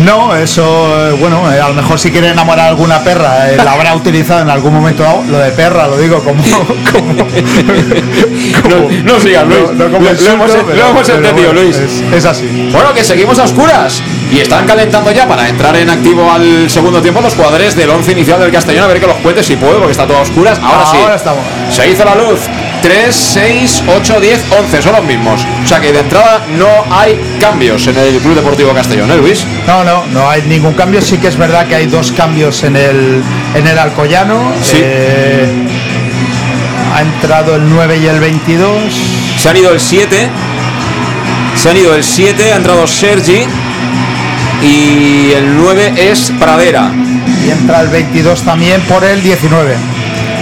[0.01, 3.57] No, eso, eh, bueno, eh, a lo mejor si quiere enamorar a alguna perra, eh,
[3.63, 5.23] la habrá utilizado en algún momento dado.
[5.29, 6.43] Lo de perra, lo digo como.
[6.93, 7.25] como, No,
[9.15, 9.61] no sigas, Luis.
[9.75, 11.77] no como lo, lo hemos, pero- lo hemos pero entendido, bueno, Luis.
[11.77, 12.69] Es, es así.
[12.73, 14.03] Bueno, que seguimos a oscuras.
[14.33, 18.13] Y están calentando ya para entrar en activo al segundo tiempo los jugadores del once
[18.13, 18.85] inicial del Castellón.
[18.85, 20.59] A ver que los cuentes si puedo, porque está todo a oscuras.
[20.63, 20.97] Ahora, sí.
[21.03, 21.45] Ahora estamos.
[21.71, 22.41] Se hizo la luz.
[22.83, 24.83] 3, 6, 8, 10, 11.
[24.83, 25.41] Son los mismos.
[25.65, 29.47] O sea que de entrada no hay cambios en el Club Deportivo Castellón, ¿eh, Luis?
[29.67, 31.01] No, no, no hay ningún cambio.
[31.01, 33.23] Sí que es verdad que hay dos cambios en el,
[33.55, 34.53] en el Alcoyano.
[34.63, 34.79] Sí.
[34.81, 35.47] Eh,
[36.95, 38.75] ha entrado el 9 y el 22.
[39.39, 40.29] Se han ido el 7.
[41.57, 42.53] Se han ido el 7.
[42.53, 43.45] Ha entrado Sergi.
[44.63, 46.91] Y el 9 es Pradera.
[47.45, 49.75] Y entra el 22 también por el 19.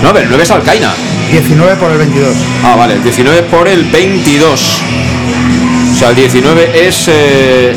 [0.02, 0.90] No, pero el 9 es Alcaina.
[1.30, 2.34] 19 por el 22.
[2.64, 4.78] Ah, vale, el 19 por el 22.
[5.92, 7.04] O sea, el 19 es.
[7.08, 7.74] eh,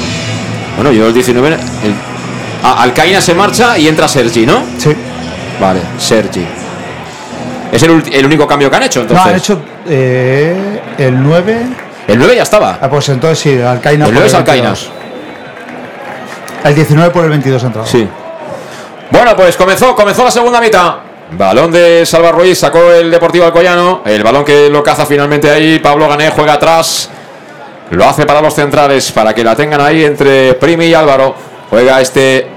[0.75, 1.47] Bueno, yo el 19.
[1.49, 1.59] el-
[2.63, 4.63] Ah, Alcaina se marcha y entra Sergi, ¿no?
[4.77, 4.95] Sí.
[5.59, 6.45] Vale, Sergi.
[7.71, 9.27] Es el, el único cambio que han hecho, No, entonces.
[9.27, 11.57] han hecho eh, el 9.
[12.07, 12.77] El 9 ya estaba.
[12.81, 14.05] Ah, pues entonces sí, Alcaina.
[14.05, 14.69] El por 9 es Alcaina.
[14.69, 14.91] 22.
[16.63, 17.87] El 19 por el 22 ha entrado.
[17.87, 18.07] Sí.
[19.11, 20.95] Bueno, pues comenzó, comenzó la segunda mitad.
[21.37, 24.03] Balón de Salva Ruiz, sacó el Deportivo Alcoyano.
[24.05, 25.79] El balón que lo caza finalmente ahí.
[25.79, 27.09] Pablo Gané juega atrás.
[27.89, 31.33] Lo hace para los centrales, para que la tengan ahí entre Primi y Álvaro.
[31.69, 32.47] Juega este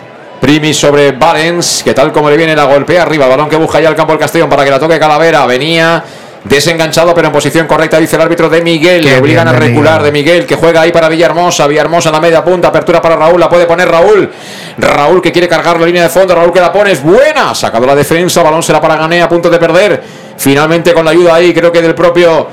[0.40, 3.24] Primi sobre Valens, que tal como le viene la golpea arriba.
[3.24, 5.47] El balón que busca ya el campo del Castellón para que la toque Calavera.
[5.47, 6.05] Venía
[6.44, 9.02] desenganchado, pero en posición correcta, dice el árbitro de Miguel.
[9.02, 11.66] Qué Le obligan bien a recular de Miguel, que juega ahí para Villahermosa.
[11.66, 14.30] Villahermosa en la media punta, apertura para Raúl, la puede poner Raúl.
[14.78, 17.54] Raúl que quiere cargar la línea de fondo, Raúl que la pone, es buena.
[17.54, 20.02] Sacado la defensa, balón será para Gané, a punto de perder.
[20.36, 22.48] Finalmente con la ayuda ahí, creo que del propio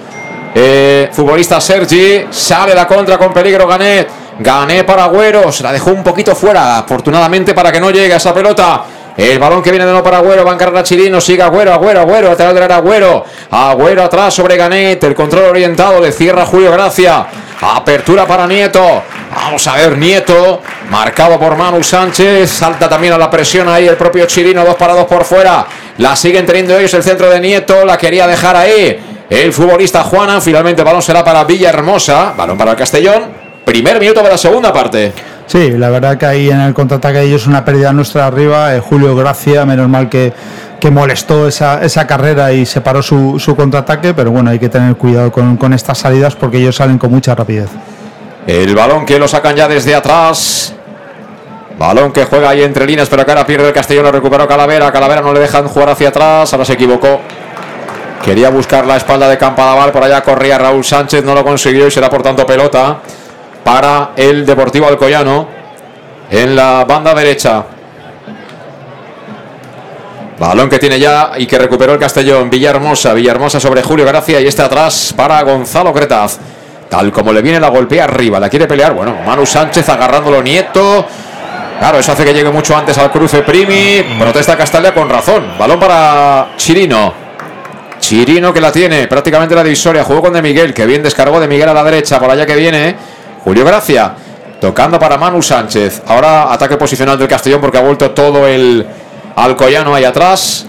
[0.55, 2.25] eh, futbolista Sergi.
[2.29, 4.09] Sale la contra con peligro Ganet.
[4.39, 5.51] Gané para Agüero.
[5.51, 6.79] Se la dejó un poquito fuera.
[6.79, 8.83] Afortunadamente para que no llegue a esa pelota.
[9.15, 11.71] El balón que viene de nuevo para Agüero, va a encargar a Chirino, sigue Agüero,
[11.71, 16.71] Agüero, Agüero, atrás de Agüero, Agüero atrás sobre Ganet, el control orientado, le cierra Julio
[16.71, 17.27] Gracia,
[17.61, 19.03] apertura para Nieto,
[19.35, 23.97] vamos a ver Nieto, marcado por Manu Sánchez, salta también a la presión ahí el
[23.97, 25.67] propio Chirino, dos para dos por fuera,
[25.99, 28.99] la siguen teniendo ellos el centro de Nieto, la quería dejar ahí,
[29.29, 33.25] el futbolista Juana, finalmente el balón será para Villahermosa, balón para el Castellón,
[33.63, 35.13] primer minuto de la segunda parte.
[35.45, 38.75] Sí, la verdad que ahí en el contraataque ellos una pérdida nuestra arriba.
[38.75, 40.33] Eh, Julio Gracia, menos mal que,
[40.79, 44.95] que molestó esa, esa, carrera y separó su, su, contraataque, pero bueno, hay que tener
[44.95, 47.69] cuidado con, con, estas salidas porque ellos salen con mucha rapidez.
[48.47, 50.73] El balón que lo sacan ya desde atrás.
[51.77, 54.91] Balón que juega ahí entre líneas, pero acá ahora pierde el Castellón, lo recuperó Calavera.
[54.91, 57.19] Calavera no le dejan jugar hacia atrás, ahora se equivocó.
[58.23, 61.91] Quería buscar la espalda de Campadaval, por allá corría Raúl Sánchez, no lo consiguió y
[61.91, 62.99] será por tanto pelota
[63.63, 65.47] para el Deportivo Alcoyano
[66.29, 67.63] en la banda derecha.
[70.39, 72.49] Balón que tiene ya y que recuperó el Castellón.
[72.49, 76.39] Villahermosa, Villahermosa sobre Julio Gracia y este atrás para Gonzalo Cretaz.
[76.89, 78.93] Tal como le viene la golpea arriba, la quiere pelear.
[78.93, 81.05] Bueno, Manu Sánchez agarrándolo Nieto.
[81.79, 84.03] Claro, eso hace que llegue mucho antes al cruce Primi.
[84.19, 85.53] Protesta Castalia con razón.
[85.57, 87.13] Balón para Chirino.
[87.99, 90.03] Chirino que la tiene prácticamente la divisoria.
[90.03, 92.19] Jugó con De Miguel, que bien descargó de Miguel a la derecha.
[92.19, 92.95] Por allá que viene.
[93.43, 94.13] Julio Gracia
[94.61, 96.03] tocando para Manu Sánchez.
[96.07, 98.87] Ahora ataque posicional del Castellón porque ha vuelto todo el
[99.35, 100.67] Alcoyano ahí atrás.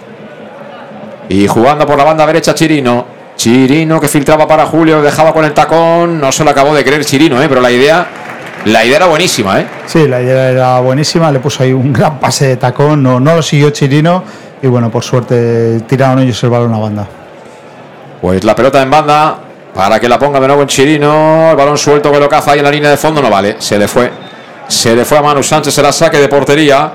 [1.29, 3.07] Y jugando por la banda derecha Chirino.
[3.37, 6.21] Chirino que filtraba para Julio, dejaba con el tacón.
[6.21, 7.49] No se lo acabó de creer Chirino, ¿eh?
[7.49, 8.07] pero la idea,
[8.65, 9.61] la idea era buenísima.
[9.61, 9.67] ¿eh?
[9.87, 11.31] Sí, la idea era buenísima.
[11.31, 13.01] Le puso ahí un gran pase de tacón.
[13.01, 14.25] No, no lo siguió Chirino.
[14.61, 17.07] Y bueno, por suerte tiraron ellos el balón a banda.
[18.21, 19.39] Pues la pelota en banda
[19.75, 21.51] para que la ponga de nuevo en Chirino.
[21.51, 23.21] El balón suelto que lo caza ahí en la línea de fondo.
[23.21, 23.57] No vale.
[23.59, 24.11] Se le fue.
[24.69, 25.75] Se le fue a Manu Sánchez.
[25.75, 26.93] Será saque de portería.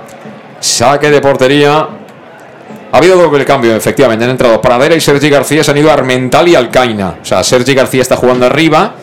[0.60, 1.88] Saque de portería.
[2.92, 4.24] Ha habido doble cambio, efectivamente.
[4.26, 5.64] Han entrado Pradera y Sergi García.
[5.64, 7.16] Se han ido a Armental y Alcaina.
[7.22, 8.94] O sea, Sergi García está jugando arriba.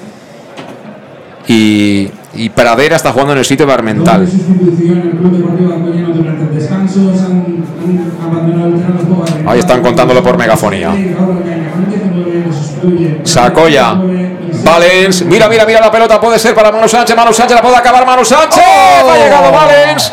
[1.46, 4.26] Y, y Pradera está jugando en el sitio de Armental.
[9.46, 10.92] Ahí están contándolo por megafonía.
[13.24, 13.94] Sacoya.
[14.64, 15.22] Valens.
[15.22, 16.20] Mira, mira, mira la pelota.
[16.20, 17.16] Puede ser para Manu Sánchez.
[17.16, 18.06] Manu Sánchez la puede acabar.
[18.06, 18.62] Manu Sánchez.
[18.64, 19.10] ¡Oh!
[19.10, 20.12] Ha llegado Valens.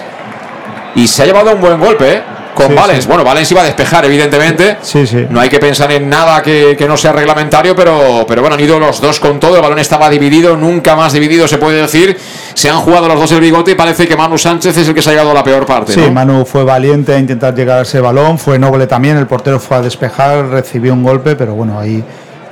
[0.95, 2.21] Y se ha llevado un buen golpe, ¿eh?
[2.53, 3.03] Con Sí, Valens.
[3.05, 3.07] sí.
[3.09, 4.77] Bueno, Valens iba a despejar, evidentemente.
[4.83, 5.25] Sí, sí.
[5.27, 8.61] No hay que pensar en nada que, que no sea reglamentario, pero, pero bueno, han
[8.61, 9.55] ido los dos con todo.
[9.55, 12.15] El balón estaba dividido, nunca más dividido, se puede decir.
[12.53, 15.01] Se han jugado los dos el bigote y parece que Manu Sánchez es el que
[15.01, 15.93] se ha llegado a la peor parte.
[15.93, 16.11] Sí, ¿no?
[16.11, 19.77] Manu fue valiente a intentar llegar a ese balón, fue noble también, el portero fue
[19.77, 22.03] a despejar, recibió un golpe, pero bueno, ahí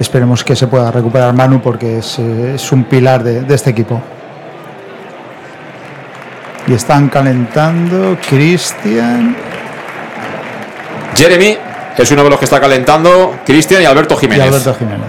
[0.01, 3.69] esperemos que se pueda recuperar Manu porque es, eh, es un pilar de, de este
[3.69, 4.01] equipo.
[6.67, 9.35] Y están calentando Cristian.
[11.15, 11.57] Jeremy
[11.97, 13.35] es uno de los que está calentando.
[13.45, 14.47] Cristian y Alberto y Jiménez.
[14.47, 15.07] Alberto Jiménez.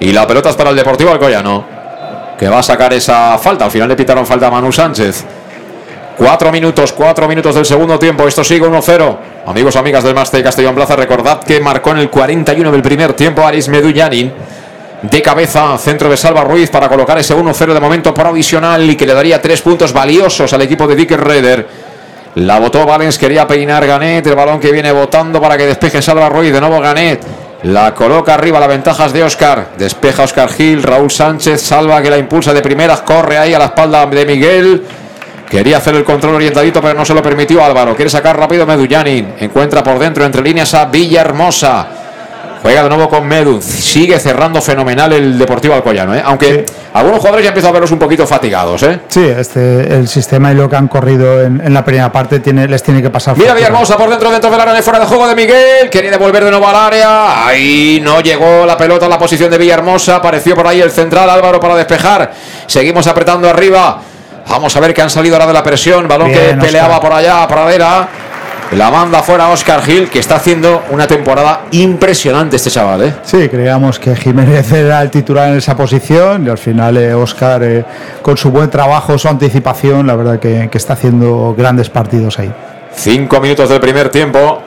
[0.00, 1.64] Y la pelota es para el Deportivo Alcoyano.
[2.38, 3.64] Que va a sacar esa falta.
[3.64, 5.24] Al final le pitaron falta a Manu Sánchez.
[6.16, 8.28] Cuatro minutos, cuatro minutos del segundo tiempo.
[8.28, 9.16] Esto sigue 1-0.
[9.46, 13.14] Amigos, amigas del Máster de Castellón Plaza, recordad que marcó en el 41 del primer
[13.14, 14.32] tiempo Aris Medullanin.
[15.02, 19.06] De cabeza, centro de Salva Ruiz para colocar ese 1-0 de momento provisional y que
[19.06, 21.66] le daría tres puntos valiosos al equipo de Dicker Reder.
[22.36, 26.28] La botó Valens, quería peinar Ganet, el balón que viene botando para que despeje Salva
[26.28, 27.20] Ruiz, de nuevo Ganet.
[27.64, 29.70] La coloca arriba, la ventaja de Oscar.
[29.76, 33.66] Despeja Oscar Gil, Raúl Sánchez, Salva que la impulsa de primeras, corre ahí a la
[33.66, 34.82] espalda de Miguel.
[35.52, 37.94] Quería hacer el control orientadito, pero no se lo permitió Álvaro.
[37.94, 39.34] Quiere sacar rápido Medullanin.
[39.38, 41.88] Encuentra por dentro, entre líneas, a Villahermosa.
[42.62, 43.60] Juega de nuevo con Medu.
[43.60, 46.14] Sigue cerrando fenomenal el Deportivo Alcoyano.
[46.14, 46.22] ¿eh?
[46.24, 46.64] Aunque
[46.94, 48.82] algunos jugadores ya empiezan a verlos un poquito fatigados.
[48.84, 49.00] ¿eh?
[49.08, 52.66] Sí, este, el sistema y lo que han corrido en, en la primera parte tiene,
[52.66, 53.36] les tiene que pasar.
[53.36, 53.52] Mira.
[53.52, 55.90] Villahermosa por dentro, dentro del área de fuera de juego de Miguel.
[55.90, 57.46] Quería devolver de nuevo al área.
[57.46, 60.16] Ahí no llegó la pelota a la posición de Villahermosa.
[60.16, 62.32] Apareció por ahí el central Álvaro para despejar.
[62.66, 64.00] Seguimos apretando arriba.
[64.48, 66.06] Vamos a ver que han salido ahora de la presión.
[66.08, 68.08] Balón Bien, que peleaba por allá, Pradera.
[68.72, 73.02] La manda fuera Oscar Gil, que está haciendo una temporada impresionante este chaval.
[73.02, 73.14] ¿eh?
[73.22, 77.62] Sí, creíamos que Jiménez era el titular en esa posición y al final eh, Oscar,
[77.62, 77.84] eh,
[78.22, 82.50] con su buen trabajo, su anticipación, la verdad que, que está haciendo grandes partidos ahí.
[82.94, 84.62] Cinco minutos del primer tiempo.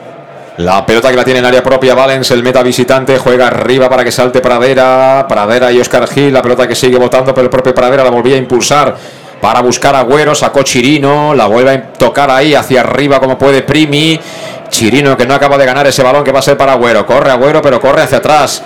[0.58, 4.04] La pelota que la tiene en área propia, Valens, el meta visitante, juega arriba para
[4.04, 5.26] que salte Pradera.
[5.28, 8.36] Pradera y Oscar Gil, la pelota que sigue votando, pero el propio Pradera la volvía
[8.36, 8.96] a impulsar
[9.40, 10.34] para buscar a Agüero.
[10.34, 14.20] Sacó Chirino, la vuelve a tocar ahí hacia arriba como puede Primi.
[14.68, 17.06] Chirino que no acaba de ganar ese balón que va a ser para Agüero.
[17.06, 18.62] Corre Agüero, pero corre hacia atrás.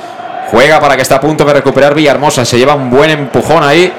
[0.50, 2.44] Juega para que está a punto de recuperar Villahermosa.
[2.44, 3.92] Se lleva un buen empujón ahí.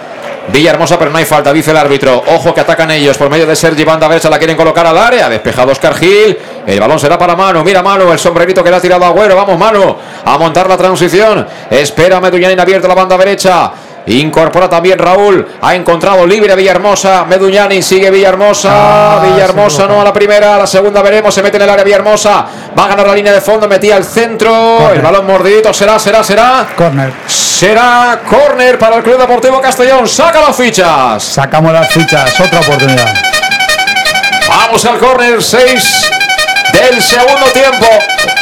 [0.48, 2.23] Villahermosa, pero no hay falta, dice el árbitro.
[2.27, 5.30] Ojo que atacan ellos por medio de Sergi Banda Versa, la quieren colocar al área.
[5.30, 6.38] Despejado Oscar Gil.
[6.65, 7.64] El balón será para Manu.
[7.64, 9.35] Mira Manu, el sombrerito que le ha tirado a Agüero.
[9.35, 9.95] Vamos Manu
[10.26, 11.48] a montar la transición.
[11.69, 13.72] Espera Meduñanin abierto la banda derecha.
[14.07, 15.48] Incorpora también Raúl.
[15.61, 17.26] Ha encontrado libre a Villahermosa.
[17.26, 18.69] Meduñani sigue Villahermosa.
[18.72, 20.56] Ah, Villahermosa no a la primera.
[20.56, 21.34] A la segunda veremos.
[21.34, 22.45] Se mete en el área Villahermosa.
[22.78, 23.68] Va a ganar la línea de fondo.
[23.68, 24.49] Metía al centro.
[24.78, 24.95] Corner.
[24.98, 25.73] El balón mordidito.
[25.73, 26.68] Será, será, será.
[26.76, 27.14] Corner.
[27.28, 30.07] Será córner para el Club Deportivo Castellón.
[30.07, 31.23] Saca las fichas.
[31.23, 33.14] Sacamos las fichas, otra oportunidad.
[34.49, 36.10] Vamos al córner 6
[36.73, 37.86] del segundo tiempo.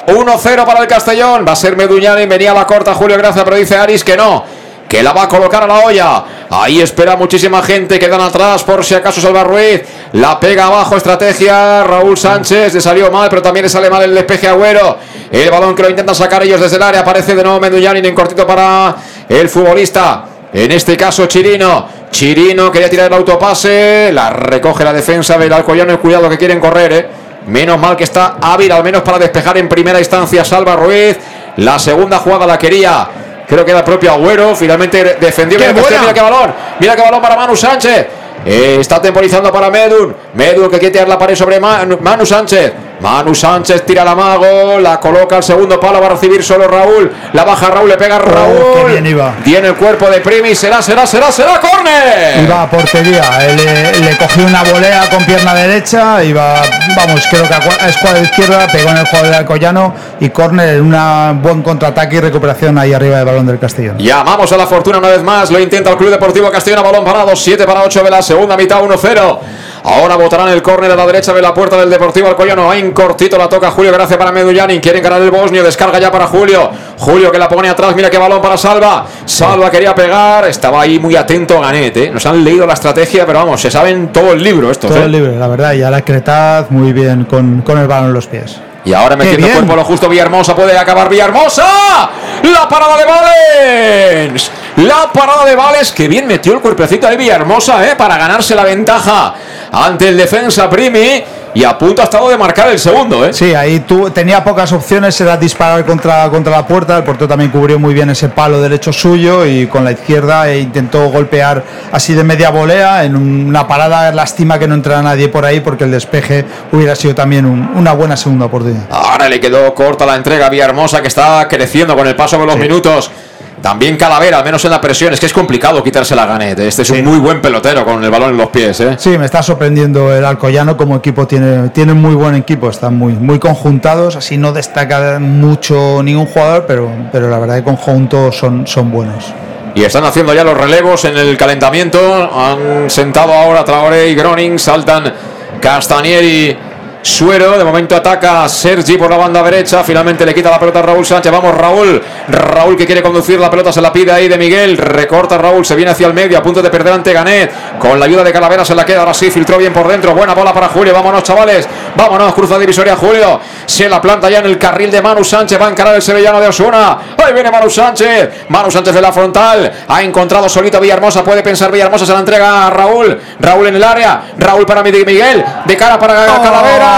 [0.07, 1.45] 1-0 para el Castellón.
[1.47, 2.25] Va a ser Meduñani.
[2.25, 4.58] Venía a la corta Julio Gracia, pero dice Aris que no.
[4.89, 6.23] Que la va a colocar a la olla.
[6.49, 7.99] Ahí espera muchísima gente.
[7.99, 9.83] Quedan atrás por si acaso Salva Ruiz.
[10.13, 10.97] La pega abajo.
[10.97, 11.83] Estrategia.
[11.83, 12.73] Raúl Sánchez.
[12.73, 14.97] Le salió mal, pero también le sale mal el despeje Agüero.
[15.31, 17.01] El balón que lo intentan sacar ellos desde el área.
[17.01, 18.95] Aparece de nuevo Meduñani en cortito para
[19.29, 20.25] el futbolista.
[20.51, 21.99] En este caso Chirino.
[22.09, 24.11] Chirino quería tirar el autopase.
[24.11, 25.99] La recoge la defensa del Alcoyano.
[25.99, 27.09] Cuidado que quieren correr, eh.
[27.45, 31.15] Menos mal que está hábil, al menos para despejar en primera instancia Salva Ruiz.
[31.57, 33.07] La segunda jugada la quería.
[33.49, 34.55] Creo que era el propio Agüero.
[34.55, 35.57] Finalmente defendió.
[35.57, 36.01] ¡Qué bien el Castellón.
[36.01, 36.01] buena!
[36.01, 36.55] Mira qué balón.
[36.79, 38.07] Mira qué balón para Manu Sánchez.
[38.45, 40.15] Eh, está temporizando para Medun.
[40.35, 42.73] Medun que quiere tirar la pared sobre Manu Sánchez.
[43.01, 44.79] Manu Sánchez tira la mago.
[44.79, 45.99] La coloca al segundo palo.
[46.01, 47.11] Va a recibir solo Raúl.
[47.33, 47.89] La baja Raúl.
[47.89, 48.57] Le pega a Raúl.
[48.61, 49.33] Oh, qué bien iba.
[49.43, 50.53] Tiene el cuerpo de Primi.
[50.55, 51.59] Será, será, será, será.
[51.59, 52.43] ¡Córner!
[52.43, 56.61] Iba a portería, le, le cogió una volea con pierna derecha, iba,
[56.95, 60.29] vamos, creo que a cua- a escuadra izquierda, pegó en el jugador de Alcoyano y
[60.29, 63.97] córner en un buen contraataque y recuperación ahí arriba del balón del Castellón.
[63.97, 65.51] Llamamos a la fortuna una vez más.
[65.51, 67.35] Lo intenta el Club Deportivo Castellón a balón parado.
[67.35, 69.39] 7 para 8 de la segunda mitad, 1-0.
[69.83, 72.69] Ahora botarán el córner a la derecha de la puerta del Deportivo Alcoyano.
[72.69, 74.79] Ahí en cortito la toca Julio Gracia para Medullani.
[74.79, 75.63] Quieren ganar el bosnio.
[75.63, 76.69] Descarga ya para Julio.
[76.97, 77.95] Julio que la pone atrás.
[77.95, 79.05] Mira qué balón para Salva.
[79.25, 80.47] Salva quería pegar.
[80.47, 81.97] Estaba ahí muy atento Ganet.
[81.97, 82.11] ¿eh?
[82.11, 84.91] Nos han leído la estrategia, pero vamos, se saben todo el libro estos.
[84.91, 85.09] Todo ¿eh?
[85.09, 88.59] libre, la verdad, y ahora Cretaz muy bien con, con el balón en los pies.
[88.85, 92.09] Y ahora metiendo cuerpo lo justo Villahermosa puede acabar Villahermosa.
[92.43, 94.51] La parada de Valens.
[94.77, 95.91] La parada de Valens.
[95.91, 99.33] Que bien metió el cuerpecito de Villahermosa eh, para ganarse la ventaja
[99.71, 101.23] ante el defensa Primi.
[101.53, 103.25] Y a punto ha estado de marcar el segundo.
[103.25, 103.33] Eh.
[103.33, 107.49] Sí, ahí tú, tenía pocas opciones, era disparar contra, contra la puerta, el portero también
[107.51, 112.13] cubrió muy bien ese palo derecho suyo y con la izquierda e intentó golpear así
[112.13, 115.91] de media volea en una parada, lástima que no entrara nadie por ahí porque el
[115.91, 118.83] despeje hubiera sido también un- una buena segunda oportunidad.
[118.91, 122.45] Ahora le quedó corta la entrega a Villahermosa que está creciendo con el paso de
[122.45, 123.11] los minutos.
[123.61, 125.13] También Calavera, al menos en la presión.
[125.13, 126.59] Es que es complicado quitarse la ganet.
[126.59, 128.79] Este es un muy buen pelotero con el balón en los pies.
[128.79, 128.95] ¿eh?
[128.97, 133.39] Sí, me está sorprendiendo el Alcoyano como equipo, tiene, muy buen equipo, están muy, muy
[133.39, 138.91] conjuntados, así no destaca mucho ningún jugador, pero, pero la verdad que conjuntos son, son
[138.91, 139.33] buenos.
[139.75, 141.99] Y están haciendo ya los relevos en el calentamiento.
[142.33, 144.57] Han sentado ahora Traoré y Groning.
[144.57, 145.13] Saltan
[145.61, 146.68] Castanieri.
[147.01, 150.81] Suero, de momento ataca Sergi por la banda derecha, finalmente le quita la pelota a
[150.81, 154.37] Raúl Sánchez, vamos Raúl, Raúl que quiere conducir la pelota, se la pide ahí de
[154.37, 157.97] Miguel, recorta Raúl, se viene hacia el medio, a punto de perder ante Ganet, con
[157.97, 160.53] la ayuda de Calavera se la queda, ahora sí, filtró bien por dentro, buena bola
[160.53, 164.91] para Julio, vámonos chavales, vámonos, cruza divisoria Julio, se la planta ya en el carril
[164.91, 168.69] de Manu Sánchez, va a encarar el sevillano de Osuna, ahí viene Manu Sánchez, Manu
[168.69, 172.67] Sánchez de la frontal, ha encontrado solito a Villahermosa, puede pensar Villahermosa, se la entrega
[172.67, 176.88] a Raúl, Raúl en el área, Raúl para Miguel, de cara para Calavera,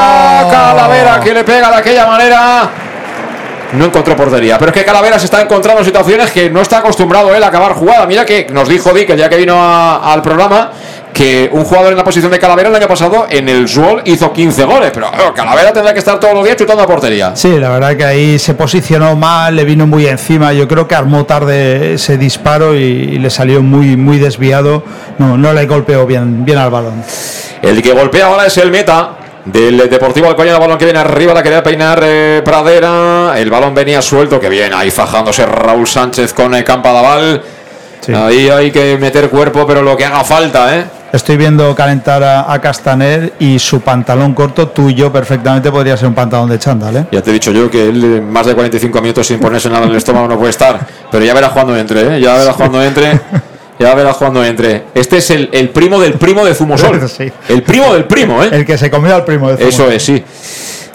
[0.49, 2.69] Calavera que le pega de aquella manera.
[3.73, 6.79] No encontró portería, pero es que Calavera se está encontrando en situaciones que no está
[6.79, 8.05] acostumbrado él a acabar jugada.
[8.05, 10.71] Mira que nos dijo Dick el día que vino a- al programa
[11.13, 14.33] que un jugador en la posición de Calavera el año pasado en el Zuol hizo
[14.33, 17.31] 15 goles, pero Calavera tendrá que estar todos los días chutando a portería.
[17.33, 20.51] Sí, la verdad que ahí se posicionó mal, le vino muy encima.
[20.51, 24.83] Yo creo que armó tarde ese disparo y, y le salió muy, muy desviado.
[25.17, 27.03] No, no le golpeó bien, bien al balón.
[27.61, 29.11] El que golpea ahora es el meta
[29.45, 30.59] del Deportivo Alcoyano.
[30.59, 33.33] Balón que viene arriba, la quería peinar eh, Pradera.
[33.37, 37.41] El balón venía suelto, que bien, ahí fajándose Raúl Sánchez con el Campadaval.
[38.15, 40.85] Ahí hay que meter cuerpo, pero lo que haga falta, ¿eh?
[41.13, 45.97] Estoy viendo calentar a, a Castaner y su pantalón corto, tú y yo perfectamente podría
[45.97, 47.05] ser un pantalón de chándal, ¿eh?
[47.11, 49.83] Ya te he dicho yo que él eh, más de 45 minutos sin ponerse nada
[49.85, 50.79] en el estómago no puede estar.
[51.11, 52.21] Pero ya verás cuando entre, ¿eh?
[52.21, 53.19] Ya verás cuando entre.
[53.81, 54.83] Ya verás cuando entre.
[54.93, 57.01] Este es el, el primo del primo de Zumosol.
[57.09, 57.31] Sí.
[57.49, 58.49] El primo del primo, ¿eh?
[58.51, 59.69] El que se comió al primo de Zuma.
[59.69, 60.23] Eso es, sí.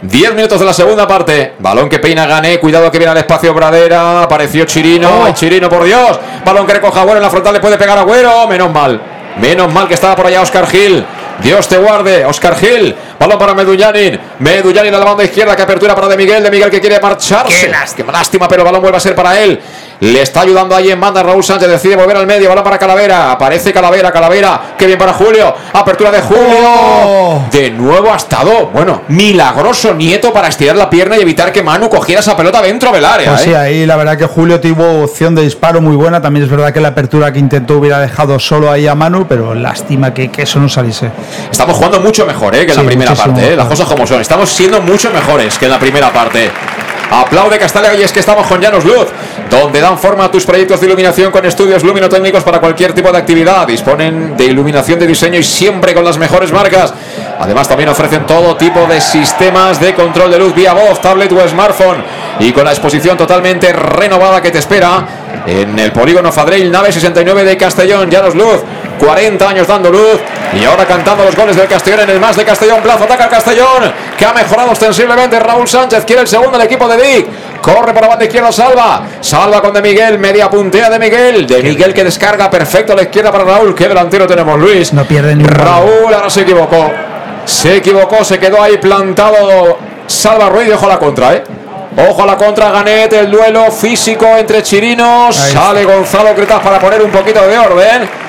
[0.02, 1.54] 10 minutos de la segunda parte.
[1.58, 2.60] Balón que peina Gané.
[2.60, 4.22] Cuidado que viene al espacio Bradera.
[4.22, 5.24] Apareció Chirino.
[5.24, 6.18] Ay, Chirino, por Dios.
[6.44, 7.54] Balón que recoja Agüero en la frontal.
[7.54, 8.46] Le puede pegar a Agüero.
[8.46, 9.00] Menos mal.
[9.40, 11.04] Menos mal que estaba por allá Oscar Gil.
[11.42, 12.24] Dios te guarde.
[12.24, 12.94] Oscar Gil.
[13.18, 14.18] Balón para Medullanin.
[14.40, 15.56] Medullanin a la banda izquierda.
[15.56, 16.42] Que apertura para De Miguel.
[16.42, 17.66] De Miguel que quiere marcharse.
[17.66, 18.12] Qué lástima.
[18.12, 19.60] Lástima, pero el balón vuelve a ser para él.
[19.98, 21.68] Le está ayudando ahí en banda Raúl Sánchez.
[21.68, 22.48] Decide volver al medio.
[22.48, 23.32] Balón para Calavera.
[23.32, 24.74] Aparece Calavera, Calavera.
[24.76, 25.54] Qué bien para Julio.
[25.72, 26.56] Apertura de Julio.
[26.58, 27.42] Oh.
[27.50, 31.88] De nuevo ha estado, bueno, milagroso Nieto para estirar la pierna y evitar que Manu
[31.88, 33.30] cogiera esa pelota dentro del área.
[33.30, 33.56] Pues sí, ¿eh?
[33.56, 36.20] ahí la verdad que Julio tuvo opción de disparo muy buena.
[36.20, 39.54] También es verdad que la apertura que intentó hubiera dejado solo ahí a Manu, pero
[39.54, 41.10] lástima que, que eso no saliese.
[41.50, 42.66] Estamos jugando mucho mejor ¿eh?
[42.66, 43.52] que en la primera parte.
[43.52, 43.56] ¿eh?
[43.56, 44.20] Las cosas como son.
[44.20, 46.50] Estamos siendo mucho mejores que en la primera parte.
[47.10, 49.06] Aplaude Castalia y es que estamos con Llanos Luz,
[49.48, 53.18] donde dan forma a tus proyectos de iluminación con estudios luminotécnicos para cualquier tipo de
[53.18, 53.66] actividad.
[53.66, 56.92] Disponen de iluminación de diseño y siempre con las mejores marcas.
[57.38, 61.48] Además, también ofrecen todo tipo de sistemas de control de luz vía voz, tablet o
[61.48, 62.02] smartphone.
[62.40, 65.06] Y con la exposición totalmente renovada que te espera
[65.46, 68.10] en el polígono Fadrell, nave 69 de Castellón.
[68.10, 68.62] Llanos Luz,
[68.98, 70.20] 40 años dando luz
[70.52, 72.80] y ahora cantando los goles del Castellón en el más de Castellón.
[72.82, 75.38] Plazo ataca el Castellón, que ha mejorado ostensiblemente.
[75.38, 77.26] Raúl Sánchez quiere el segundo del equipo de Vic.
[77.60, 79.02] Corre por la banda izquierda, salva.
[79.20, 81.46] Salva con De Miguel, media puntea de Miguel.
[81.46, 83.74] De Miguel que descarga perfecto a la izquierda para Raúl.
[83.74, 84.92] Qué delantero tenemos, Luis.
[84.92, 85.44] No pierden.
[85.44, 86.90] Raúl ahora se equivocó.
[87.44, 89.78] Se equivocó, se quedó ahí plantado.
[90.06, 91.44] Salva Ruiz y ojo a la contra, ¿eh?
[92.08, 95.38] Ojo a la contra, Ganet, el duelo físico entre chirinos.
[95.40, 98.25] Ahí Sale Gonzalo Cretas para poner un poquito de orden.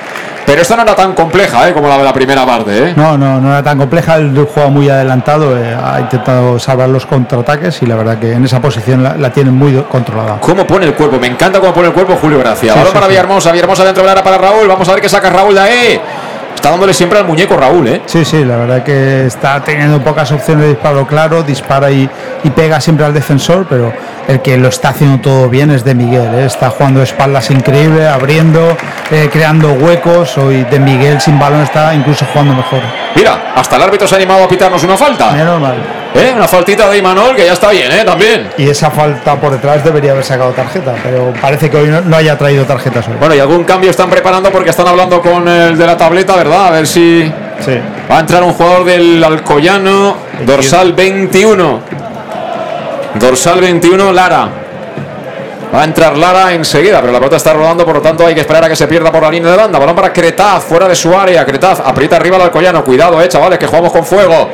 [0.48, 1.74] Pero esta no era tan compleja, ¿eh?
[1.74, 2.94] Como la de la primera parte, ¿eh?
[2.96, 4.16] No, no, no era tan compleja.
[4.16, 8.46] El juego muy adelantado, eh, ha intentado salvar los contraataques y la verdad que en
[8.46, 10.38] esa posición la, la tienen muy controlada.
[10.40, 11.18] ¿Cómo pone el cuerpo?
[11.18, 12.72] Me encanta cómo pone el cuerpo Julio Gracia.
[12.72, 13.08] Sí, sí, para.
[13.08, 14.66] Villahermosa, Villahermosa dentro del área para Raúl.
[14.66, 16.00] Vamos a ver qué saca Raúl de ahí.
[16.58, 18.02] Está dándole siempre al muñeco Raúl, ¿eh?
[18.06, 22.10] Sí, sí, la verdad que está teniendo pocas opciones de disparo claro, dispara y,
[22.42, 23.92] y pega siempre al defensor, pero
[24.26, 26.46] el que lo está haciendo todo bien es de Miguel, ¿eh?
[26.46, 28.76] está jugando de espaldas increíble, abriendo,
[29.12, 32.80] eh, creando huecos, hoy de Miguel sin balón está incluso jugando mejor.
[33.14, 35.30] Mira, hasta el árbitro se ha animado a pitarnos una falta.
[35.30, 35.97] Menos mal.
[36.14, 36.32] ¿Eh?
[36.34, 38.02] Una faltita de Imanol que ya está bien, ¿eh?
[38.04, 38.48] También.
[38.58, 42.16] Y esa falta por detrás debería haber sacado tarjeta, pero parece que hoy no, no
[42.16, 43.14] haya traído tarjetas hoy.
[43.20, 46.68] Bueno, y algún cambio están preparando porque están hablando con el de la tableta, ¿verdad?
[46.68, 47.30] A ver si
[47.60, 47.72] Sí.
[48.10, 50.16] va a entrar un jugador del Alcoyano,
[50.46, 51.80] dorsal 21.
[53.14, 54.48] Dorsal 21, Lara.
[55.74, 58.40] Va a entrar Lara enseguida, pero la pelota está rodando, por lo tanto hay que
[58.40, 59.78] esperar a que se pierda por la línea de banda.
[59.78, 61.44] Balón para Cretaz, fuera de su área.
[61.44, 62.82] Cretaz aprieta arriba al Alcoyano.
[62.82, 64.48] Cuidado, eh, chavales, que jugamos con fuego.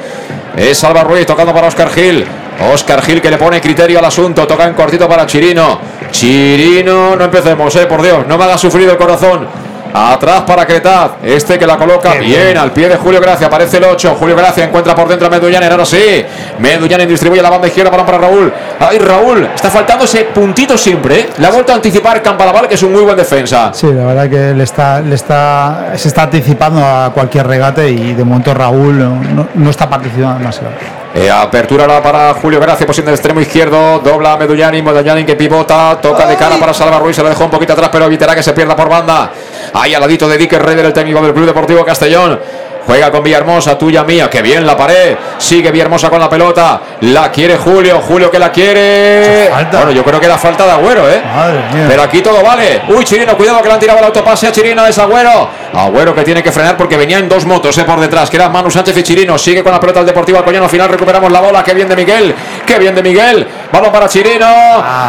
[0.57, 2.27] Es Salva Ruiz tocando para Oscar Gil.
[2.73, 4.45] Oscar Gil que le pone criterio al asunto.
[4.47, 5.81] Toca en cortito para Chirino.
[6.11, 9.64] Chirino, no empecemos, eh, por Dios, no me haga sufrir el corazón.
[9.97, 11.12] Atrás para Cretaz.
[11.23, 13.47] Este que la coloca bien al pie de Julio Gracia.
[13.47, 14.16] Aparece el 8.
[14.19, 15.71] Julio Gracia encuentra por dentro a Medullanen.
[15.71, 16.25] Ahora sí.
[16.59, 17.91] Medullanen distribuye la banda izquierda.
[17.93, 18.53] Para Raúl.
[18.81, 19.49] Ay, Raúl.
[19.55, 21.21] Está faltando ese puntito siempre.
[21.21, 21.31] ¿eh?
[21.39, 23.71] Le ha vuelto a anticipar Campalaval, que es un muy buen defensa.
[23.73, 28.15] Sí, la verdad que le está, le está, se está anticipando a cualquier regate y
[28.15, 30.71] de momento Raúl no, no- no está participando demasiado.
[31.16, 35.36] Eh, apertura ahora para Julio Gracia, posición del extremo izquierdo, dobla a Medullani, Medullani que
[35.36, 38.35] pivota, toca de cara para Salva Ruiz, se lo dejó un poquito atrás, pero evitará
[38.35, 39.31] que se pierda por banda.
[39.74, 42.41] Ahí al ladito de Dicker Reder, el técnico del Club Deportivo Castellón.
[42.86, 45.16] Juega con Villahermosa, tuya mía, que bien la pared.
[45.39, 46.81] Sigue Villahermosa con la pelota.
[47.01, 49.48] La quiere Julio, Julio que la quiere.
[49.51, 49.78] Falta.
[49.78, 51.23] Bueno, yo creo que era falta de Agüero, ¿eh?
[51.24, 51.86] Madre mía.
[51.89, 52.82] Pero aquí todo vale.
[52.89, 55.48] Uy, Chirino, cuidado que le han tirado el autopase a Chirino, es Agüero.
[55.74, 58.70] Agüero que tiene que frenar porque venían dos motos eh, por detrás, que eran Manu
[58.70, 59.39] Sánchez y Chirino.
[59.39, 60.65] Sigue con la pelota el Deportivo Alcoyano.
[60.65, 61.65] Al final recuperamos la bola.
[61.65, 62.35] Qué bien de Miguel.
[62.66, 63.47] Qué bien de Miguel.
[63.73, 64.47] Balón para Chirino.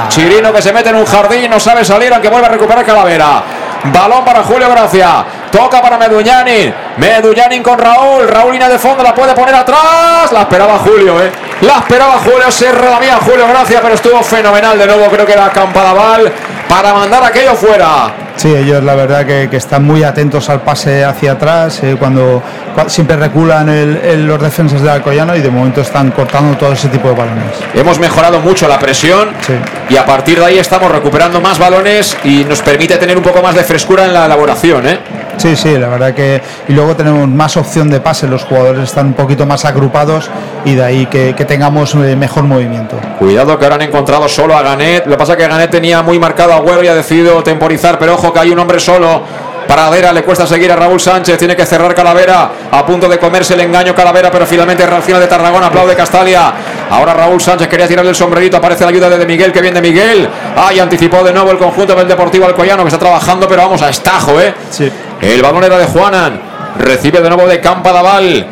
[0.10, 3.44] Chirino que se mete en un jardín, no sabe salir, aunque vuelve a recuperar Calavera.
[3.86, 5.26] Balón para Julio Gracia.
[5.56, 6.74] Toca para Meduñanin.
[6.98, 8.28] Meduñanin con Raúl.
[8.28, 10.32] Raúl línea de fondo, la puede poner atrás.
[10.32, 11.32] La esperaba Julio, ¿eh?
[11.62, 12.52] La esperaba Julio.
[12.52, 12.68] Se
[13.00, 15.06] mía Julio Gracia, pero estuvo fenomenal de nuevo.
[15.06, 16.32] Creo que era Campadaval
[16.68, 18.14] para mandar aquello fuera.
[18.36, 22.44] Sí, ellos la verdad que, que están muy atentos al pase hacia atrás, eh, cuando,
[22.76, 26.74] cua- siempre reculan el- el- los defensas del Alcoyano y de momento están cortando todo
[26.74, 27.46] ese tipo de balones.
[27.74, 29.54] Hemos mejorado mucho la presión Sí.
[29.88, 33.42] y a partir de ahí estamos recuperando más balones y nos permite tener un poco
[33.42, 35.00] más de frescura en la elaboración, ¿eh?
[35.38, 36.42] Sí, sí, la verdad que.
[36.68, 40.30] Y luego tenemos más opción de pase, los jugadores están un poquito más agrupados
[40.64, 42.98] y de ahí que, que tengamos eh, mejor movimiento.
[43.20, 45.06] Cuidado que ahora han encontrado solo a Ganet.
[45.06, 48.00] Lo que pasa es que Ganet tenía muy marcado a Agüero y ha decidido temporizar,
[48.00, 49.24] pero ojo que hay un hombre solo.
[49.68, 53.56] Paradera, le cuesta seguir a Raúl Sánchez, tiene que cerrar Calavera, a punto de comerse
[53.56, 56.54] el engaño Calavera, pero finalmente reacciona de Tarragona, aplaude Castalia.
[56.92, 59.74] Ahora Raúl Sánchez quería tirarle el sombrerito, aparece la ayuda de, de Miguel, que bien
[59.74, 60.30] de Miguel.
[60.56, 63.90] Ay, anticipó de nuevo el conjunto del Deportivo Alcoyano, que está trabajando, pero vamos a
[63.90, 64.54] estajo, ¿eh?
[64.70, 64.92] Sí.
[65.26, 66.40] El balón era de Juanan.
[66.80, 68.46] Recibe de nuevo de Campadaval.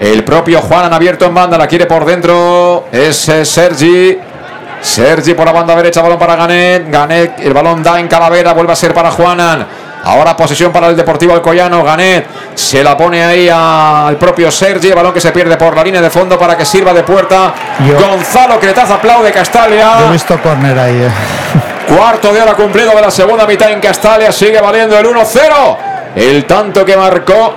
[0.00, 1.56] El propio Juanan abierto en banda.
[1.58, 2.86] La quiere por dentro.
[2.92, 4.18] Es Sergi.
[4.80, 6.02] Sergi por la banda derecha.
[6.02, 6.90] Balón para Ganet.
[6.90, 7.40] Ganet.
[7.40, 8.52] El balón da en Calavera.
[8.52, 9.66] Vuelve a ser para Juanan.
[10.04, 11.82] Ahora posesión para el Deportivo Alcoyano.
[11.84, 14.88] Ganet se la pone ahí al propio Sergi.
[14.88, 17.52] El balón que se pierde por la línea de fondo para que sirva de puerta.
[17.86, 20.10] Yo- Gonzalo Cretaz aplaude Yo he Castalia.
[20.10, 20.94] visto córner ahí.
[21.02, 21.94] eh.
[21.94, 24.30] Cuarto de hora cumplido de la segunda mitad en Castalia.
[24.30, 25.78] Sigue valiendo el 1-0.
[26.14, 27.54] El tanto que marcó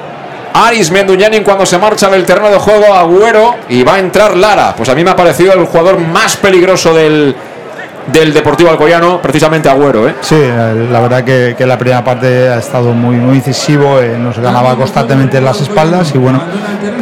[0.54, 4.76] Aris Menduñanin cuando se marcha del terreno de juego Agüero y va a entrar Lara.
[4.76, 7.36] Pues a mí me ha parecido el jugador más peligroso del,
[8.08, 10.08] del Deportivo Alcoyano, precisamente Agüero.
[10.08, 10.16] ¿eh?
[10.22, 10.36] Sí,
[10.92, 14.76] la verdad que, que la primera parte ha estado muy, muy incisivo, eh, nos ganaba
[14.76, 16.42] constantemente en las espaldas y bueno,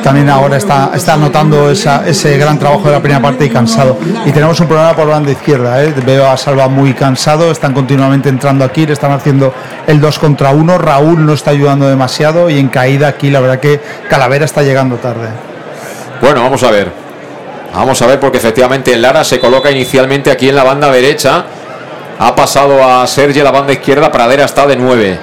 [0.04, 3.98] también ahora está, está notando esa, ese gran trabajo de la primera parte y cansado.
[4.26, 5.94] Y tenemos un problema por banda izquierda, eh.
[6.06, 9.54] veo a Salva muy cansado, están continuamente entrando aquí, le están haciendo
[9.88, 13.60] el 2 contra 1, Raúl no está ayudando demasiado y en caída aquí la verdad
[13.60, 15.30] que Calavera está llegando tarde.
[16.22, 17.09] Bueno, vamos a ver.
[17.74, 21.46] Vamos a ver porque efectivamente Lara se coloca inicialmente aquí en la banda derecha.
[22.20, 24.12] Ha pasado a Sergio la banda izquierda.
[24.12, 25.20] Pradera está de 9.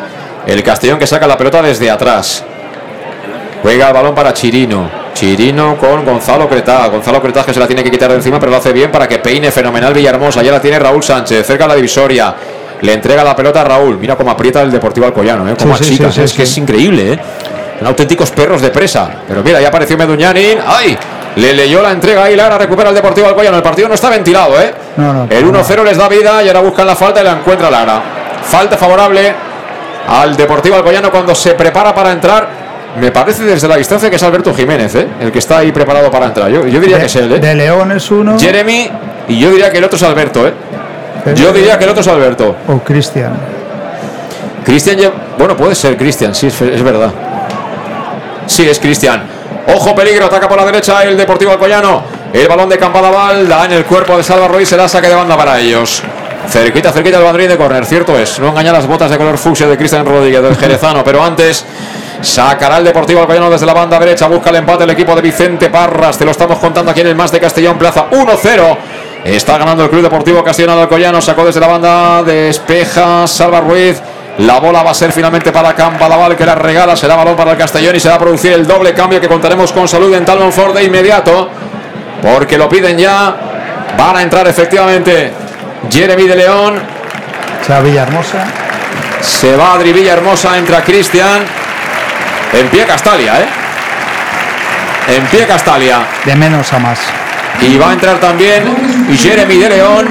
[0.47, 2.45] El Castellón que saca la pelota desde atrás.
[3.63, 4.89] Juega el balón para Chirino.
[5.13, 6.87] Chirino con Gonzalo Cretá.
[6.89, 9.09] Gonzalo Cretá que se la tiene que quitar de encima, pero lo hace bien para
[9.09, 10.43] que peine fenomenal Villahermosa.
[10.43, 12.35] Ya la tiene Raúl Sánchez, cerca de la divisoria.
[12.81, 13.99] Le entrega la pelota a Raúl.
[13.99, 15.57] Mira cómo aprieta el Deportivo Alcoyano, ¿eh?
[15.59, 17.19] Como Sí, sí, achica, sí, es que es increíble, ¿eh?
[17.79, 19.11] Son auténticos perros de presa.
[19.27, 20.59] Pero mira, ya apareció Meduñanin.
[20.67, 20.97] ¡Ay!
[21.37, 23.59] Le leyó la entrega ahí, Lara recupera el Deportivo Alcoyano.
[23.59, 24.73] El partido no está ventilado, ¿eh?
[24.97, 27.71] No, no, El 1-0 les da vida y ahora buscan la falta y la encuentra
[27.71, 28.03] Lara.
[28.43, 29.35] Falta favorable
[30.09, 32.49] al Deportivo Alcoyano cuando se prepara para entrar.
[32.99, 35.07] Me parece desde la distancia que es Alberto Jiménez, ¿eh?
[35.21, 36.49] el que está ahí preparado para entrar.
[36.51, 37.39] Yo, yo diría de, que es él, ¿eh?
[37.39, 38.91] de León es uno Jeremy
[39.29, 40.55] y yo diría que el otro es Alberto, ¿eh?
[41.35, 42.57] Yo diría que el otro es Alberto.
[42.67, 43.33] o Cristian.
[44.65, 47.11] Cristian, bueno, puede ser Cristian, sí, es, es verdad.
[48.47, 49.36] Sí, es Cristian.
[49.69, 52.05] Ojo, peligro, ataca por la derecha el Deportivo Alcoyano.
[52.33, 55.37] El balón de Campadaval da en el cuerpo de Salva Ruiz, será saque de banda
[55.37, 56.03] para ellos.
[56.49, 58.39] Cerquita, cerquita el banderín de córner, cierto es.
[58.39, 61.65] No engañar las botas de color fucsia de Cristian Rodríguez, del Jerezano, pero antes
[62.23, 65.69] sacará el Deportivo Alcoyano desde la banda derecha, busca el empate el equipo de Vicente
[65.69, 66.17] Parras.
[66.17, 68.79] Te lo estamos contando aquí en el Más de Castellón Plaza 1-0.
[69.25, 74.01] Está ganando el Club Deportivo Castellano de Alcoyano, sacó desde la banda, despeja Salva Ruiz.
[74.39, 77.57] La bola va a ser finalmente para Campadaval que la regala, será balón para el
[77.57, 80.75] Castellón y se va a producir el doble cambio que contaremos con salud en Talmonford
[80.75, 81.51] de inmediato,
[82.23, 83.35] porque lo piden ya.
[83.97, 85.33] Van a entrar efectivamente
[85.91, 86.83] Jeremy de León,
[87.67, 88.45] Sea Villahermosa.
[89.23, 91.43] se va Adri Villahermosa, entra Cristian.
[92.53, 93.47] En pie Castalia, ¿eh?
[95.17, 96.01] En pie Castalia.
[96.25, 97.01] De menos a más.
[97.63, 98.65] Y va a entrar también
[99.17, 100.07] Jeremy de León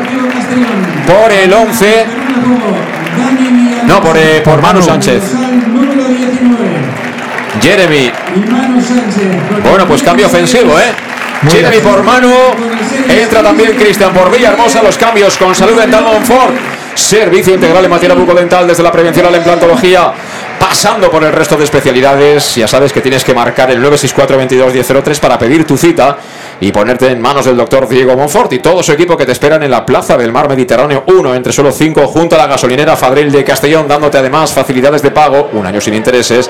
[1.05, 2.05] por el 11.
[3.87, 5.21] No, por, eh, por Manu Sánchez.
[7.61, 8.11] Jeremy.
[9.63, 10.93] Bueno, pues cambio ofensivo, ¿eh?
[11.49, 12.33] Jeremy por Manu.
[13.09, 14.81] Entra también Cristian por Villahermosa.
[14.81, 16.55] Los cambios con salud dental Monfort.
[16.93, 20.13] Servicio integral en materia bucodental desde la prevención a la implantología.
[20.59, 24.73] Pasando por el resto de especialidades, ya sabes que tienes que marcar el 964 22
[24.73, 26.17] 1003 para pedir tu cita
[26.59, 29.63] y ponerte en manos del doctor Diego Monfort y todo su equipo que te esperan
[29.63, 33.31] en la Plaza del Mar Mediterráneo 1 entre solo 5 junto a la gasolinera Fadril
[33.31, 36.49] de Castellón, dándote además facilidades de pago, un año sin intereses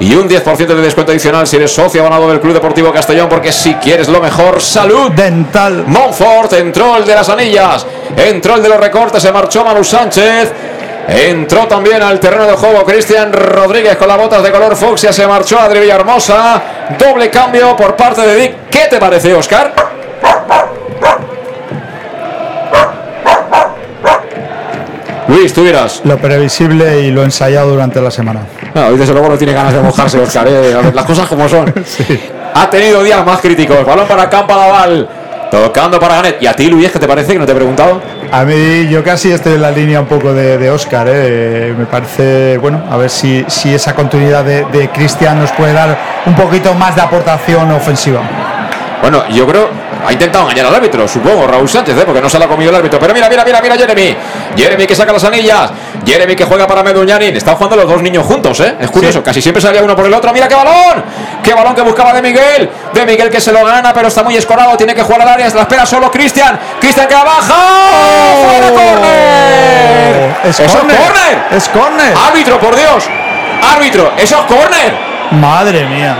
[0.00, 3.52] y un 10% de descuento adicional si eres socio abonado del Club Deportivo Castellón, porque
[3.52, 5.10] si quieres lo mejor, salud.
[5.10, 5.84] Dental.
[5.86, 10.52] Monfort entró el de las anillas, entró el de los recortes, se marchó Manu Sánchez.
[11.08, 15.12] Entró también al terreno de juego Cristian Rodríguez con las botas de color fucsia.
[15.12, 16.62] Se marchó Adri Villahermosa.
[16.98, 18.52] Doble cambio por parte de Dick.
[18.70, 19.72] ¿Qué te parece, Oscar?
[25.28, 26.02] Luis, tú dirás.
[26.04, 28.40] Lo previsible y lo ensayado durante la semana.
[28.74, 30.46] No, hoy desde luego no tiene ganas de mojarse, Oscar.
[30.48, 30.74] eh.
[30.94, 31.72] Las cosas como son.
[32.54, 33.84] Ha tenido días más críticos.
[33.84, 35.08] Balón para Campa Laval.
[35.50, 36.42] Tocando para Ganet.
[36.42, 37.34] ¿Y a ti, Luis, qué te parece?
[37.34, 38.00] Que no te he preguntado.
[38.30, 41.06] A mí yo casi estoy en la línea un poco de, de Oscar.
[41.10, 41.74] ¿eh?
[41.76, 45.96] Me parece, bueno, a ver si, si esa continuidad de, de Cristian nos puede dar
[46.26, 48.20] un poquito más de aportación ofensiva.
[49.00, 49.68] Bueno, yo creo.
[50.06, 52.02] Ha intentado engañar al árbitro, supongo, Raúl Sánchez, ¿eh?
[52.06, 52.98] porque no se la ha comido el árbitro.
[53.00, 54.16] Pero mira, mira, mira, mira, Jeremy.
[54.56, 55.70] Jeremy que saca las anillas.
[56.06, 57.36] Jeremy que juega para Meduñanin.
[57.36, 58.76] Están jugando los dos niños juntos, ¿eh?
[58.80, 60.32] Es curioso, casi siempre salía uno por el otro.
[60.32, 61.04] ¡Mira qué balón!
[61.42, 62.70] ¡Qué balón que buscaba de Miguel!
[62.92, 64.76] De Miguel que se lo gana, pero está muy escorado.
[64.76, 65.50] Tiene que jugar al área.
[65.50, 66.58] Se la espera solo Cristian.
[66.80, 67.54] Cristian que abaja.
[68.44, 70.36] ¡Fuera córner!
[70.44, 70.96] Es ¡Eso es córner.
[70.96, 71.38] córner!
[71.52, 72.14] Es córner.
[72.28, 73.04] ¡Árbitro, por Dios!
[73.74, 74.12] ¡Árbitro!
[74.16, 74.96] ¡Eso es córner!
[75.32, 76.16] Madre mía.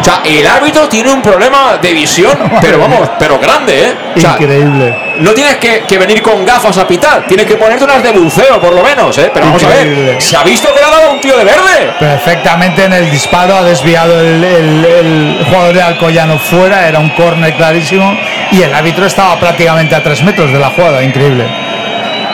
[0.00, 3.94] O sea, el árbitro tiene un problema de visión, pero vamos, pero grande, ¿eh?
[4.16, 4.96] O sea, Increíble.
[5.20, 8.60] no tienes que, que venir con gafas a pitar, tienes que ponerte unas de buceo,
[8.60, 9.30] por lo menos, ¿eh?
[9.32, 11.92] Pero vamos a ver, se ha visto que le ha dado un tío de verde.
[12.00, 17.10] Perfectamente en el disparo ha desviado el, el- el jugador de Alcoyano fuera, era un
[17.10, 18.16] córner clarísimo
[18.50, 21.46] y el árbitro estaba prácticamente a tres metros de la jugada, increíble.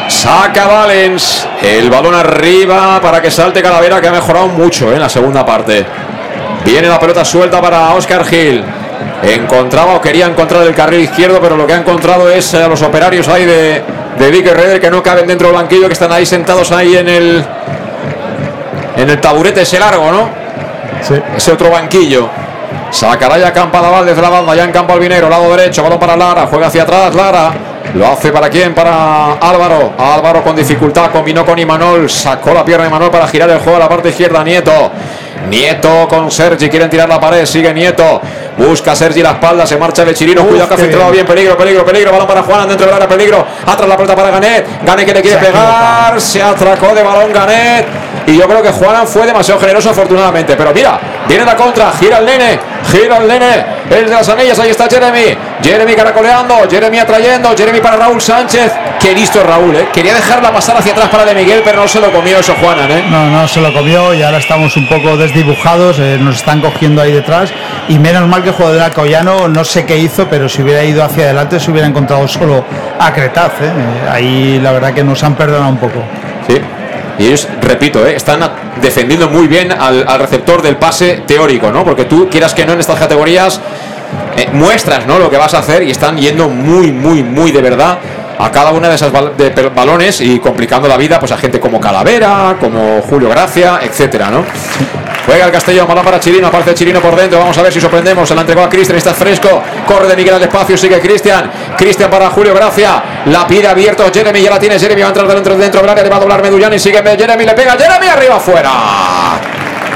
[0.09, 4.95] Saca Valens, el balón arriba para que salte Calavera, que ha mejorado mucho ¿eh?
[4.95, 5.85] en la segunda parte.
[6.65, 8.65] Viene la pelota suelta para Oscar Gil.
[9.23, 12.83] Encontraba o quería encontrar el carril izquierdo, pero lo que ha encontrado es a los
[12.83, 13.83] operarios ahí de,
[14.19, 17.09] de Vic Herrera que no caben dentro del banquillo, que están ahí sentados ahí en
[17.09, 17.45] el
[18.97, 20.29] en el taburete ese largo, ¿no?
[21.03, 21.15] Sí.
[21.37, 22.29] Ese otro banquillo.
[22.91, 26.47] Sacará ya Campadaval desde la banda, ya en campo albinero, lado derecho, balón para Lara,
[26.47, 27.53] juega hacia atrás, Lara.
[27.95, 28.75] Lo hace para quién?
[28.75, 29.93] Para Álvaro.
[29.99, 33.77] Álvaro con dificultad, combinó con Imanol, sacó la pierna de Imanol para girar el juego
[33.77, 34.91] a la parte izquierda, Nieto.
[35.49, 38.21] Nieto con Sergi, quieren tirar la pared, sigue Nieto.
[38.57, 41.25] Busca Sergi la espalda, se marcha el Chirino, Uf, cuidado que ha filtrado bien.
[41.25, 42.11] bien, peligro, peligro, peligro.
[42.11, 43.47] Balón para Juan, dentro del área, peligro.
[43.65, 44.67] Atrás la pelota para Ganet.
[44.85, 47.87] Ganet que le quiere Se pegar, se atracó de balón Ganet.
[48.27, 50.57] Y yo creo que Juan fue demasiado generoso, afortunadamente.
[50.57, 50.99] Pero mira,
[51.29, 52.59] viene la contra, gira el nene,
[52.91, 55.37] gira el nene, el de las anillas, ahí está Jeremy.
[55.63, 58.73] Jeremy caracoleando, Jeremy atrayendo, Jeremy para Raúl Sánchez.
[59.01, 59.89] Qué listo Raúl, ¿eh?
[59.93, 62.91] Quería dejarla pasar hacia atrás para de Miguel, pero no se lo comió eso Juanan,
[62.91, 63.05] ¿eh?
[63.11, 67.01] No, no se lo comió y ahora estamos un poco desdibujados, eh, nos están cogiendo
[67.03, 67.51] ahí detrás
[67.89, 70.85] y menos mal que el jugador de Alcoyano no sé qué hizo, pero si hubiera
[70.85, 72.65] ido hacia adelante se hubiera encontrado solo
[72.99, 73.53] a Cretaz.
[73.61, 76.03] Eh, Ahí la verdad que nos han perdonado un poco.
[76.47, 76.61] Sí.
[77.19, 78.15] Y ellos, repito, ¿eh?
[78.15, 78.41] están
[78.81, 81.85] defendiendo muy bien al, al receptor del pase teórico, ¿no?
[81.85, 83.61] Porque tú, quieras que no, en estas categorías
[84.37, 85.19] eh, muestras ¿no?
[85.19, 87.99] lo que vas a hacer y están yendo muy, muy, muy de verdad
[88.39, 89.11] a cada una de esas
[89.75, 94.45] balones y complicando la vida pues a gente como Calavera, como Julio Gracia, etcétera, ¿no?
[95.29, 98.27] Juega el Castellón, balón para Chirino, aparece Chirino por dentro, vamos a ver si sorprendemos,
[98.27, 102.09] se la entregó a Cristian, está fresco, corre de Miguel al espacio, sigue Cristian, Cristian
[102.11, 105.55] para Julio Gracia, la pide abierto, Jeremy ya la tiene, Jeremy va a entrar dentro,
[105.59, 108.71] dentro del área, le va a doblar Medullani, sigue Jeremy, le pega, Jeremy arriba afuera.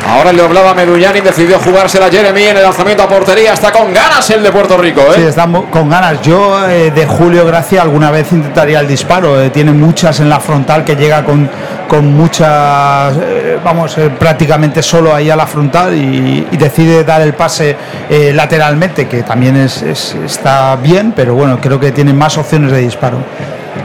[0.04, 4.28] Ahora le doblaba Medullani, decidió jugársela Jeremy en el lanzamiento a portería, está con ganas
[4.30, 5.14] el de Puerto Rico, ¿eh?
[5.16, 6.20] Sí, están mu- con ganas.
[6.20, 9.40] Yo eh, de Julio Gracia alguna vez intentaría el disparo.
[9.40, 11.48] eh, tiene muchas en la frontal que llega con,
[11.92, 17.34] con muchas, eh, vamos, eh, prácticamente solo ahí a la frontal y, decide dar el
[17.34, 17.76] pase
[18.08, 22.78] eh, lateralmente, que también es- está bien, pero bueno, creo que tiene más opciones de
[22.78, 23.18] disparo.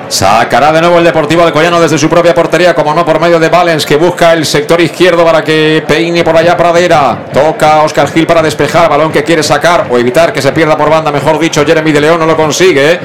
[0.07, 3.49] Sacará de nuevo el Deportivo Alcoyano desde su propia portería, como no por medio de
[3.49, 7.25] Valens, que busca el sector izquierdo para que peine por allá Pradera.
[7.34, 10.89] Toca Oscar Gil para despejar, balón que quiere sacar o evitar que se pierda por
[10.89, 13.01] banda, mejor dicho, Jeremy de León no lo consigue.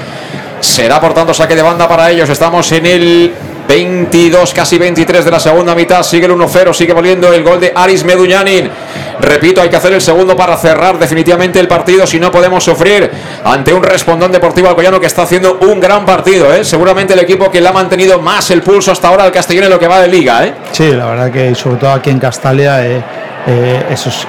[0.60, 2.28] Será por tanto saque de banda para ellos.
[2.30, 3.34] Estamos en el
[3.68, 6.02] 22, casi 23 de la segunda mitad.
[6.02, 8.70] Sigue el 1-0, sigue volviendo el gol de Aris Meduñanin.
[9.20, 12.06] Repito, hay que hacer el segundo para cerrar definitivamente el partido.
[12.06, 13.10] Si no podemos sufrir
[13.44, 16.52] ante un respondón deportivo alcoyano que está haciendo un gran partido.
[16.52, 16.64] ¿eh?
[16.64, 19.70] Seguramente el equipo que le ha mantenido más el pulso hasta ahora al Castellón en
[19.70, 20.44] lo que va de liga.
[20.44, 20.54] ¿eh?
[20.72, 23.02] Sí, la verdad que sobre todo aquí en Castalia eh,
[23.46, 24.26] eh, eso, es,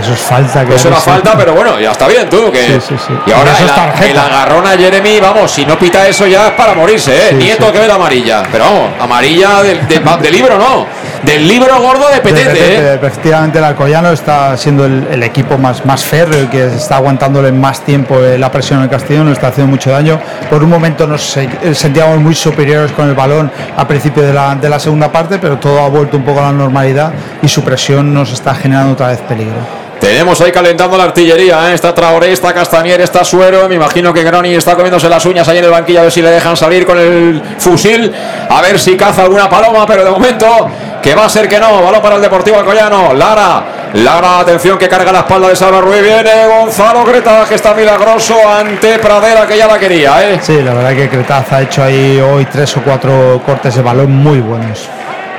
[0.00, 0.64] eso es falta.
[0.64, 2.50] Que Eso era falta, pero bueno, ya está bien, tú.
[2.52, 2.80] Que...
[2.80, 3.12] Sí, sí, sí.
[3.26, 6.52] Y ahora Y el, el agarrón a Jeremy, vamos, si no pita eso ya es
[6.52, 7.32] para morirse, ¿eh?
[7.34, 8.44] Nieto que ve la amarilla.
[8.52, 10.86] Pero vamos, amarilla del de, de libro, no.
[11.22, 12.94] Del libro gordo de De Petete, repente, ¿eh?
[12.94, 17.50] Efectivamente, el Alcoyano está siendo el, el equipo más, más férreo, el que está aguantándole
[17.50, 20.20] más tiempo eh, la presión al Castillo, nos está haciendo mucho daño.
[20.48, 24.54] Por un momento nos eh, sentíamos muy superiores con el balón al principio de la,
[24.54, 27.12] de la segunda parte, pero todo ha vuelto un poco a la normalidad
[27.42, 29.56] y su presión nos está generando otra vez peligro.
[30.00, 31.74] Tenemos ahí calentando la artillería, ¿eh?
[31.74, 33.66] Está Traoré, está Castañer, está Suero.
[33.68, 36.20] Me imagino que Groni está comiéndose las uñas ahí en el banquillo a ver si
[36.20, 38.12] le dejan salir con el fusil.
[38.48, 40.68] A ver si caza alguna paloma, pero de momento
[41.02, 41.82] que va a ser que no.
[41.82, 43.14] Balón para el Deportivo Alcoyano.
[43.14, 43.64] Lara.
[43.94, 46.02] Lara, atención que carga la espalda de Salva Ruiz.
[46.02, 50.38] Viene Gonzalo Greta, que está milagroso ante Pradera, que ya la quería, ¿eh?
[50.42, 54.12] Sí, la verdad que Cretaz ha hecho ahí hoy tres o cuatro cortes de balón
[54.14, 54.88] muy buenos.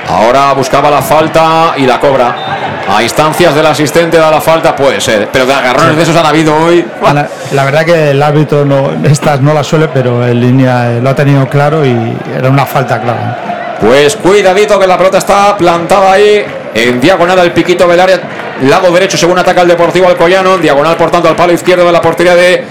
[0.08, 2.34] Ahora buscaba la falta y la cobra.
[2.88, 5.28] A instancias del asistente da la falta, puede ser.
[5.30, 6.84] Pero de agarrones de esos han habido hoy.
[7.02, 11.00] La, la verdad que el árbitro no, estas no las suele, pero en línea eh,
[11.00, 13.76] lo ha tenido claro y era una falta clara.
[13.80, 16.44] Pues cuidadito que la pelota está plantada ahí
[16.74, 18.20] en diagonal al piquito del área,
[18.62, 21.92] lado derecho según ataca el Deportivo Alcoyano, en diagonal por tanto al palo izquierdo de
[21.92, 22.64] la portería de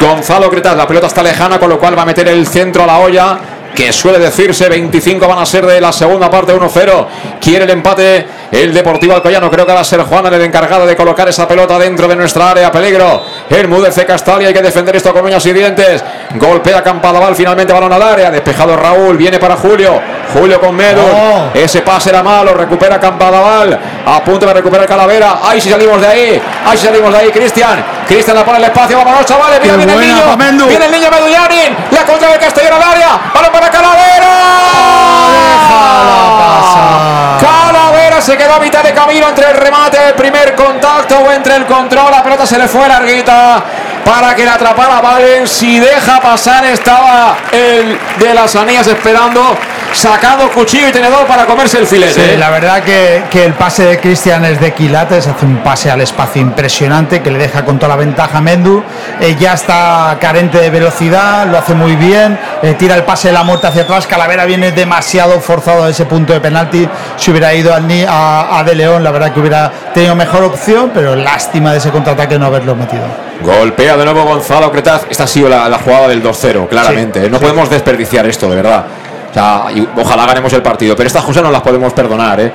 [0.00, 0.76] Gonzalo Cretas.
[0.76, 3.38] La pelota está lejana, con lo cual va a meter el centro a la olla.
[3.74, 7.06] Que suele decirse 25 van a ser de la segunda parte 1-0.
[7.40, 9.50] Quiere el empate el Deportivo Alcoyano.
[9.50, 12.50] Creo que va a ser Juan el encargado de colocar esa pelota dentro de nuestra
[12.50, 12.70] área.
[12.70, 13.22] Peligro.
[13.50, 14.48] El Mudece Castalia.
[14.48, 16.04] Hay que defender esto con uñas y dientes.
[16.34, 17.34] Golpea Campadaval.
[17.34, 18.30] Finalmente balón al área.
[18.30, 19.16] Despejado Raúl.
[19.16, 20.00] Viene para Julio.
[20.32, 21.00] Julio con Medu.
[21.02, 21.50] Oh.
[21.52, 22.54] Ese pase era malo.
[22.54, 23.78] Recupera Campadaval.
[24.06, 25.40] A punto de recuperar Calavera.
[25.42, 26.42] Ahí si salimos de ahí.
[26.64, 27.30] Ahí si salimos de ahí.
[27.30, 27.84] Cristian.
[28.06, 28.96] Cristian la pone el espacio.
[28.98, 29.60] Vámonos, chavales.
[29.60, 30.66] Mira, Qué viene el niño.
[30.68, 31.76] Viene el niño Medullanin.
[31.90, 33.20] La contra del Castellón al área.
[33.34, 34.34] Balón para Calavera.
[37.40, 41.56] Calavera se quedó a mitad de camino entre el remate, el primer contacto o entre
[41.56, 42.10] el control.
[42.10, 43.62] La pelota se le fue larguita
[44.04, 45.48] para que la atrapara Valen.
[45.48, 49.56] Si deja pasar, estaba el de las anillas esperando
[49.94, 52.12] sacado cuchillo y tenedor para comerse el filete.
[52.12, 52.36] Sí, ¿eh?
[52.38, 56.00] la verdad que, que el pase de Cristian es de quilates, hace un pase al
[56.00, 58.82] espacio impresionante que le deja con toda la ventaja a Mendu.
[59.20, 63.34] Eh, ya está carente de velocidad, lo hace muy bien, eh, tira el pase de
[63.34, 64.06] la muerte hacia atrás.
[64.06, 66.88] Calavera viene demasiado forzado a ese punto de penalti.
[67.16, 70.42] Si hubiera ido al, Ni- a, a De León, la verdad que hubiera tenido mejor
[70.44, 73.02] opción, pero lástima de ese contraataque no haberlo metido.
[73.42, 75.02] Golpea de nuevo Gonzalo Cretaz.
[75.10, 77.22] Esta ha sido la, la jugada del 2-0, claramente.
[77.24, 77.42] Sí, no sí.
[77.44, 78.84] podemos desperdiciar esto, de verdad.
[79.36, 80.94] O y ojalá ganemos el partido.
[80.96, 82.52] Pero estas cosas no las podemos perdonar, ¿eh?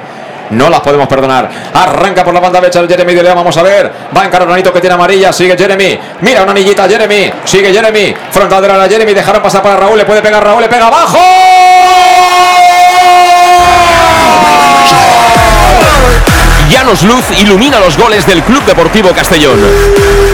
[0.51, 1.49] No las podemos perdonar.
[1.73, 3.35] Arranca por la banda derecha el Jeremy de León.
[3.35, 3.91] Vamos a ver.
[4.15, 5.31] Va en Caronanito que tiene amarilla.
[5.31, 5.99] Sigue Jeremy.
[6.21, 7.31] Mira una anillita Jeremy.
[7.45, 8.15] Sigue Jeremy.
[8.31, 9.13] Frontal de la Jeremy.
[9.13, 9.97] Dejaron pasar para Raúl.
[9.97, 10.61] Le puede pegar Raúl.
[10.61, 11.19] Le pega abajo.
[16.69, 19.59] Llanos Luz ilumina los goles del Club Deportivo Castellón.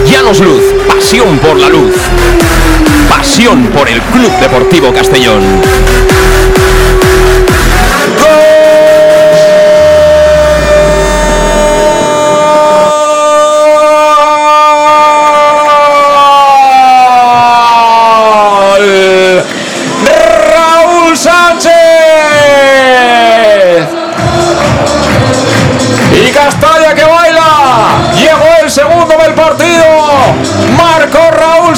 [0.06, 1.94] Llanos Luz, pasión por la luz.
[3.08, 5.42] Pasión por el Club Deportivo Castellón.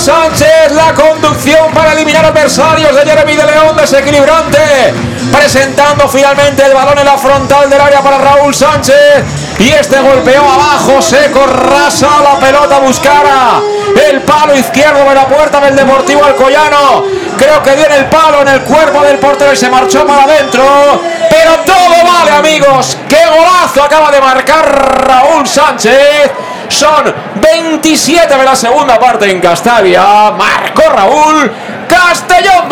[0.09, 4.95] Sánchez la conducción para eliminar adversarios de Jeremy de León desequilibrante.
[5.31, 9.23] Presentando finalmente el balón en la frontal del área para Raúl Sánchez.
[9.59, 13.61] Y este golpeó abajo, seco, rasa la pelota, buscara
[14.09, 17.05] el palo izquierdo de la puerta del Deportivo Alcoyano.
[17.37, 21.03] Creo que en el palo en el cuerpo del portero y se marchó para adentro.
[21.29, 22.97] Pero todo vale, amigos.
[23.07, 26.33] ¡Qué golazo acaba de marcar Raúl Sánchez!
[26.69, 27.15] Son
[27.51, 30.33] 27 de la segunda parte en Castalia.
[30.33, 31.51] Marcó Raúl.
[31.89, 32.69] Castellón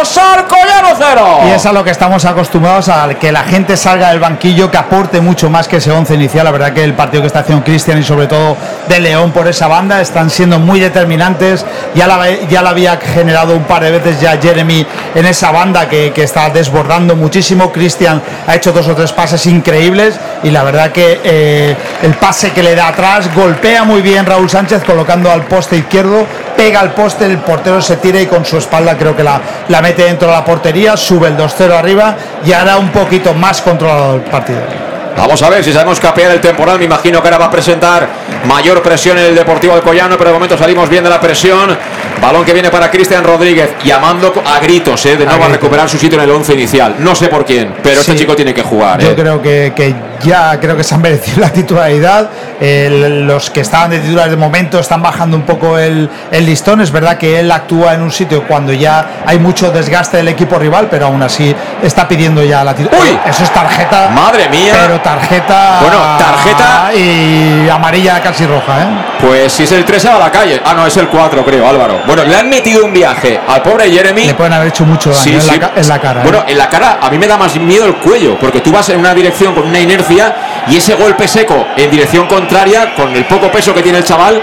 [0.00, 1.40] 2, Alcoyano 0.
[1.48, 4.76] Y es a lo que estamos acostumbrados, a que la gente salga del banquillo, que
[4.76, 6.44] aporte mucho más que ese once inicial.
[6.44, 8.56] La verdad que el partido que está haciendo Cristian y sobre todo
[8.88, 11.64] de León por esa banda están siendo muy determinantes.
[11.94, 15.88] Ya la, ya la había generado un par de veces ya Jeremy en esa banda
[15.88, 17.72] que, que está desbordando muchísimo.
[17.72, 22.52] Cristian ha hecho dos o tres pases increíbles y la verdad que eh, el pase
[22.52, 26.26] que le da atrás golpea muy bien Raúl Sánchez colocando al poste izquierdo,
[26.60, 29.80] pega al poste, el portero se tira y con su espalda creo que la, la
[29.80, 32.14] mete dentro de la portería, sube el 2-0 arriba
[32.44, 34.60] y hará un poquito más controlado el partido.
[35.16, 36.78] Vamos a ver si sabemos capear el temporal.
[36.78, 38.06] Me imagino que ahora va a presentar
[38.46, 41.76] mayor presión en el Deportivo Alcoyano, pero de momento salimos bien de la presión.
[42.20, 45.16] Balón que viene para Cristian Rodríguez, llamando a gritos, ¿eh?
[45.16, 46.96] de nuevo a, recuperar su sitio en el 11 inicial.
[46.98, 48.18] No sé por quién, pero este Sí.
[48.18, 49.00] chico tiene que jugar.
[49.00, 49.14] Yo ¿eh?
[49.16, 52.28] creo que, que ya creo que se han merecido la titularidad.
[52.60, 56.82] El- los que estaban de titulares de momento están bajando un poco el, el listón.
[56.82, 60.58] Es verdad que él actúa en un sitio cuando ya hay mucho desgaste del equipo
[60.58, 63.12] rival, pero aún así está pidiendo ya la titularidad.
[63.24, 63.30] ¡Uy!
[63.30, 64.10] Eso es tarjeta.
[64.10, 64.74] Madre mía.
[64.78, 65.78] Pero tarjeta.
[65.80, 68.86] Bueno, tarjeta- Y amarilla casi roja, ¿eh?
[69.20, 70.60] Pues si es el 3 se va a la calle.
[70.64, 72.00] Ah, no, es el 4, creo, Álvaro.
[72.06, 74.26] Bueno, le han metido un viaje al pobre Jeremy.
[74.26, 75.50] Le pueden haber hecho mucho daño Sí, en, sí.
[75.50, 76.20] La, ca- en la cara.
[76.20, 76.24] ¿eh?
[76.24, 78.88] Bueno, en la cara a mí me da más miedo el cuello, porque tú vas
[78.90, 80.34] en una dirección con una inercia
[80.68, 84.40] y ese golpe seco en dirección contraria, con el poco peso que tiene el chaval,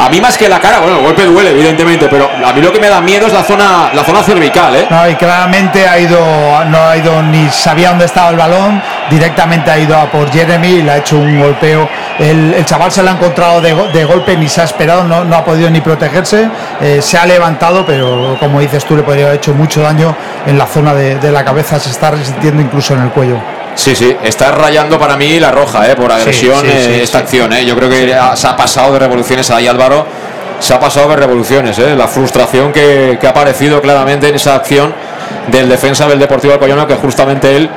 [0.00, 2.72] a mí más que la cara, bueno, el golpe duele, evidentemente, pero a mí lo
[2.72, 4.86] que me da miedo es la zona, la zona cervical, ¿eh?
[4.88, 6.18] No, y claramente ha ido,
[6.66, 10.68] no ha ido ni sabía dónde estaba el balón, directamente ha ido a por Jeremy
[10.68, 11.88] y le ha hecho un golpeo.
[12.18, 15.36] El, chaval se lo ha encontrado de, go- de golpe, ni se ha esperado, no,
[15.36, 16.48] ha podido ni protegerse,
[16.80, 20.14] eh, se ha levantado, pero como dices tú, le podría haber hecho mucho daño
[20.46, 23.36] en la zona de, la cabeza, se está resintiendo incluso en el cuello.
[23.80, 25.96] Sí, sí, está rayando para mí la roja, ¿eh?
[25.96, 27.64] Por agresión sí, eh, sí, esta acción, ¿eh?
[27.64, 30.06] Yo creo que se ha pasado de revoluciones ahí Álvaro,
[30.58, 31.96] se ha pasado de revoluciones, ¿eh?
[31.96, 34.92] La frustración que, que ha aparecido claramente en esa acción
[35.46, 37.70] del defensa del Deportivo Alcoyano, que justamente él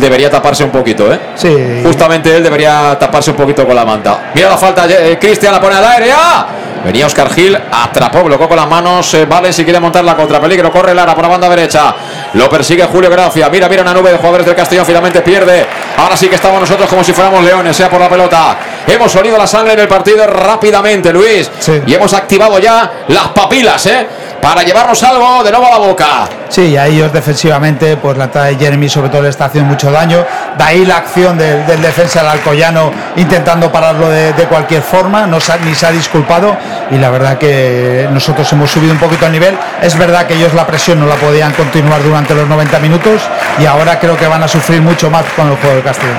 [0.00, 1.20] debería taparse un poquito, ¿eh?
[1.34, 1.82] Sí.
[1.84, 4.30] Justamente él debería taparse un poquito con la manta.
[4.34, 6.10] Mira la falta, eh, Cristian la pone al aire.
[6.16, 6.46] ¡ah!
[6.84, 9.14] Venía Oscar Gil, atrapó, bloqueó con las manos.
[9.14, 11.94] eh, vale, si quiere montar la contra peligro, corre Lara por la banda derecha.
[12.34, 13.48] Lo persigue Julio Gracia.
[13.48, 15.66] Mira, mira una nube de jugadores del Castellón, finalmente pierde.
[15.96, 18.56] Ahora sí que estamos nosotros como si fuéramos leones, sea por la pelota.
[18.86, 21.50] Hemos olido la sangre en el partido rápidamente, Luis.
[21.58, 21.80] Sí.
[21.86, 24.06] Y hemos activado ya las papilas, ¿eh?
[24.42, 26.06] Para llevarnos algo de nuevo a la boca.
[26.50, 29.70] Sí, y a ellos defensivamente, pues la entrada de Jeremy sobre todo le está haciendo
[29.70, 30.22] mucho daño.
[30.58, 35.26] De ahí la acción del, del defensa del Alcoyano intentando pararlo de, de cualquier forma,
[35.26, 36.54] no se ni se ha disculpado
[36.90, 39.56] y la verdad que nosotros hemos subido un poquito el nivel.
[39.82, 43.22] Es verdad que ellos la presión no la podían continuar durante los 90 minutos
[43.58, 46.16] y ahora creo que van a sufrir mucho más con el juego del Castellón.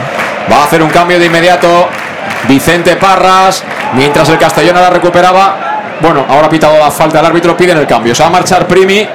[0.51, 1.87] Va a hacer un cambio de inmediato
[2.47, 3.63] Vicente Parras,
[3.93, 5.57] mientras el Castellón ahora recuperaba.
[6.01, 8.13] Bueno, ahora ha pitado la falta, el árbitro pide en el cambio.
[8.13, 9.07] Se va a marchar Primi.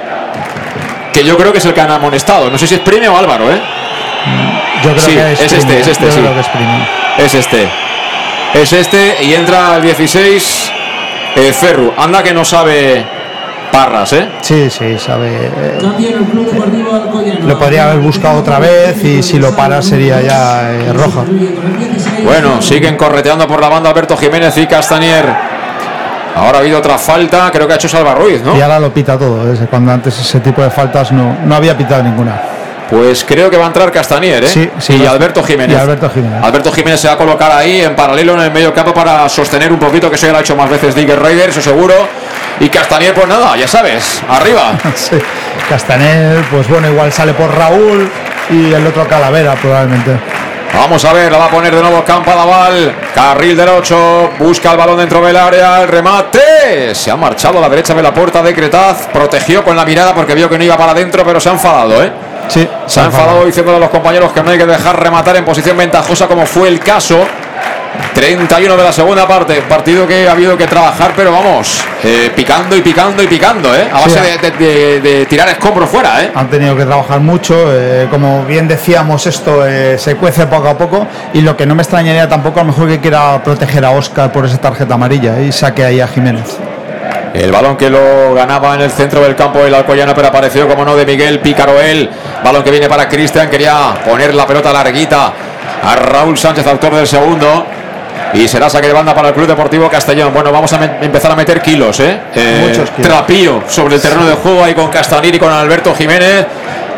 [1.13, 2.49] que yo creo que es el que han amonestado.
[2.49, 3.61] No sé si es Prime o Álvaro, ¿eh?
[4.83, 6.19] Yo creo Sí, que es, es este, es este, yo sí.
[6.19, 6.47] creo que es.
[7.25, 7.69] Es este.
[8.53, 10.71] Es este y entra al 16
[11.35, 11.91] eh, Ferru.
[11.97, 13.05] Anda que no sabe
[13.71, 14.27] Parras, ¿eh?
[14.41, 15.29] Sí, sí, sabe.
[15.29, 15.79] eh,
[17.43, 21.23] lo podría haber buscado otra vez y si lo para sería ya eh, roja.
[22.23, 25.25] Bueno, siguen correteando por la banda Alberto Jiménez y Castañer.
[26.35, 28.55] Ahora ha habido otra falta, creo que ha hecho Salva Ruiz, ¿no?
[28.57, 29.51] Y ahora lo pita todo.
[29.51, 29.57] ¿eh?
[29.69, 32.41] Cuando antes ese tipo de faltas no, no había pitado ninguna.
[32.91, 34.47] Pues creo que va a entrar Castañer, ¿eh?
[34.47, 35.77] Sí, sí, y Alberto Jiménez.
[35.77, 36.43] y Alberto Jiménez.
[36.43, 39.71] Alberto Jiménez se va a colocar ahí en paralelo en el medio campo para sostener
[39.71, 41.93] un poquito, que eso ya lo ha hecho más veces Digger Raider, eso seguro.
[42.59, 44.73] Y Castañer, pues nada, ya sabes, arriba.
[44.95, 45.15] Sí.
[45.69, 48.11] Castaner, pues bueno, igual sale por Raúl
[48.49, 50.19] y el otro Calavera probablemente.
[50.73, 52.93] Vamos a ver, la va a poner de nuevo Campadaval.
[53.15, 56.93] Carril derecho, busca el balón dentro del área, el remate.
[56.93, 59.07] Se ha marchado a la derecha de la puerta de Cretaz.
[59.13, 62.03] Protegió con la mirada porque vio que no iba para adentro, pero se ha enfadado,
[62.03, 62.11] ¿eh?
[62.53, 65.45] Sí, Se ha enfadado diciéndole a los compañeros que no hay que dejar rematar en
[65.45, 67.19] posición ventajosa, como fue el caso.
[68.13, 72.75] 31 de la segunda parte, partido que ha habido que trabajar, pero vamos, eh, picando
[72.75, 73.87] y picando y picando, ¿eh?
[73.93, 76.31] A base de, de- de- de tirar escombros fuera, ¿eh?
[76.33, 80.77] Han tenido que trabajar mucho, eh, como bien decíamos, esto eh, se cuece poco a
[80.77, 83.91] poco y lo que no me extrañaría tampoco a lo mejor que quiera proteger a
[83.91, 86.57] Oscar por esa tarjeta amarilla y saque ahí a Jiménez.
[87.33, 90.83] El balón que lo ganaba en el centro del campo el Alcoyano, pero apareció como
[90.83, 92.09] no de Miguel Picaroel.
[92.43, 95.31] Balón que viene para Cristian, quería poner la pelota larguita
[95.83, 97.65] a Raúl Sánchez, autor del segundo.
[98.33, 100.33] Y será saque de banda para el Club Deportivo Castellón.
[100.33, 102.17] Bueno, vamos a empezar a meter kilos, ¿eh?
[102.33, 103.09] Eh, Muchos kilos.
[103.09, 106.45] Trapío sobre el terreno de juego ahí con Castanir y con Alberto Jiménez.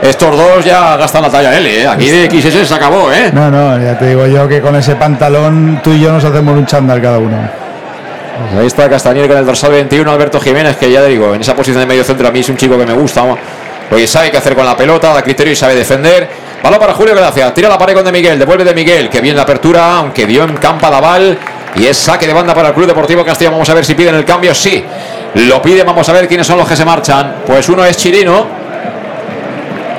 [0.02, 1.88] Estos dos ya gastan la talla L, ¿eh?
[1.88, 3.32] Aquí de XS se acabó, ¿eh?
[3.34, 6.56] No, no, ya te digo yo que con ese pantalón tú y yo nos hacemos
[6.56, 7.63] un chándal cada uno.
[8.60, 11.82] Ahí está Castañer con el dorsal 21, Alberto Jiménez, que ya digo, en esa posición
[11.82, 13.24] de medio centro a mí es un chico que me gusta.
[13.90, 16.28] Porque sabe qué hacer con la pelota, da criterio y sabe defender.
[16.64, 19.36] Balón para Julio Gracia, tira la pared con De Miguel, devuelve De Miguel, que viene
[19.36, 21.38] la apertura, aunque dio en campa Daval.
[21.76, 23.52] Y es saque de banda para el Club Deportivo Castilla.
[23.52, 24.54] Vamos a ver si piden el cambio.
[24.56, 24.84] Sí,
[25.36, 25.84] lo pide.
[25.84, 27.38] Vamos a ver quiénes son los que se marchan.
[27.46, 28.48] Pues uno es Chirino,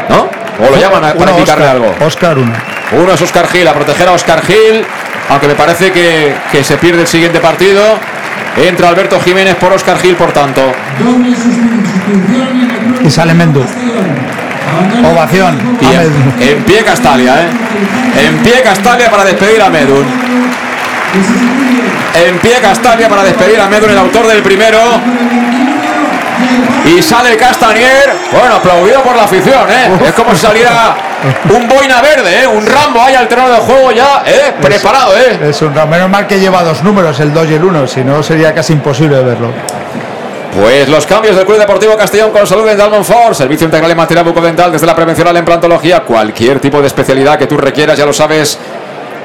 [0.09, 0.29] ¿no?
[0.65, 1.95] O lo llaman a- para indicarle algo.
[2.07, 2.53] Oscar uno.
[2.93, 4.85] Uno es Oscar Gil, a proteger a Oscar Gil,
[5.29, 7.83] aunque me parece que, que se pierde el siguiente partido.
[8.57, 10.73] Entra Alberto Jiménez por Oscar Gil, por tanto.
[13.05, 13.65] Y sale Mendu.
[15.05, 15.79] Ovación.
[15.81, 17.49] Y a en, en pie Castalia, ¿eh?
[18.27, 20.05] En pie Castalia para despedir a Medun.
[22.27, 24.79] En pie Castalia para despedir a Medun, el autor del primero.
[26.85, 28.13] Y sale Castanier.
[28.33, 29.91] Bueno, aplaudido por la afición, ¿eh?
[30.07, 30.95] Es como si saliera
[31.51, 32.47] un boina verde, ¿eh?
[32.47, 34.55] Un Rambo ahí al terreno de juego ya, ¿eh?
[34.61, 35.51] Preparado, ¿eh?
[35.51, 38.23] Es un menos mal que lleva dos números, el 2 y el 1, si no
[38.23, 39.51] sería casi imposible verlo.
[40.55, 44.23] Pues los cambios del Club Deportivo Castellón con salud dental Monfort, servicio integral en materia
[44.23, 48.07] bucodental desde la prevención a la implantología, cualquier tipo de especialidad que tú requieras, ya
[48.07, 48.59] lo sabes.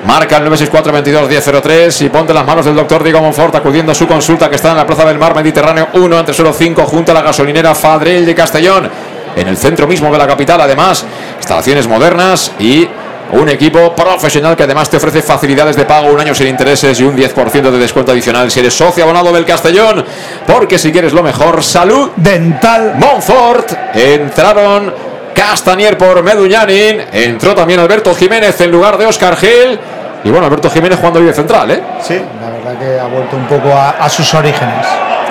[0.05, 3.95] Marca el 964 22 1003 y ponte las manos del doctor Diego Monfort acudiendo a
[3.95, 7.11] su consulta que está en la Plaza del Mar Mediterráneo 1 entre solo 5 junto
[7.11, 8.89] a la gasolinera Fadrell de Castellón.
[9.35, 11.05] En el centro mismo de la capital, además,
[11.39, 12.87] instalaciones modernas y
[13.31, 17.03] un equipo profesional que además te ofrece facilidades de pago, un año sin intereses y
[17.03, 20.03] un 10% de descuento adicional si eres socio abonado del Castellón.
[20.47, 22.95] Porque si quieres lo mejor, salud Dental.
[22.97, 23.71] Monfort.
[23.93, 24.93] Entraron
[25.33, 27.01] Castanier por Meduñanin.
[27.11, 29.79] Entró también Alberto Jiménez en lugar de Oscar Gil.
[30.23, 31.81] Y bueno, Alberto Jiménez jugando de central, ¿eh?
[32.01, 34.85] Sí, la verdad que ha vuelto un poco a, a sus orígenes.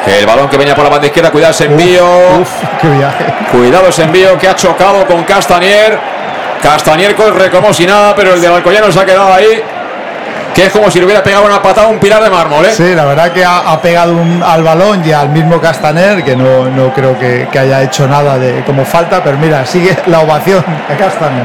[0.07, 2.05] El balón que venía por la banda izquierda, cuidado ese envío.
[2.41, 2.51] Uf,
[2.81, 3.25] qué viaje.
[3.53, 5.99] Cuidado ese envío que ha chocado con Castanier.
[6.63, 9.63] Castanier corre como si nada, pero el del Alcoyano se ha quedado ahí.
[10.55, 12.73] Que es como si le hubiera pegado una patada a un pilar de mármol, ¿eh?
[12.73, 16.35] Sí, la verdad que ha, ha pegado un- al balón y al mismo Castaner, que
[16.35, 20.21] no, no creo que, que haya hecho nada de como falta, pero mira, sigue la
[20.21, 21.45] ovación de Castaner.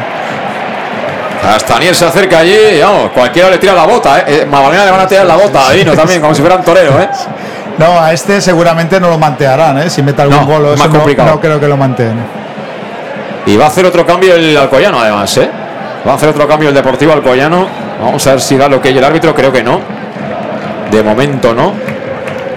[1.44, 4.24] Castanier se acerca allí, vamos, cualquiera le tira la bota, ¿eh?
[4.28, 6.64] eh Magdalena le van a tirar la bota a Dino también, como si fuera un
[6.64, 7.10] torero, ¿eh?
[7.78, 9.90] No, a este seguramente no lo mantearán, ¿eh?
[9.90, 11.30] Si mete algún No, gol o más eso, no, complicado.
[11.32, 12.26] no creo que lo mantengan.
[13.46, 15.50] Y va a hacer otro cambio el Alcoyano, además, ¿eh?
[16.08, 17.68] Va a hacer otro cambio el Deportivo Alcoyano.
[18.02, 19.80] Vamos a ver si da lo que hay el árbitro, creo que no.
[20.92, 21.74] De momento no.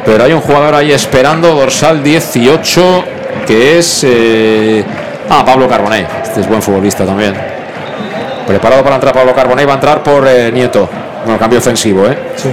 [0.05, 3.05] Pero hay un jugador ahí esperando, dorsal 18,
[3.47, 4.05] que es.
[4.07, 4.85] eh,
[5.29, 6.07] Ah, Pablo Carbonell.
[6.23, 7.35] Este es buen futbolista también.
[8.47, 10.89] Preparado para entrar Pablo Carbonell, va a entrar por eh, Nieto.
[11.25, 12.17] Bueno, cambio ofensivo, ¿eh?
[12.37, 12.49] Sí.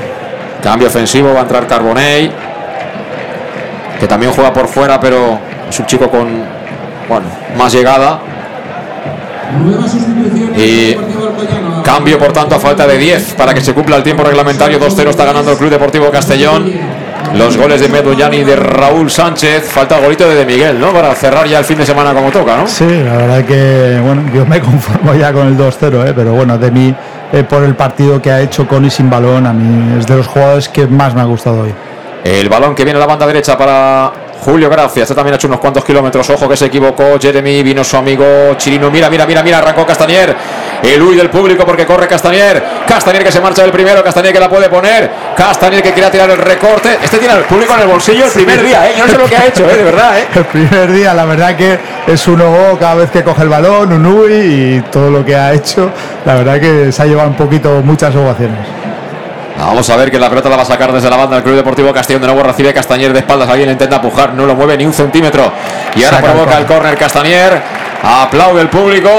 [0.64, 2.32] Cambio ofensivo, va a entrar Carbonell.
[4.04, 5.40] Que también juega por fuera, pero
[5.70, 6.28] es un chico con.
[7.08, 7.26] Bueno,
[7.58, 8.20] más llegada.
[10.58, 10.94] Y
[11.86, 14.78] cambio, por tanto, a falta de 10 para que se cumpla el tiempo reglamentario.
[14.78, 16.70] 2-0 está ganando el Club Deportivo Castellón.
[17.36, 19.70] los goles de Medullán y de Raúl Sánchez.
[19.72, 20.92] Falta el golito de, de Miguel, ¿no?
[20.92, 22.68] Para cerrar ya el fin de semana como toca, ¿no?
[22.68, 26.14] Sí, la verdad que, bueno, yo me conformo ya con el 2-0, ¿eh?
[26.14, 26.94] pero bueno, de mí,
[27.32, 30.18] eh, por el partido que ha hecho con y sin balón, a mí es de
[30.18, 31.74] los jugadores que más me ha gustado hoy.
[32.24, 34.12] El balón que viene a la banda derecha para
[34.44, 35.04] Julio Gracia.
[35.04, 36.30] Este también ha hecho unos cuantos kilómetros.
[36.30, 37.18] Ojo que se equivocó.
[37.20, 38.26] Jeremy vino su amigo
[38.58, 38.92] Chirino.
[38.92, 39.58] Mira, mira, mira, mira.
[39.60, 40.36] Arrancó Castañer.
[40.84, 42.64] El huy del público porque corre Castañer.
[42.88, 44.04] Castañer que se marcha del primero.
[44.04, 45.10] Castañer que la puede poner.
[45.36, 46.98] Castañer que quiere tirar el recorte.
[47.02, 48.94] Este tiene al público en el bolsillo el primer día, ¿eh?
[48.98, 49.78] Yo no sé lo que ha hecho, ¿eh?
[49.78, 50.28] De verdad, ¿eh?
[50.36, 53.94] El primer día, la verdad que es un ojo cada vez que coge el balón,
[53.94, 55.90] un uy y todo lo que ha hecho.
[56.26, 58.83] La verdad que se ha llevado un poquito muchas ovaciones.
[59.58, 61.56] Vamos a ver que la pelota la va a sacar desde la banda del Club
[61.56, 62.22] Deportivo Castellón.
[62.22, 63.50] De nuevo recibe Castañer de espaldas.
[63.50, 65.52] Alguien intenta empujar, no lo mueve ni un centímetro.
[65.96, 67.62] Y ahora Saca provoca el córner Castañer.
[68.04, 69.10] Aplaude el público.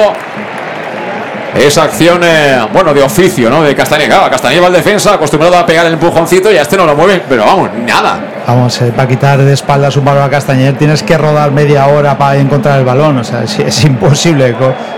[1.54, 3.62] Esa acción, eh, bueno, de oficio, ¿no?
[3.62, 4.08] De Castañer.
[4.08, 6.96] Claro, Castañer va al defensa, acostumbrado a pegar el empujoncito y a este no lo
[6.96, 8.18] mueve, pero vamos, nada.
[8.46, 12.18] Vamos, eh, para quitar de espaldas un balón a Castañer tienes que rodar media hora
[12.18, 13.18] para encontrar el balón.
[13.18, 14.54] O sea, es, es imposible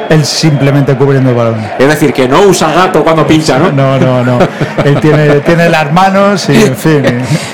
[0.08, 1.60] él simplemente cubriendo el balón.
[1.78, 3.70] Es decir, que no usa gato cuando pincha, ¿no?
[3.70, 4.38] No, no, no.
[4.84, 7.04] él tiene, tiene las manos y, en fin.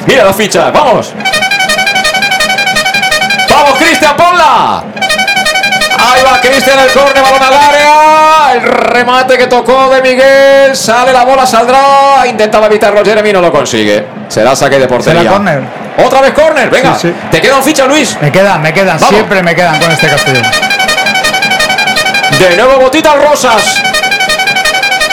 [0.07, 1.13] Mira la ficha, vamos.
[3.49, 5.02] Vamos, Cristian, ponla.
[6.15, 8.53] Ahí va Cristian el córner, balón al área.
[8.55, 10.77] El remate que tocó de Miguel.
[10.77, 12.27] Sale la bola, saldrá.
[12.27, 14.05] Intentaba evitarlo Jeremy, no lo consigue.
[14.29, 15.23] Será saque de portería.
[15.23, 15.63] ¿Será córner?
[16.05, 16.95] Otra vez córner, venga.
[16.99, 17.15] Sí, sí.
[17.31, 18.17] Te quedan ficha, Luis.
[18.21, 19.09] Me quedan, me quedan, Vamos.
[19.15, 20.45] siempre me quedan con este Castellón.
[22.39, 23.83] De nuevo botitas rosas.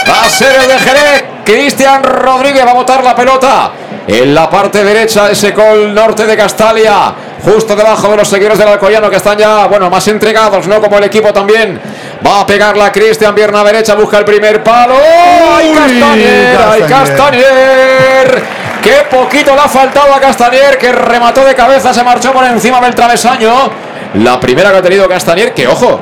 [0.10, 1.24] Va a ser el de Jerez.
[1.46, 3.72] Cristian Rodríguez va a botar la pelota.
[4.08, 7.14] En la parte derecha de ese col norte de Castalia.
[7.44, 10.82] Justo debajo de los seguidores del Alcoyano que están ya, bueno, más entregados, ¿no?
[10.82, 11.80] Como el equipo también.
[12.26, 14.96] Va a pegarla Cristian, pierna derecha, busca el primer palo.
[14.96, 16.58] ¡Ay, Castañer!
[16.70, 17.44] ¡Ay, Castañer!
[17.46, 18.44] Castañer!
[18.84, 20.78] ¡Qué poquito le ha faltado a Castañer!
[20.78, 23.70] Que remató de cabeza, se marchó por encima del travesaño.
[24.16, 26.00] La primera que ha tenido Castañer, que ojo,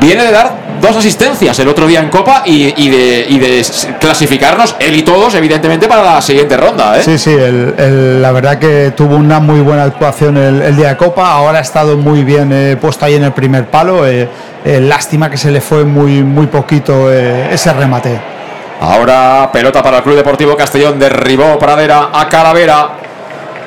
[0.00, 3.60] viene de dar dos asistencias el otro día en Copa y, y de, y de
[3.60, 6.98] s- clasificarnos él y todos, evidentemente, para la siguiente ronda.
[6.98, 7.02] ¿eh?
[7.02, 10.88] Sí, sí, el- el- la verdad que tuvo una muy buena actuación el, el día
[10.90, 14.28] de Copa, ahora ha estado muy bien eh, puesto ahí en el primer palo, eh,
[14.64, 18.18] eh, lástima que se le fue muy, muy poquito eh, ese remate.
[18.80, 22.90] Ahora pelota para el Club Deportivo Castellón, derribó Pradera a Calavera.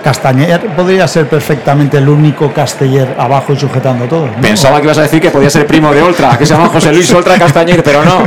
[0.03, 4.30] Castañer podría ser perfectamente el único Casteller abajo y sujetando todo.
[4.41, 6.91] Pensaba que ibas a decir que podía ser primo de Oltra, que se llama José
[6.93, 8.23] Luis Oltra Castañer, pero no.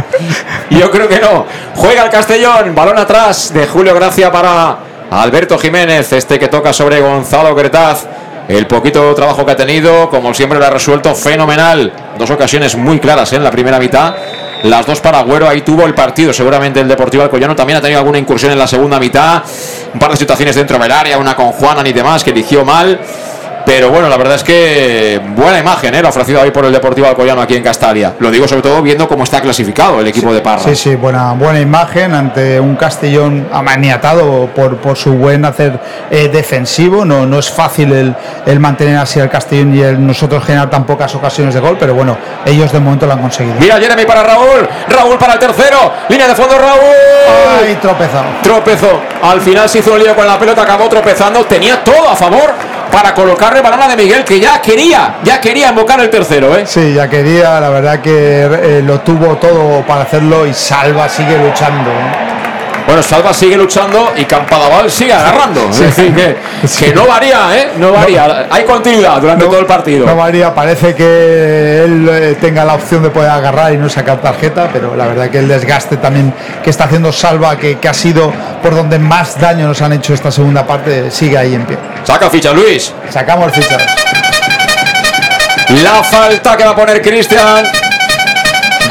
[0.70, 1.46] Yo creo que no.
[1.74, 4.76] Juega el Castellón, balón atrás de Julio Gracia para
[5.10, 8.06] Alberto Jiménez, este que toca sobre Gonzalo Gretaz.
[8.48, 11.92] El poquito trabajo que ha tenido, como siempre lo ha resuelto fenomenal.
[12.18, 14.14] Dos ocasiones muy claras en la primera mitad.
[14.64, 16.32] Las dos para Agüero, ahí tuvo el partido.
[16.32, 19.42] Seguramente el Deportivo Alcoyano también ha tenido alguna incursión en la segunda mitad.
[19.92, 23.00] Un par de situaciones dentro del área, una con Juanan y demás, que eligió mal.
[23.64, 26.02] Pero bueno, la verdad es que buena imagen, ¿eh?
[26.02, 28.14] Lo ofrecido hoy por el Deportivo Alcoyano aquí en Castalia.
[28.18, 30.62] Lo digo sobre todo viendo cómo está clasificado el equipo de Parra.
[30.64, 35.78] Sí, sí, buena, buena imagen ante un Castellón amaniatado por, por su buen hacer
[36.10, 37.04] eh, defensivo.
[37.04, 38.14] No, no es fácil el,
[38.46, 41.94] el mantener así al Castellón y el nosotros generar tan pocas ocasiones de gol, pero
[41.94, 43.56] bueno, ellos de momento lo han conseguido.
[43.58, 44.68] Mira Jeremy para Raúl.
[44.88, 45.92] Raúl para el tercero.
[46.08, 47.60] Línea de fondo Raúl.
[47.60, 48.24] Ay, tropezado.
[48.42, 49.00] Tropezó.
[49.22, 51.44] Al final se hizo un lío con la pelota, acabó tropezando.
[51.44, 52.52] Tenía todo a favor
[52.92, 56.66] para colocarle balón a de Miguel, que ya quería, ya quería invocar el tercero, ¿eh?
[56.66, 61.38] Sí, ya quería, la verdad que eh, lo tuvo todo para hacerlo y Salva sigue
[61.38, 61.90] luchando.
[61.90, 62.31] ¿no?
[62.86, 65.68] Bueno, Salva sigue luchando y Campadaval sigue agarrando.
[65.70, 66.36] Es decir, que,
[66.78, 67.68] que no varía, ¿eh?
[67.78, 68.46] No varía.
[68.50, 70.06] Hay continuidad durante todo el partido.
[70.06, 74.20] No varía, parece que él eh, tenga la opción de poder agarrar y no sacar
[74.20, 77.94] tarjeta, pero la verdad que el desgaste también que está haciendo Salva, que, que ha
[77.94, 78.32] sido
[78.62, 81.78] por donde más daño nos han hecho esta segunda parte, sigue ahí en pie.
[82.04, 82.92] Saca ficha Luis.
[83.10, 83.82] Sacamos fichas.
[85.82, 87.66] La falta que va a poner Cristian.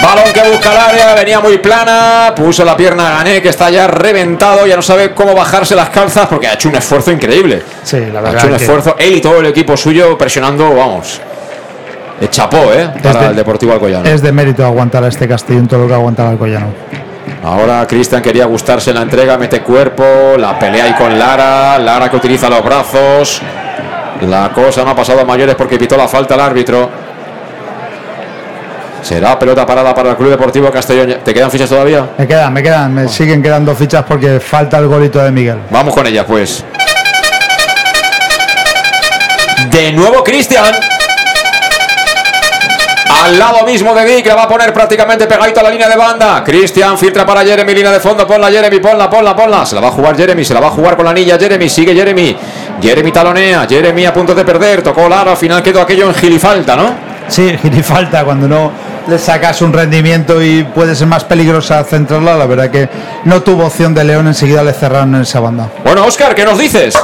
[0.01, 3.69] Balón que busca el área, venía muy plana, puso la pierna a Gané, que está
[3.69, 7.61] ya reventado, ya no sabe cómo bajarse las calzas porque ha hecho un esfuerzo increíble.
[7.83, 8.33] Sí, la Ha verdad.
[8.39, 11.21] hecho un que- esfuerzo, él y todo el equipo suyo presionando, vamos.
[12.19, 12.89] De chapó, ¿eh?
[13.01, 14.07] Para de- el Deportivo Alcoyano.
[14.07, 16.67] Es de mérito aguantar a este Castellón todo lo que aguanta el Alcoyano.
[17.43, 20.03] Ahora Cristian quería gustarse en la entrega, mete cuerpo,
[20.37, 23.41] la pelea ahí con Lara, Lara que utiliza los brazos.
[24.21, 26.89] La cosa no ha pasado a mayores porque pitó la falta al árbitro.
[29.01, 31.17] Será pelota parada para el Club Deportivo Castellón.
[31.23, 32.09] ¿Te quedan fichas todavía?
[32.17, 35.57] Me quedan, me quedan, me siguen quedando fichas porque falta el golito de Miguel.
[35.69, 36.63] Vamos con ella, pues.
[39.71, 40.75] De nuevo Cristian.
[43.23, 45.95] Al lado mismo de Dick, la va a poner prácticamente pegadito a la línea de
[45.95, 46.43] banda.
[46.43, 48.25] Cristian filtra para Jeremy, línea de fondo.
[48.25, 49.65] Ponla, Jeremy, ponla, ponla, ponla.
[49.65, 51.69] Se la va a jugar Jeremy, se la va a jugar con la anilla Jeremy.
[51.69, 52.35] Sigue Jeremy.
[52.81, 56.75] Jeremy talonea, Jeremy a punto de perder, tocó Lara, al final quedó aquello en gilifalta,
[56.75, 56.95] ¿no?
[57.27, 58.71] Sí, falta cuando no
[59.07, 62.35] le sacas un rendimiento y puede ser más peligrosa centrarla.
[62.35, 62.89] La verdad que
[63.25, 65.69] no tuvo opción de León, enseguida le cerraron en esa banda.
[65.83, 66.95] Bueno, Oscar, ¿qué nos dices?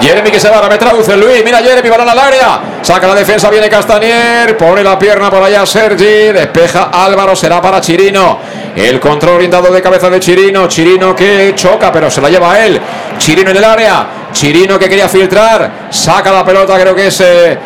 [0.00, 3.50] Jeremy que se va, me traduce Luis, mira Jeremy, balón al área, saca la defensa,
[3.50, 8.38] viene Castanier, pone la pierna por allá Sergi, despeja Álvaro, será para Chirino,
[8.74, 12.80] el control orientado de cabeza de Chirino, Chirino que choca, pero se la lleva él,
[13.18, 17.58] Chirino en el área, Chirino que quería filtrar, saca la pelota, creo que es eh,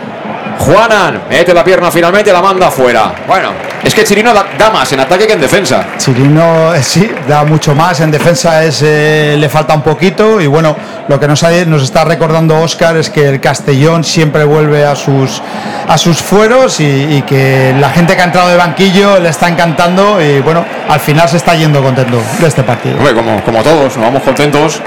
[0.59, 3.13] Juanan, mete la pierna finalmente, la manda afuera.
[3.27, 3.51] Bueno,
[3.83, 5.85] es que Chirino da, más en ataque que en defensa.
[5.99, 8.01] Chirino eh, sí, da mucho más.
[8.01, 10.41] En defensa es, eh, le falta un poquito.
[10.41, 10.77] Y bueno,
[11.09, 15.43] lo que nos, nos está recordando Oscar es que el Castellón siempre vuelve a sus,
[15.87, 20.23] a sus fueros y, que la gente que ha entrado de banquillo le está encantando.
[20.23, 22.97] Y bueno, al final se está yendo contento de este partido.
[23.15, 24.81] como, como todos, nos vamos contentos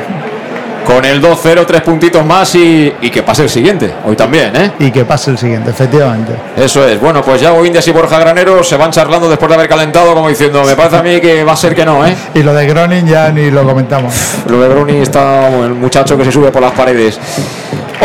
[0.87, 3.93] con el 2-0, tres puntitos más y, que pase el siguiente.
[4.05, 4.71] Hoy también, ¿eh?
[4.79, 6.31] Y que pase el siguiente, efectivamente.
[6.55, 6.99] Eso es.
[6.99, 10.29] Bueno, pues ya Indias y Borja Granero se van charlando después de haber calentado, como
[10.29, 12.15] diciendo, me parece a mí que va a ser que no, ¿eh?
[12.33, 14.13] Y lo de Groning ya ni lo comentamos.
[14.47, 17.19] Lo de Groning está el muchacho que se sube por las paredes.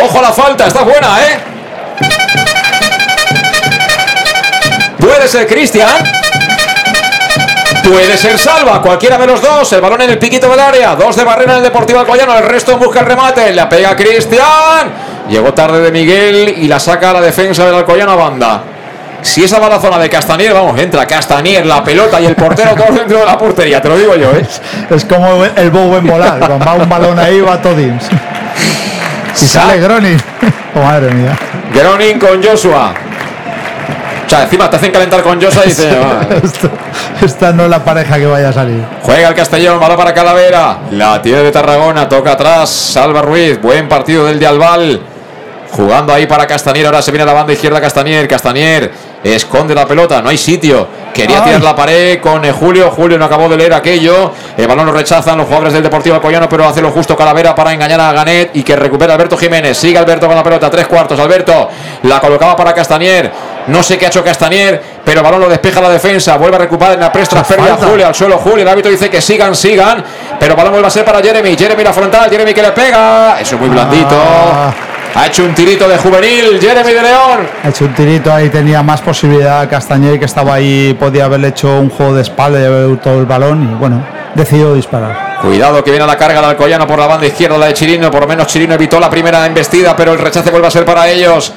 [0.03, 0.67] ¡Ojo a la falta!
[0.67, 1.39] Está buena, ¿eh?
[4.99, 6.22] Puede ser Cristian.
[7.85, 9.73] Puede ser salva, cualquiera de los dos.
[9.73, 10.95] El balón en el piquito del área.
[10.95, 12.37] Dos de barrera en el Deportivo Alcoyano.
[12.37, 13.53] El resto busca el remate.
[13.53, 14.93] La pega Cristian.
[15.29, 18.63] Llegó tarde de Miguel y la saca a la defensa del Alcoyano a banda.
[19.23, 22.75] Si esa va la zona de Castanier, vamos, entra Castanier, la pelota y el portero
[22.75, 24.45] todos dentro de la portería, te lo digo yo, ¿eh?
[24.91, 27.77] Es como el bobo en volar, cuando va un balón ahí va todo
[29.33, 30.21] Si sale Gronin.
[30.75, 31.37] Oh, madre mía.
[31.75, 32.95] Gronin con Joshua
[34.33, 35.91] sea, encima te hacen calentar con Josa y dice.
[37.23, 38.83] esta no es la pareja que vaya a salir.
[39.03, 40.79] Juega el Castellón, balón para Calavera.
[40.93, 42.71] La tiene de Tarragona, toca atrás.
[42.71, 45.01] Salva Ruiz, buen partido del de Albal.
[45.73, 48.29] Jugando ahí para Castanier, ahora se viene a la banda izquierda Castanier.
[48.29, 48.93] Castanier
[49.25, 50.87] esconde la pelota, no hay sitio.
[51.15, 52.91] Quería tirar la pared con eh, Julio.
[52.91, 54.33] Julio no acabó de leer aquello.
[54.57, 57.73] El balón lo rechazan los jugadores del Deportivo Alcoyano, pero hace lo justo Calavera para
[57.73, 59.77] engañar a Ganet y que recupera Alberto Jiménez.
[59.79, 61.19] Sigue Alberto con la pelota, tres cuartos.
[61.19, 61.71] Alberto
[62.03, 63.31] la colocaba para Castanier.
[63.67, 66.37] No sé qué ha hecho Castanier, pero el balón lo despeja la defensa.
[66.37, 68.39] Vuelve a recuperar en la prestra pérdida Julio al suelo.
[68.39, 70.05] Julio, el árbitro dice que sigan, sigan.
[70.39, 71.57] Pero el balón vuelve a ser para Jeremy.
[71.57, 73.41] Jeremy la frontal, Jeremy que le pega.
[73.41, 74.17] Eso es muy blandito.
[74.17, 74.73] Ah.
[75.15, 77.47] Ha hecho un tirito de juvenil, Jeremy de León.
[77.63, 81.69] Ha hecho un tirito ahí, tenía más posibilidad Castañer que estaba ahí, podía haberle hecho
[81.81, 84.03] un juego de espalda y haber todo el balón y bueno,
[84.35, 85.39] decidió disparar.
[85.43, 88.11] Cuidado que viene a la carga del Alcoyano por la banda izquierda, la de Chirino,
[88.11, 91.07] por lo menos Chirino evitó la primera embestida, pero el rechace vuelve a ser para
[91.11, 91.53] ellos.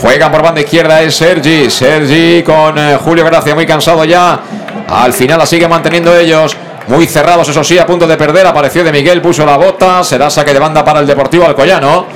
[0.00, 4.40] Juegan por banda izquierda es Sergi, Sergi con eh, Julio Gracia, muy cansado ya.
[4.88, 6.56] Al final la sigue manteniendo ellos.
[6.86, 8.46] Muy cerrados, eso sí, a punto de perder.
[8.46, 10.04] Apareció de Miguel, puso la bota.
[10.04, 12.06] Será saque de banda para el Deportivo Alcoyano.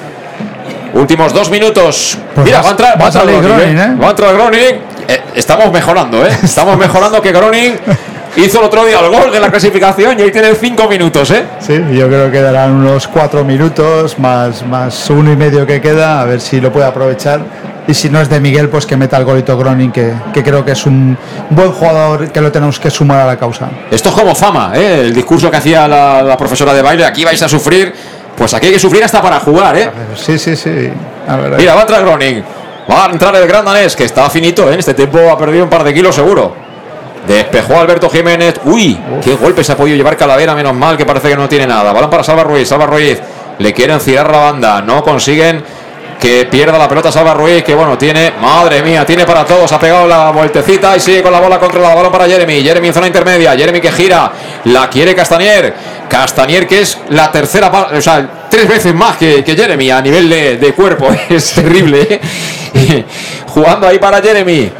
[0.95, 2.17] Últimos dos minutos.
[2.35, 3.97] Pues Mira, va, a entrar, va, a Groning, ¿eh?
[4.01, 4.81] Va a entrar Groning.
[5.09, 6.31] Eh, estamos mejorando, ¿eh?
[6.43, 7.79] Estamos mejorando que Groning
[8.37, 11.45] hizo el otro día el gol de la clasificación y ahí tiene cinco minutos, ¿eh?
[11.61, 16.21] Sí, yo creo que darán unos cuatro minutos más, más uno y medio que queda,
[16.21, 17.41] a ver si lo puede aprovechar.
[17.87, 20.65] Y si no es de Miguel, pues que meta el golito Groning, que, que creo
[20.65, 21.19] que es un
[21.51, 23.69] buen jugador que lo tenemos que sumar a la causa.
[23.91, 25.01] Esto es como fama, ¿eh?
[25.01, 27.93] El discurso que hacía la, la profesora de baile, aquí vais a sufrir
[28.37, 29.91] pues aquí hay que sufrir hasta para jugar, ¿eh?
[30.17, 30.91] Sí, sí, sí.
[31.59, 32.43] Mira, va a entrar Groning.
[32.91, 34.75] Va a entrar el gran danés, que está finito, ¿eh?
[34.75, 36.57] En este tiempo ha perdido un par de kilos seguro.
[37.27, 38.61] Despejó Alberto Jiménez.
[38.65, 41.67] Uy, qué golpe se ha podido llevar Calavera, menos mal que parece que no tiene
[41.67, 41.93] nada.
[41.93, 43.21] Balón para Salva Ruiz, Salva Ruiz.
[43.59, 45.63] Le quieren cirar la banda, no consiguen
[46.23, 49.81] que pierda la pelota Salva Ruiz, que bueno, tiene, madre mía, tiene para todos, ha
[49.81, 53.09] pegado la vueltecita y sigue con la bola controlada, balón para Jeremy, Jeremy en zona
[53.09, 54.31] intermedia, Jeremy que gira,
[54.67, 55.75] la quiere Castanier,
[56.09, 60.73] Castanier que es la tercera, o sea, tres veces más que, Jeremy a nivel de,
[60.77, 63.05] cuerpo, es terrible, ¿eh?
[63.49, 64.71] jugando ahí para Jeremy.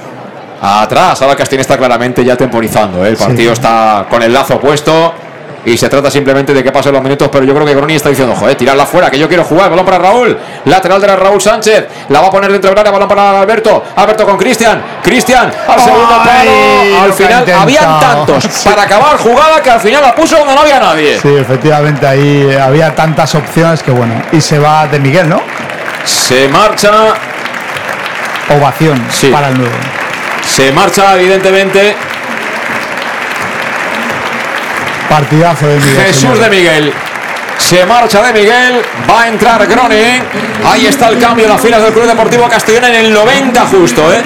[0.65, 3.05] Atrás, ahora Castanier está claramente ya temporizando.
[3.05, 3.09] ¿eh?
[3.09, 5.13] el partido está con el lazo puesto
[5.65, 8.09] y se trata simplemente de que pasen los minutos, pero yo creo que Groni está
[8.09, 11.87] diciendo, joder, tirarla fuera, que yo quiero jugar, balón para Raúl, lateral de Raúl Sánchez,
[12.09, 15.81] la va a poner dentro del área, balón para Alberto, Alberto con Cristian, Cristian al
[15.81, 20.55] segundo palo, al final habían tantos para acabar jugada que al final la puso donde
[20.55, 21.19] no había nadie.
[21.21, 25.41] Sí, efectivamente, ahí había tantas opciones que bueno, y se va de Miguel, ¿no?
[26.05, 26.91] Se marcha.
[28.49, 29.01] Ovación
[29.33, 30.02] para el nuevo.
[30.47, 31.95] Se marcha, evidentemente,
[35.13, 36.07] Partidazo de Miguel.
[36.07, 36.93] Jesús de Miguel.
[37.59, 40.23] Se marcha de Miguel, va a entrar Grone.
[40.65, 44.11] Ahí está el cambio en las filas del Club Deportivo Castellón en el 90 justo,
[44.11, 44.23] ¿eh?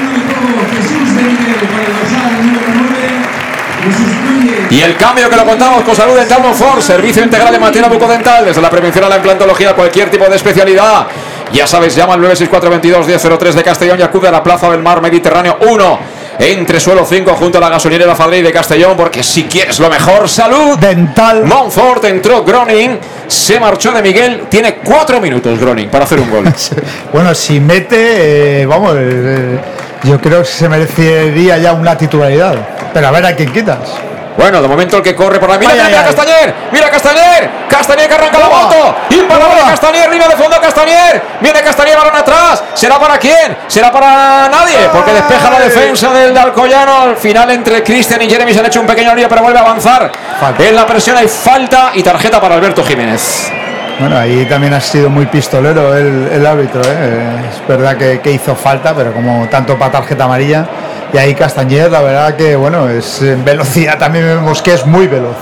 [4.71, 8.45] Y el cambio que lo contamos con Salud Dental Monfort, servicio integral de materia bucodental,
[8.45, 11.07] desde la prevención a la implantología, cualquier tipo de especialidad.
[11.53, 15.59] Ya sabes, llama al 96422 de Castellón y acude a la Plaza del Mar Mediterráneo
[15.61, 15.99] 1
[16.39, 20.29] entre suelo 5 junto a la gasolinera Fadrey de Castellón, porque si quieres lo mejor,
[20.29, 20.79] salud.
[20.79, 21.45] Dental.
[21.45, 26.45] Montfort entró Groning, se marchó de Miguel, tiene 4 minutos Groning para hacer un gol.
[27.13, 29.59] bueno, si mete, eh, vamos, eh,
[30.03, 32.55] yo creo que se merecería ya una titularidad.
[32.93, 34.06] Pero a ver a quién quitas.
[34.37, 35.59] Bueno, de momento el que corre por la.
[35.59, 36.55] ¡Mira, mira, Castañer!
[36.71, 37.51] ¡Mira Castañer!
[37.69, 38.97] ¡Castañer que arranca la moto!
[39.11, 40.11] ¡Imparable Castañer!
[40.11, 41.23] ¡Línea de fondo Castañer!
[41.41, 42.63] ¡Viene Castañer, balón atrás!
[42.75, 43.57] ¿Será para quién?
[43.67, 44.89] ¿Será para nadie?
[44.93, 47.03] Porque despeja la defensa del Alcoyano.
[47.03, 49.63] Al final, entre Cristian y Jeremy se han hecho un pequeño lío, pero vuelve a
[49.63, 50.13] avanzar.
[50.59, 53.51] En la presión hay falta y tarjeta para Alberto Jiménez.
[53.99, 56.83] Bueno, ahí también ha sido muy pistolero el, árbitro.
[56.83, 57.51] ¿eh?
[57.51, 60.67] Es verdad que, que hizo falta, pero como tanto para tarjeta amarilla
[61.13, 65.07] y ahí Castañer, la verdad que, bueno, es en velocidad también vemos que es muy
[65.07, 65.37] veloz.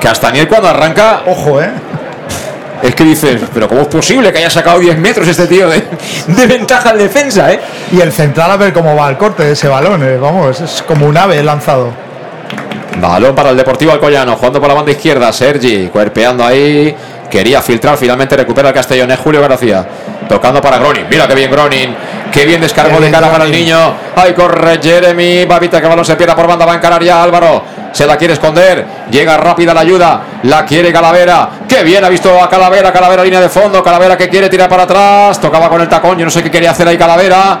[0.00, 1.22] Castañer cuando arranca.
[1.26, 1.70] Ojo, ¿eh?
[2.82, 5.82] Es que dices, pero ¿cómo es posible que haya sacado 10 metros este tío de,
[6.46, 7.60] ventaja al defensa, eh?
[7.90, 10.16] Y el central a ver cómo va el corte de ese balón, eh.
[10.16, 11.90] vamos, es como un ave lanzado.
[13.00, 16.94] Balón para el Deportivo Alcoyano, jugando por la banda izquierda, Sergi, cuerpeando ahí,
[17.30, 19.86] quería filtrar, finalmente recupera el Castellón, es Julio García,
[20.28, 21.94] tocando para Gronin, mira qué bien Gronin,
[22.32, 23.94] Qué bien descargó de cara para el niño.
[24.16, 25.44] Ahí corre Jeremy.
[25.44, 26.66] Babita que balón se pierde por banda.
[26.66, 27.64] Va a encarar ya Álvaro.
[27.92, 28.84] Se la quiere esconder.
[29.10, 30.22] Llega rápida la ayuda.
[30.42, 31.50] La quiere Calavera.
[31.66, 32.92] Qué bien ha visto a Calavera.
[32.92, 33.82] Calavera línea de fondo.
[33.82, 35.40] Calavera que quiere tirar para atrás.
[35.40, 36.18] Tocaba con el tacón.
[36.18, 37.60] Yo no sé qué quería hacer ahí Calavera.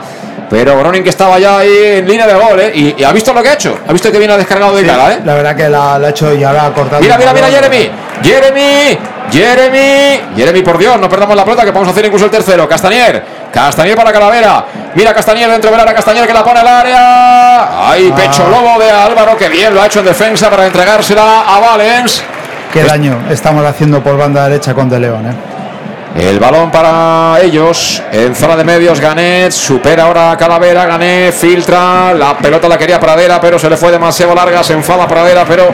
[0.50, 2.72] Pero Gronin que estaba ya ahí en línea de gol, ¿eh?
[2.74, 3.78] y, ha visto lo que ha hecho.
[3.86, 5.20] Ha visto que viene descargado de cara, ¿eh?
[5.24, 7.02] La verdad que la, ha hecho y ahora ha cortado.
[7.02, 7.90] Mira, mira, mira, Jeremy.
[8.22, 8.98] Jeremy.
[9.30, 10.20] Jeremy.
[10.34, 12.66] Jeremy, por Dios, no perdamos la pelota que podemos hacer incluso el tercero.
[12.66, 13.22] Castanier.
[13.52, 14.64] Castanier para Calavera.
[14.94, 17.90] Mira Castañer dentro de la Castañer que la pone al área.
[17.90, 18.50] Ahí, pecho ah.
[18.50, 22.22] lobo de Álvaro, que bien lo ha hecho en defensa para entregársela a Valens.
[22.72, 25.57] Qué daño estamos haciendo por banda derecha con De León, ¿eh?
[26.18, 29.00] El balón para ellos en zona de medios.
[29.00, 30.84] Ganet supera ahora a Calavera.
[30.84, 32.12] Ganet filtra.
[32.12, 34.64] La pelota la quería Pradera, pero se le fue demasiado larga.
[34.64, 35.68] Se enfada Pradera, pero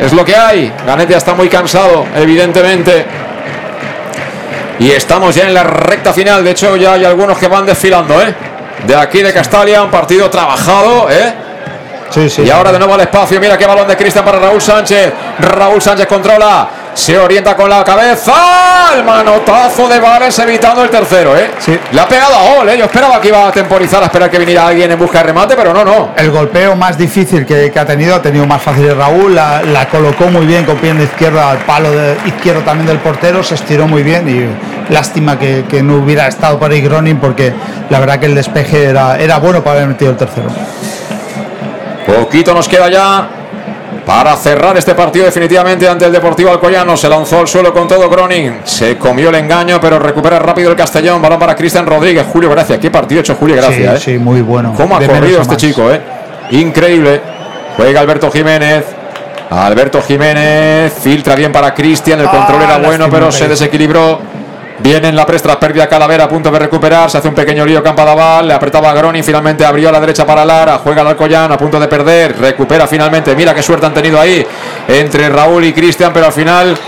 [0.00, 0.72] es lo que hay.
[0.86, 3.04] Ganet ya está muy cansado, evidentemente.
[4.78, 6.42] Y estamos ya en la recta final.
[6.42, 8.34] De hecho, ya hay algunos que van desfilando, ¿eh?
[8.86, 11.34] De aquí de Castalia, un partido trabajado, ¿eh?
[12.08, 12.42] Sí, sí.
[12.42, 13.38] Y ahora de nuevo al espacio.
[13.38, 15.12] Mira qué balón de Cristian para Raúl Sánchez.
[15.40, 16.70] Raúl Sánchez controla.
[16.98, 18.34] Se orienta con la cabeza.
[18.96, 21.52] El manotazo de Vales evitando el tercero, ¿eh?
[21.60, 21.78] Sí.
[21.92, 22.76] Le ha pegado a gol, ¿eh?
[22.76, 25.54] Yo esperaba que iba a temporizar, a esperar que viniera alguien en busca de remate,
[25.54, 26.10] pero no, no.
[26.16, 29.32] El golpeo más difícil que, ha tenido, ha tenido más fácil Raúl.
[29.32, 33.44] La, colocó muy bien con pie de izquierda al palo de izquierdo también del portero.
[33.44, 37.52] Se estiró muy bien y lástima que, no hubiera estado por ahí Gronin porque
[37.90, 40.48] la verdad que el despeje era, era bueno para haber metido el tercero.
[42.04, 43.37] Poquito nos queda ya
[44.08, 46.96] para cerrar este partido definitivamente ante el Deportivo Alcoyano.
[46.96, 48.60] Se lanzó al suelo con todo Groning.
[48.64, 51.20] Se comió el engaño, pero recupera rápido el Castellón.
[51.20, 52.24] Balón para Cristian Rodríguez.
[52.32, 52.80] Julio Gracia.
[52.80, 53.98] Qué partido hecho Julio Gracia.
[53.98, 54.72] Sí, sí muy bueno.
[54.74, 55.92] ¿Cómo ha corrido este chico?
[55.92, 56.00] Eh?
[56.52, 57.20] Increíble.
[57.76, 58.86] Juega Alberto Jiménez.
[59.50, 62.18] Alberto Jiménez filtra bien para Cristian.
[62.18, 64.20] El control era ah, bueno, pero se desequilibró.
[64.80, 67.10] Viene en la prestra, pérdida Calavera a punto de recuperar.
[67.10, 68.46] Se hace un pequeño lío Campadaval.
[68.46, 69.22] Le apretaba a Groni.
[69.22, 70.78] Finalmente abrió a la derecha para Lara.
[70.78, 72.38] Juega al Alcoyano a punto de perder.
[72.38, 73.34] Recupera finalmente.
[73.34, 74.46] Mira qué suerte han tenido ahí
[74.86, 76.12] entre Raúl y Cristian.
[76.12, 76.78] Pero al final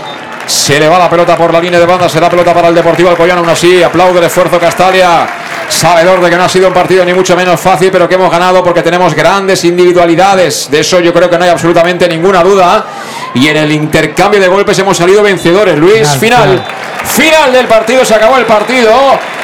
[0.45, 2.07] se le va la pelota por la línea de banda.
[2.07, 3.41] Será pelota para el Deportivo Alcoyano.
[3.41, 5.40] Aún así, aplaude el esfuerzo Castalia.
[5.71, 8.29] Sabedor de que no ha sido un partido ni mucho menos fácil, pero que hemos
[8.29, 10.69] ganado porque tenemos grandes individualidades.
[10.69, 12.85] De eso yo creo que no hay absolutamente ninguna duda.
[13.33, 15.77] Y en el intercambio de golpes hemos salido vencedores.
[15.77, 16.63] Luis, final.
[17.05, 18.91] Final del partido, se acabó el partido.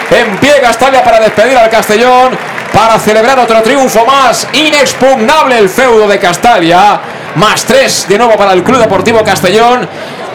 [0.10, 2.38] En pie Castalia para despedir al Castellón,
[2.74, 4.48] para celebrar otro triunfo más.
[4.54, 7.00] Inexpugnable el feudo de Castalia.
[7.36, 9.88] Más tres de nuevo para el Club Deportivo Castellón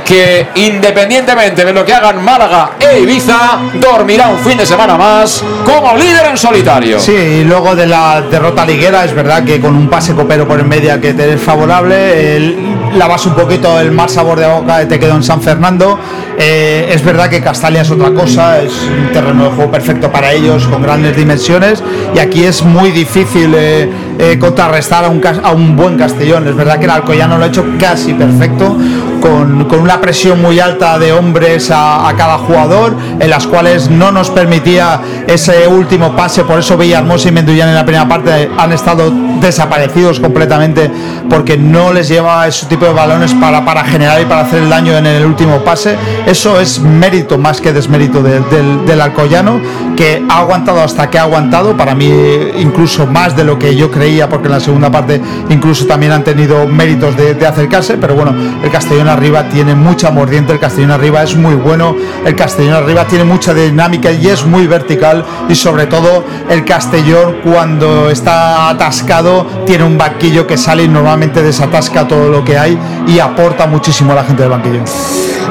[0.05, 5.43] que independientemente de lo que hagan Málaga e Ibiza, dormirá un fin de semana más
[5.65, 6.99] como líder en solitario.
[6.99, 10.61] Sí, y luego de la derrota liguera, es verdad que con un pase copero por
[10.61, 12.57] en media que te es favorable,
[12.95, 15.99] lavas un poquito el mal sabor de boca te quedó en San Fernando.
[16.39, 20.33] Eh, es verdad que Castalia es otra cosa, es un terreno de juego perfecto para
[20.33, 21.83] ellos, con grandes dimensiones,
[22.15, 26.49] y aquí es muy difícil eh, eh, contrarrestar a un, a un buen Castellón.
[26.49, 28.77] Es verdad que el Alcoyano lo ha hecho casi perfecto
[29.23, 33.89] con, con una presión muy alta de hombres a, a cada jugador, en las cuales
[33.89, 38.51] no nos permitía ese último pase, por eso Villahermosa y Mendullán en la primera parte
[38.59, 40.91] han estado desaparecidos completamente
[41.31, 44.69] porque no les lleva ese tipo de balones para, para generar y para hacer el
[44.69, 45.97] daño en el último pase.
[46.27, 49.61] Eso es mérito más que desmérito de- del, del Alcoyano,
[49.97, 52.11] que ha aguantado hasta que ha aguantado, para mí
[52.59, 56.25] incluso más de lo que yo creía, porque en la segunda parte incluso también han
[56.25, 60.91] tenido méritos de, de acercarse, pero bueno, el Castellón arriba tiene mucha mordiente, el Castellón
[60.91, 65.55] arriba es muy bueno, el Castellón arriba tiene mucha dinámica y es muy vertical y
[65.55, 72.09] sobre todo el Castellón cuando está atascado tiene un banquillo que sale y normalmente desatasca
[72.09, 74.83] todo lo que hay y aporta muchísimo a la gente del banquillo.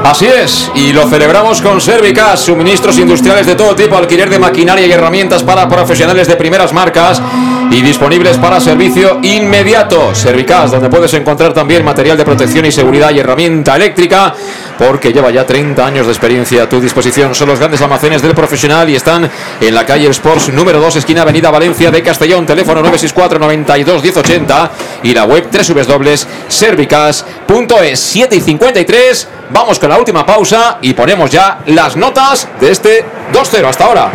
[0.03, 4.87] Así es, y lo celebramos con Servicas, suministros industriales de todo tipo, alquiler de maquinaria
[4.87, 7.21] y herramientas para profesionales de primeras marcas
[7.69, 10.15] y disponibles para servicio inmediato.
[10.15, 14.33] Servicas, donde puedes encontrar también material de protección y seguridad y herramienta eléctrica,
[14.77, 17.35] porque lleva ya 30 años de experiencia a tu disposición.
[17.35, 19.29] Son los grandes almacenes del profesional y están
[19.61, 24.71] en la calle Sports número 2, esquina Avenida Valencia de Castellón, teléfono 964 92 1080
[25.03, 29.27] y la web www.servicas.es 7 y 53.
[29.53, 34.11] Vamos con la última pausa y ponemos ya las notas de este 2-0 hasta ahora.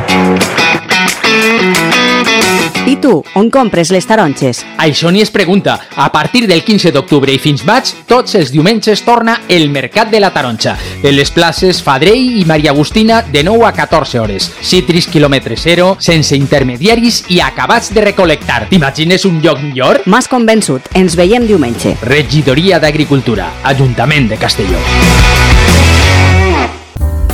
[2.86, 4.60] I tu, on compres les taronges?
[4.78, 5.74] Això ni es pregunta.
[5.96, 10.20] A partir del 15 d'octubre i fins maig, tots els diumenges torna el Mercat de
[10.22, 10.76] la Taronja.
[11.02, 14.46] En les places Fadrell i Maria Agustina de 9 a 14 hores.
[14.62, 18.68] Citris quilòmetre zero, sense intermediaris i acabats de recolectar.
[18.70, 20.04] T'imagines un lloc millor?
[20.06, 20.86] M'has convençut.
[20.94, 21.96] Ens veiem diumenge.
[22.06, 24.78] Regidoria d'Agricultura, Ajuntament de Castelló.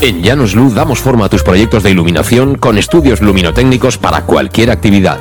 [0.01, 4.71] En Llanos Luz damos forma a tus proyectos de iluminación con estudios luminotécnicos para cualquier
[4.71, 5.21] actividad.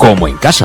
[0.00, 0.64] Como en casa.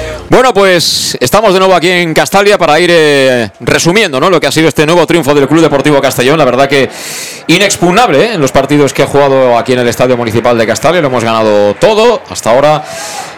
[0.31, 4.29] Bueno, pues estamos de nuevo aquí en Castalia para ir eh, resumiendo ¿no?
[4.29, 6.37] lo que ha sido este nuevo triunfo del Club Deportivo Castellón.
[6.37, 6.89] La verdad que
[7.47, 8.33] inexpugnable ¿eh?
[8.35, 11.01] en los partidos que ha jugado aquí en el Estadio Municipal de Castalia.
[11.01, 12.81] Lo hemos ganado todo hasta ahora.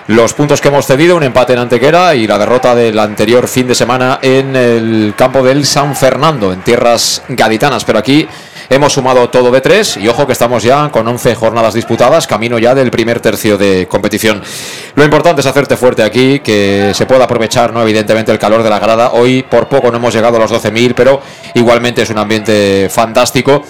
[0.05, 3.67] Los puntos que hemos cedido, un empate en Antequera y la derrota del anterior fin
[3.67, 7.85] de semana en el campo del San Fernando, en tierras gaditanas.
[7.85, 8.27] Pero aquí
[8.69, 12.59] hemos sumado todo de tres y ojo que estamos ya con 11 jornadas disputadas, camino
[12.59, 14.41] ya del primer tercio de competición.
[14.95, 18.69] Lo importante es hacerte fuerte aquí, que se pueda aprovechar, no evidentemente, el calor de
[18.69, 19.11] la grada.
[19.13, 21.21] Hoy por poco no hemos llegado a los 12.000, pero
[21.53, 23.63] igualmente es un ambiente fantástico.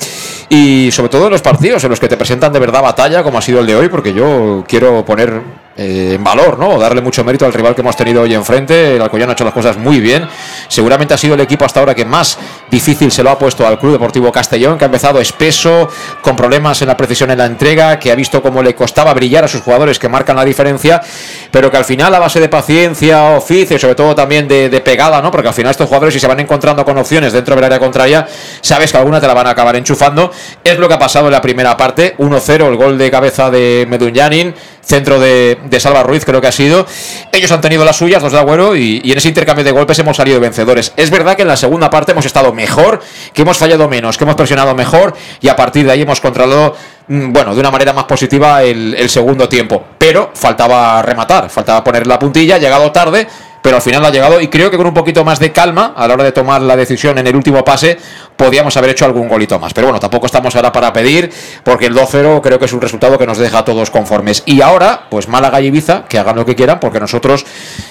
[0.50, 3.38] Y sobre todo en los partidos en los que te presentan de verdad batalla, como
[3.38, 6.78] ha sido el de hoy, porque yo quiero poner eh, en valor, ¿no?
[6.78, 8.96] Darle mucho mérito al rival que hemos tenido hoy enfrente.
[8.96, 10.28] El Alcoyano ha hecho las cosas muy bien.
[10.68, 12.38] Seguramente ha sido el equipo hasta ahora que más
[12.70, 15.90] difícil se lo ha puesto al Club Deportivo Castellón, que ha empezado espeso,
[16.22, 19.46] con problemas en la precisión en la entrega, que ha visto cómo le costaba brillar
[19.46, 21.02] a sus jugadores que marcan la diferencia,
[21.50, 25.22] pero que al final a base de paciencia, oficio sobre todo también de, de pegada,
[25.22, 25.32] ¿no?
[25.32, 28.28] Porque al final estos jugadores si se van encontrando con opciones dentro del área contraria,
[28.62, 30.32] sabes que alguna te la van a acabar enchufando.
[30.64, 32.16] Es lo que ha pasado en la primera parte.
[32.18, 34.54] 1-0 el gol de cabeza de Medunyanin
[34.84, 36.86] centro de, de, Salva Ruiz, creo que ha sido.
[37.32, 40.18] Ellos han tenido las suyas, los de Agüero, y, en ese intercambio de golpes hemos
[40.18, 40.94] salido vencedores.
[40.98, 43.02] Es verdad que en la segunda parte hemos estado mejor,
[43.34, 46.76] que hemos fallado menos, que hemos presionado mejor, y a partir de ahí hemos controlado,
[47.08, 49.84] bueno, de una manera más positiva el, el segundo tiempo.
[49.98, 53.28] Pero faltaba rematar, faltaba poner la puntilla, llegado tarde
[53.64, 56.08] pero al final ha llegado y creo que con un poquito más de calma a
[56.08, 57.98] la hora de tomar la decisión en el último pase
[58.36, 59.74] podíamos haber hecho algún golito más.
[59.74, 61.32] Pero bueno, tampoco estamos ahora para pedir
[61.64, 64.44] porque el 2-0 creo que es un resultado que nos deja a todos conformes.
[64.46, 67.46] Y ahora, pues Málaga y Ibiza, que hagan lo que quieran porque nosotros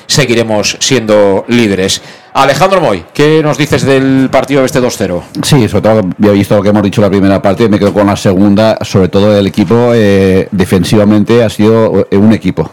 [0.06, 2.02] seguiremos siendo líderes.
[2.34, 5.22] Alejandro Moy, ¿qué nos dices del partido de este 2-0?
[5.42, 8.06] Sí, sobre todo había visto lo que hemos dicho la primera parte, me quedo con
[8.06, 12.70] la segunda, sobre todo el equipo eh, defensivamente ha sido un equipo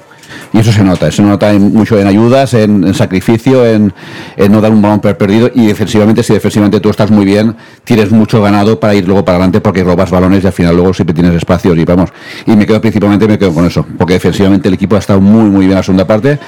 [0.54, 3.94] y eso se nota, se nota en, mucho en ayudas, en, sacrificio, en,
[4.36, 8.12] en, no dar un balón perdido y defensivamente, si defensivamente tú estás muy bien, tienes
[8.12, 11.14] mucho ganado para ir luego para adelante porque robas balones y al final luego siempre
[11.14, 12.10] tienes espacios y vamos,
[12.46, 15.50] y me quedo principalmente me quedo con eso, porque defensivamente el equipo ha estado muy
[15.50, 16.40] muy bien en la segunda parte.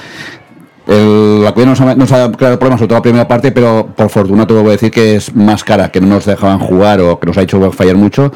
[0.86, 4.08] El, la nos ha, nos ha creado problemas sobre todo la primera parte, pero por
[4.10, 7.20] fortuna te voy a decir que es más cara, que no nos dejaban jugar o
[7.20, 8.32] que nos ha hecho fallar mucho.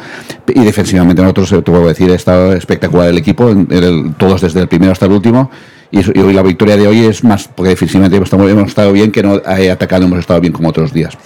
[0.47, 4.68] Y defensivamente nosotros, te voy a decir, estado espectacular el equipo, el, todos desde el
[4.68, 5.50] primero hasta el último.
[5.90, 9.23] Y, y, hoy la victoria de hoy es más porque estado, hemos estado bien que
[9.23, 11.16] no eh, atacando hemos estado bien como otros días.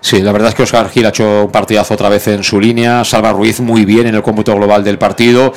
[0.00, 2.60] Sí, la verdad es que Oscar Gil ha hecho un partidazo otra vez en su
[2.60, 5.52] línea, Salva Ruiz muy bien en el cómputo global del partido,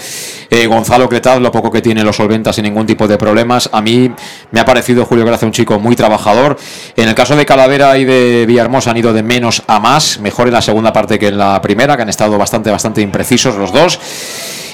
[0.49, 3.81] eh, Gonzalo Cretaz lo poco que tiene lo solventa sin ningún tipo de problemas, a
[3.81, 4.11] mí
[4.51, 6.57] me ha parecido Julio Gracia un chico muy trabajador,
[6.95, 10.47] en el caso de Calavera y de Villahermosa han ido de menos a más, mejor
[10.47, 13.71] en la segunda parte que en la primera, que han estado bastante, bastante imprecisos los
[13.71, 13.99] dos.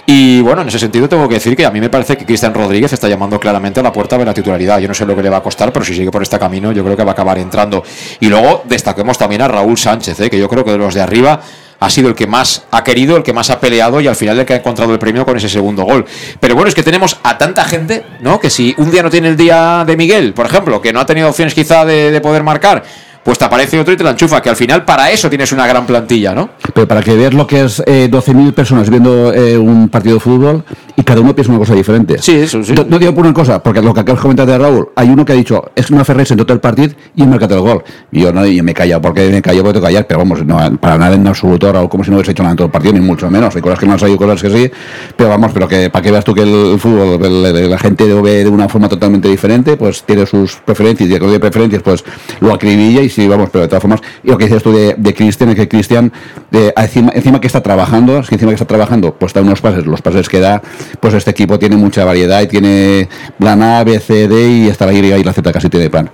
[0.08, 2.53] Y bueno, en ese sentido tengo que decir que a mí me parece que Cristian
[2.53, 4.80] Rodríguez está llamando claramente a la puerta de la titularidad.
[4.80, 6.72] Yo no sé lo que le va a costar, pero si sigue por este camino,
[6.72, 7.84] yo creo que va a acabar entrando.
[8.19, 10.30] Y luego destaquemos también a Raúl Sánchez, ¿eh?
[10.30, 11.42] que yo creo que de los de arriba
[11.80, 14.40] ha sido el que más ha querido, el que más ha peleado y al final
[14.40, 16.06] el que ha encontrado el premio con ese segundo gol.
[16.40, 18.40] Pero bueno, es que tenemos a tanta gente, ¿no?
[18.40, 21.06] Que si un día no tiene el día de Miguel, por ejemplo, que no ha
[21.06, 22.84] tenido opciones quizá de, de poder marcar,
[23.25, 25.65] pues te aparece otro y te la enchufa, que al final para eso tienes una
[25.65, 26.51] gran plantilla, ¿no?
[26.75, 30.19] Pero para que veas lo que es eh, 12.000 personas viendo eh, un partido de
[30.19, 30.63] fútbol
[30.95, 32.19] y cada uno piensa una cosa diferente.
[32.19, 32.73] Sí, eso sí.
[32.73, 35.09] No, no digo por una cosa, porque lo que acabas de comentar de Raúl, hay
[35.09, 37.61] uno que ha dicho, es una Ferrés en todo el partido y en marcado el
[37.61, 37.83] gol.
[38.11, 40.05] Y yo no, yo me he callado, porque me he callado, porque tengo que callar,
[40.07, 42.57] pero vamos, no, para nada en absoluto, Raúl, como si no hubiese hecho nada en
[42.57, 43.55] todo el partido, ni mucho menos.
[43.55, 44.71] Hay cosas que no han salido, cosas que sí,
[45.17, 48.07] pero vamos, pero que para que veas tú que el, fútbol, el- el- la gente
[48.07, 52.03] lo ve de una forma totalmente diferente, pues tiene sus preferencias, y tiene preferencias, pues
[52.39, 54.95] lo acribilla y sí, vamos, pero de todas formas, y lo que dices tú de,
[54.98, 56.11] de Cristian, es que Cristian,
[56.52, 59.85] encima, encima que está trabajando, es que encima que está trabajando, pues da unos pases,
[59.85, 60.61] los pases que da,
[61.00, 64.98] pues este equipo tiene mucha variedad y tiene plan A, B, y hasta la Y
[64.98, 66.10] y la Z casi tiene plan.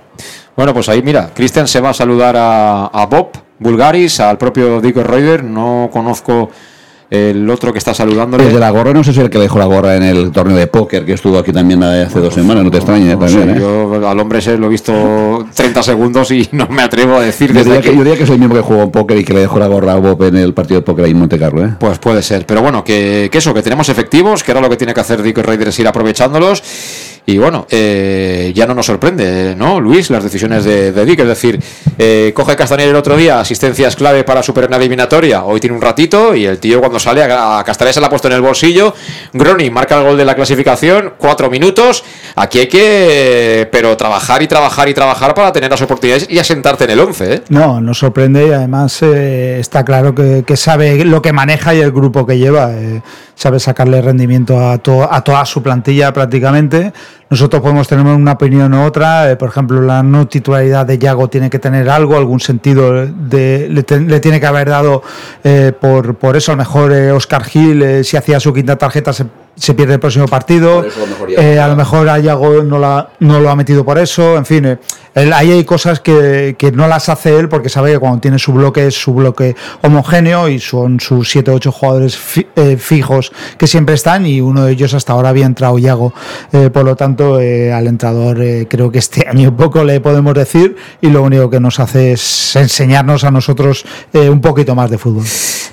[0.56, 4.80] Bueno, pues ahí mira, Cristian se va a saludar a, a Bob Bulgaris, al propio
[4.80, 6.50] Dico Reuter, no conozco
[7.12, 8.46] el otro que está saludándole.
[8.46, 10.56] El de la gorra, no sé si el que dejó la gorra en el torneo
[10.56, 13.58] de póker que estuvo aquí también hace dos semanas, no te extrañes No sé, también,
[13.58, 13.60] ¿eh?
[13.60, 17.50] Yo al hombre ese lo he visto 30 segundos y no me atrevo a decir
[17.52, 17.96] Yo desde diría, que, que...
[17.96, 19.66] yo diría que es el mismo que jugó en póker y que le dejó la
[19.66, 21.74] gorra a Bob en el partido de póker ahí en Monte Carlo, ¿eh?
[21.78, 24.78] Pues puede ser, pero bueno, que, que eso, que tenemos efectivos, que ahora lo que
[24.78, 26.62] tiene que hacer Dico Raider es ir aprovechándolos.
[27.24, 30.10] Y bueno, eh, ya no nos sorprende, ¿no, Luis?
[30.10, 31.62] Las decisiones de, de Dick, es decir,
[31.96, 35.82] eh, coge Castañer el otro día, asistencias clave para superar una eliminatoria, hoy tiene un
[35.82, 38.40] ratito y el tío cuando sale a, a Castañer se la ha puesto en el
[38.40, 38.92] bolsillo,
[39.32, 42.02] Groni marca el gol de la clasificación, cuatro minutos,
[42.34, 46.84] aquí hay que, pero trabajar y trabajar y trabajar para tener las oportunidades y asentarte
[46.84, 47.42] en el 11, ¿eh?
[47.50, 51.80] No, nos sorprende y además eh, está claro que, que sabe lo que maneja y
[51.80, 52.72] el grupo que lleva.
[52.72, 53.00] eh,
[53.34, 56.92] sabe sacarle rendimiento a, to- a toda su plantilla prácticamente.
[57.30, 59.30] Nosotros podemos tener una opinión u otra.
[59.30, 63.68] eh, por ejemplo, la no titularidad de Yago tiene que tener algo, algún sentido de,
[63.70, 65.02] le, le tiene que haber dado
[65.42, 66.52] eh, por, por eso.
[66.52, 69.24] A lo mejor eh, Oscar Gil, eh, si hacía su quinta tarjeta, se,
[69.56, 70.76] se pierde el próximo partido.
[70.76, 73.40] Por eso a lo mejor ya- Eh, a lo mejor a Yago no, la, no
[73.40, 74.36] lo ha metido por eso.
[74.36, 74.78] En fin, eh,
[75.14, 78.38] él- ahí hay cosas que, que no las hace él porque sabe que cuando tiene
[78.38, 82.76] su bloque es su bloque homogéneo y son sus 7 o 8 jugadores fi- eh,
[82.78, 86.12] fijos que siempre están y uno de ellos hasta ahora había entrado Yago.
[86.52, 90.34] Eh, por lo tanto, eh, al entrador eh, creo que este año poco le podemos
[90.34, 94.90] decir y lo único que nos hace es enseñarnos a nosotros eh, un poquito más
[94.90, 95.24] de fútbol.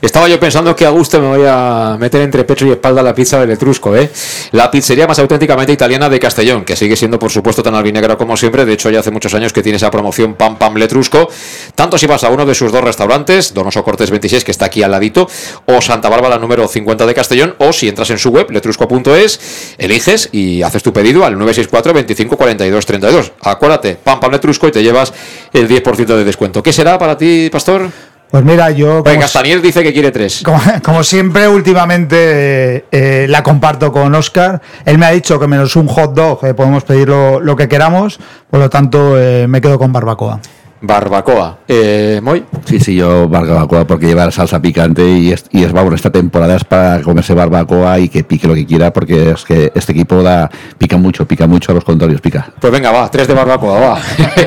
[0.01, 3.13] Estaba yo pensando que a gusto me voy a meter entre pecho y espalda la
[3.13, 3.51] pizza del
[3.95, 4.09] ¿eh?
[4.51, 8.35] La pizzería más auténticamente italiana de Castellón, que sigue siendo, por supuesto, tan albinegra como
[8.35, 8.65] siempre.
[8.65, 11.29] De hecho, ya hace muchos años que tiene esa promoción Pam Pam Letrusco.
[11.75, 14.81] Tanto si vas a uno de sus dos restaurantes, Donoso Cortés 26, que está aquí
[14.83, 15.29] al ladito,
[15.65, 20.29] o Santa Bárbara número 50 de Castellón, o si entras en su web, letrusco.es, eliges
[20.31, 23.31] y haces tu pedido al 964 25 42 32.
[23.41, 25.13] Acuérdate, Pam Pam Letrusco y te llevas
[25.53, 26.63] el 10% de descuento.
[26.63, 28.08] ¿Qué será para ti, Pastor?
[28.31, 29.03] Pues mira, yo...
[29.03, 30.41] Pues Castanier dice que quiere tres.
[30.43, 34.61] Como, como siempre, últimamente eh, la comparto con Oscar.
[34.85, 37.67] Él me ha dicho que menos un hot dog eh, podemos pedir lo, lo que
[37.67, 40.39] queramos, por lo tanto eh, me quedo con barbacoa.
[40.81, 41.57] Barbacoa.
[41.67, 42.45] Eh, Moy.
[42.65, 46.09] Sí, sí, yo barbacoa porque lleva la salsa picante y es, y es vamos, esta
[46.09, 49.91] temporada es para comerse barbacoa y que pique lo que quiera porque es que este
[49.91, 52.49] equipo da, pica mucho, pica mucho a los contrarios, pica.
[52.59, 53.99] Pues venga, va, tres de barbacoa, va.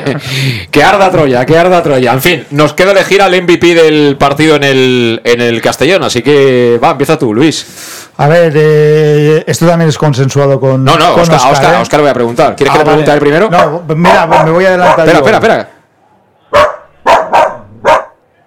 [0.71, 2.13] que arda Troya, que arda Troya.
[2.13, 6.21] En fin, nos queda elegir al MVP del partido en el, en el Castellón, así
[6.23, 8.09] que va, empieza tú, Luis.
[8.17, 10.83] A ver, eh, esto también es consensuado con.
[10.83, 11.77] No, no, con Oscar, Oscar, ¿eh?
[11.77, 12.55] a Oscar voy a preguntar.
[12.55, 13.11] ¿Quieres Ah, que le pregunte vale.
[13.11, 13.49] a él primero?
[13.49, 15.07] No, mira, me voy a adelantar.
[15.07, 15.69] Espera, espera, espera.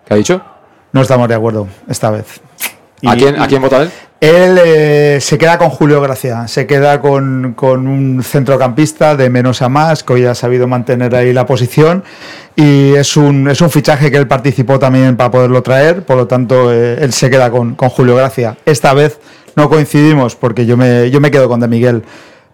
[0.06, 0.40] ¿Qué ha dicho?
[0.92, 2.40] No estamos de acuerdo esta vez.
[3.06, 3.90] ¿A Y- quién, ¿A quién vota él?
[4.18, 9.60] Él eh, se queda con Julio Gracia, se queda con, con un centrocampista de menos
[9.60, 12.02] a más, que hoy ha sabido mantener ahí la posición
[12.54, 16.26] y es un, es un fichaje que él participó también para poderlo traer, por lo
[16.26, 18.56] tanto eh, él se queda con, con Julio Gracia.
[18.64, 19.20] Esta vez
[19.54, 22.02] no coincidimos porque yo me, yo me quedo con De Miguel.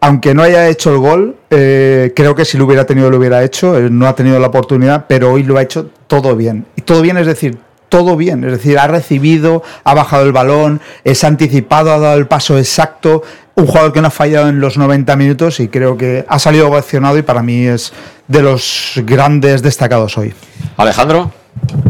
[0.00, 3.44] Aunque no haya hecho el gol, eh, creo que si lo hubiera tenido lo hubiera
[3.44, 5.90] hecho, no ha tenido la oportunidad, pero hoy lo ha hecho
[6.20, 6.66] todo bien.
[6.76, 7.56] Y todo bien es decir,
[7.88, 12.26] todo bien, es decir, ha recibido, ha bajado el balón, es anticipado, ha dado el
[12.26, 13.22] paso exacto,
[13.54, 16.68] un jugador que no ha fallado en los 90 minutos y creo que ha salido
[16.68, 17.94] ovacionado y para mí es
[18.28, 20.34] de los grandes destacados hoy.
[20.76, 21.32] Alejandro.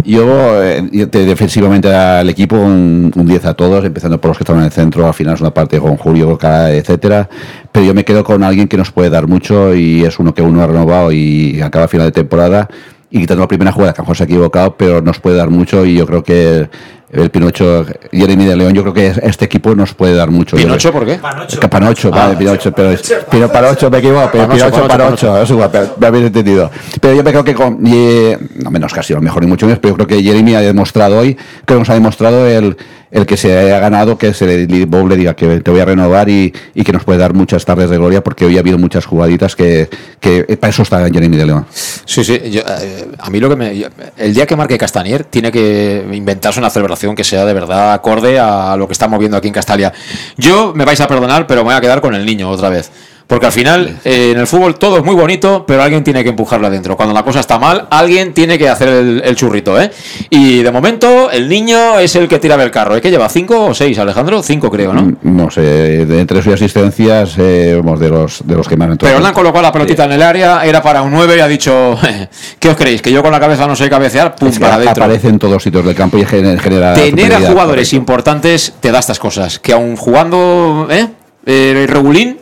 [0.05, 4.62] Yo, eh, defensivamente al equipo, un, un 10 a todos, empezando por los que estaban
[4.62, 7.28] en el centro, al final es una parte con Julio, Boca, etcétera.
[7.70, 10.42] Pero yo me quedo con alguien que nos puede dar mucho y es uno que
[10.42, 12.68] uno ha renovado y acaba a final de temporada.
[13.15, 15.36] Y quitando la primera jugada, que a lo mejor se ha equivocado, pero nos puede
[15.36, 16.66] dar mucho y yo creo que
[17.10, 20.57] el Pinocho, Jeremy de León, yo creo que este equipo nos puede dar mucho.
[20.57, 21.16] ¿Pinocho por qué?
[21.16, 21.60] Panocho.
[21.60, 22.99] Panocho, vale, Pinocho, pero
[23.31, 26.70] Pino, Panocho, me equivoco, pero Pinocho, Panocho, es igual, me habéis entendido.
[27.02, 28.32] Pero yo me creo que con, y,
[28.62, 31.18] no menos casi, lo mejor ni mucho menos, pero yo creo que Jeremy ha demostrado
[31.18, 32.78] hoy, que nos ha demostrado el,
[33.12, 36.50] el que se haya ganado, que se le, diga que te voy a renovar y,
[36.50, 39.91] que nos puede dar muchas tardes de gloria, porque hoy ha habido muchas jugaditas que,
[40.18, 41.66] que para eso está Jeremy de León.
[42.07, 43.86] Sí, sí, yo, eh, a mí lo que me...
[44.16, 48.39] El día que marque Castanier tiene que inventarse una celebración que sea de verdad acorde
[48.39, 49.92] a lo que estamos viendo aquí en Castalia.
[50.39, 52.91] Yo, me vais a perdonar, pero me voy a quedar con el niño otra vez.
[53.33, 56.28] Porque al final, eh, en el fútbol todo es muy bonito, pero alguien tiene que
[56.28, 56.99] empujarlo adentro.
[56.99, 59.91] Cuando la cosa está mal, alguien tiene que hacer el, el churrito, ¿eh?
[60.28, 62.94] Y de momento, el niño es el que tira el carro.
[62.94, 63.01] ¿eh?
[63.01, 63.31] que lleva?
[63.31, 64.43] ¿Cinco o seis, Alejandro?
[64.43, 65.15] Cinco, creo, ¿no?
[65.23, 65.62] No sé,
[66.05, 69.27] de entre sus asistencias, eh, vamos, de los, de los que más han Pero le
[69.27, 70.09] han colocado la pelotita sí.
[70.09, 71.97] en el área, era para un 9 y ha dicho,
[72.59, 73.01] ¿qué os creéis?
[73.01, 74.35] ¿Que yo con la cabeza no sé cabecear?
[74.35, 74.49] ¡Pum!
[74.49, 75.05] Es que para adentro.
[75.05, 76.93] Aparece en todos sitios del campo y genera.
[76.93, 79.59] Tener a jugadores importantes te da estas cosas.
[79.59, 81.09] Que aun jugando, ¿eh?
[81.47, 82.42] eh regulín,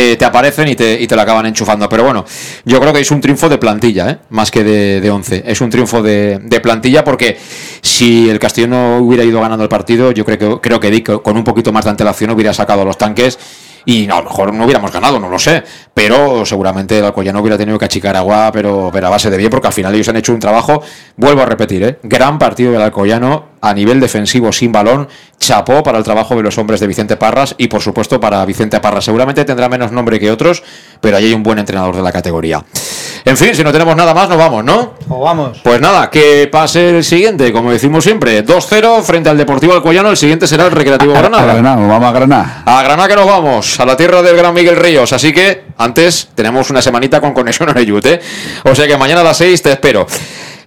[0.00, 1.86] eh, te aparecen y te, y te la acaban enchufando.
[1.88, 2.24] Pero bueno,
[2.64, 4.18] yo creo que es un triunfo de plantilla, ¿eh?
[4.30, 5.42] más que de, de 11.
[5.46, 7.38] Es un triunfo de, plantilla porque
[7.82, 11.36] si el Castillo no hubiera ido ganando el partido, yo creo que, creo que con
[11.36, 13.38] un poquito más de antelación hubiera sacado los tanques
[13.84, 15.62] y a lo mejor no hubiéramos ganado, no lo sé,
[15.94, 19.50] pero seguramente el Alcoyano hubiera tenido que achicar agua, pero, pero a base de bien,
[19.50, 20.82] porque al final ellos han hecho un trabajo,
[21.16, 21.98] vuelvo a repetir, ¿eh?
[22.02, 25.08] gran partido del Alcoyano a nivel defensivo sin balón,
[25.40, 28.78] chapó para el trabajo de los hombres de Vicente Parras y por supuesto para Vicente
[28.78, 29.04] Parras.
[29.04, 30.62] Seguramente tendrá menos nombre que otros,
[31.00, 32.62] pero ahí hay un buen entrenador de la categoría.
[33.24, 34.94] En fin, si no tenemos nada más, nos vamos, ¿no?
[35.08, 35.60] O vamos.
[35.64, 40.16] Pues nada, que pase el siguiente, como decimos siempre, 2-0 frente al Deportivo Alcoyano, el
[40.16, 41.42] siguiente será el Recreativo a, Granada.
[41.42, 42.62] A Granada, vamos a Granada.
[42.64, 46.28] A Granada que nos vamos, a la tierra del gran Miguel Ríos, así que antes
[46.34, 48.20] tenemos una semanita con conexión en el ¿eh?
[48.64, 50.06] O sea que mañana a las 6 te espero.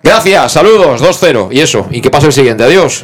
[0.01, 3.03] Gracias, saludos, 2-0 y eso, y que pase el siguiente, adiós.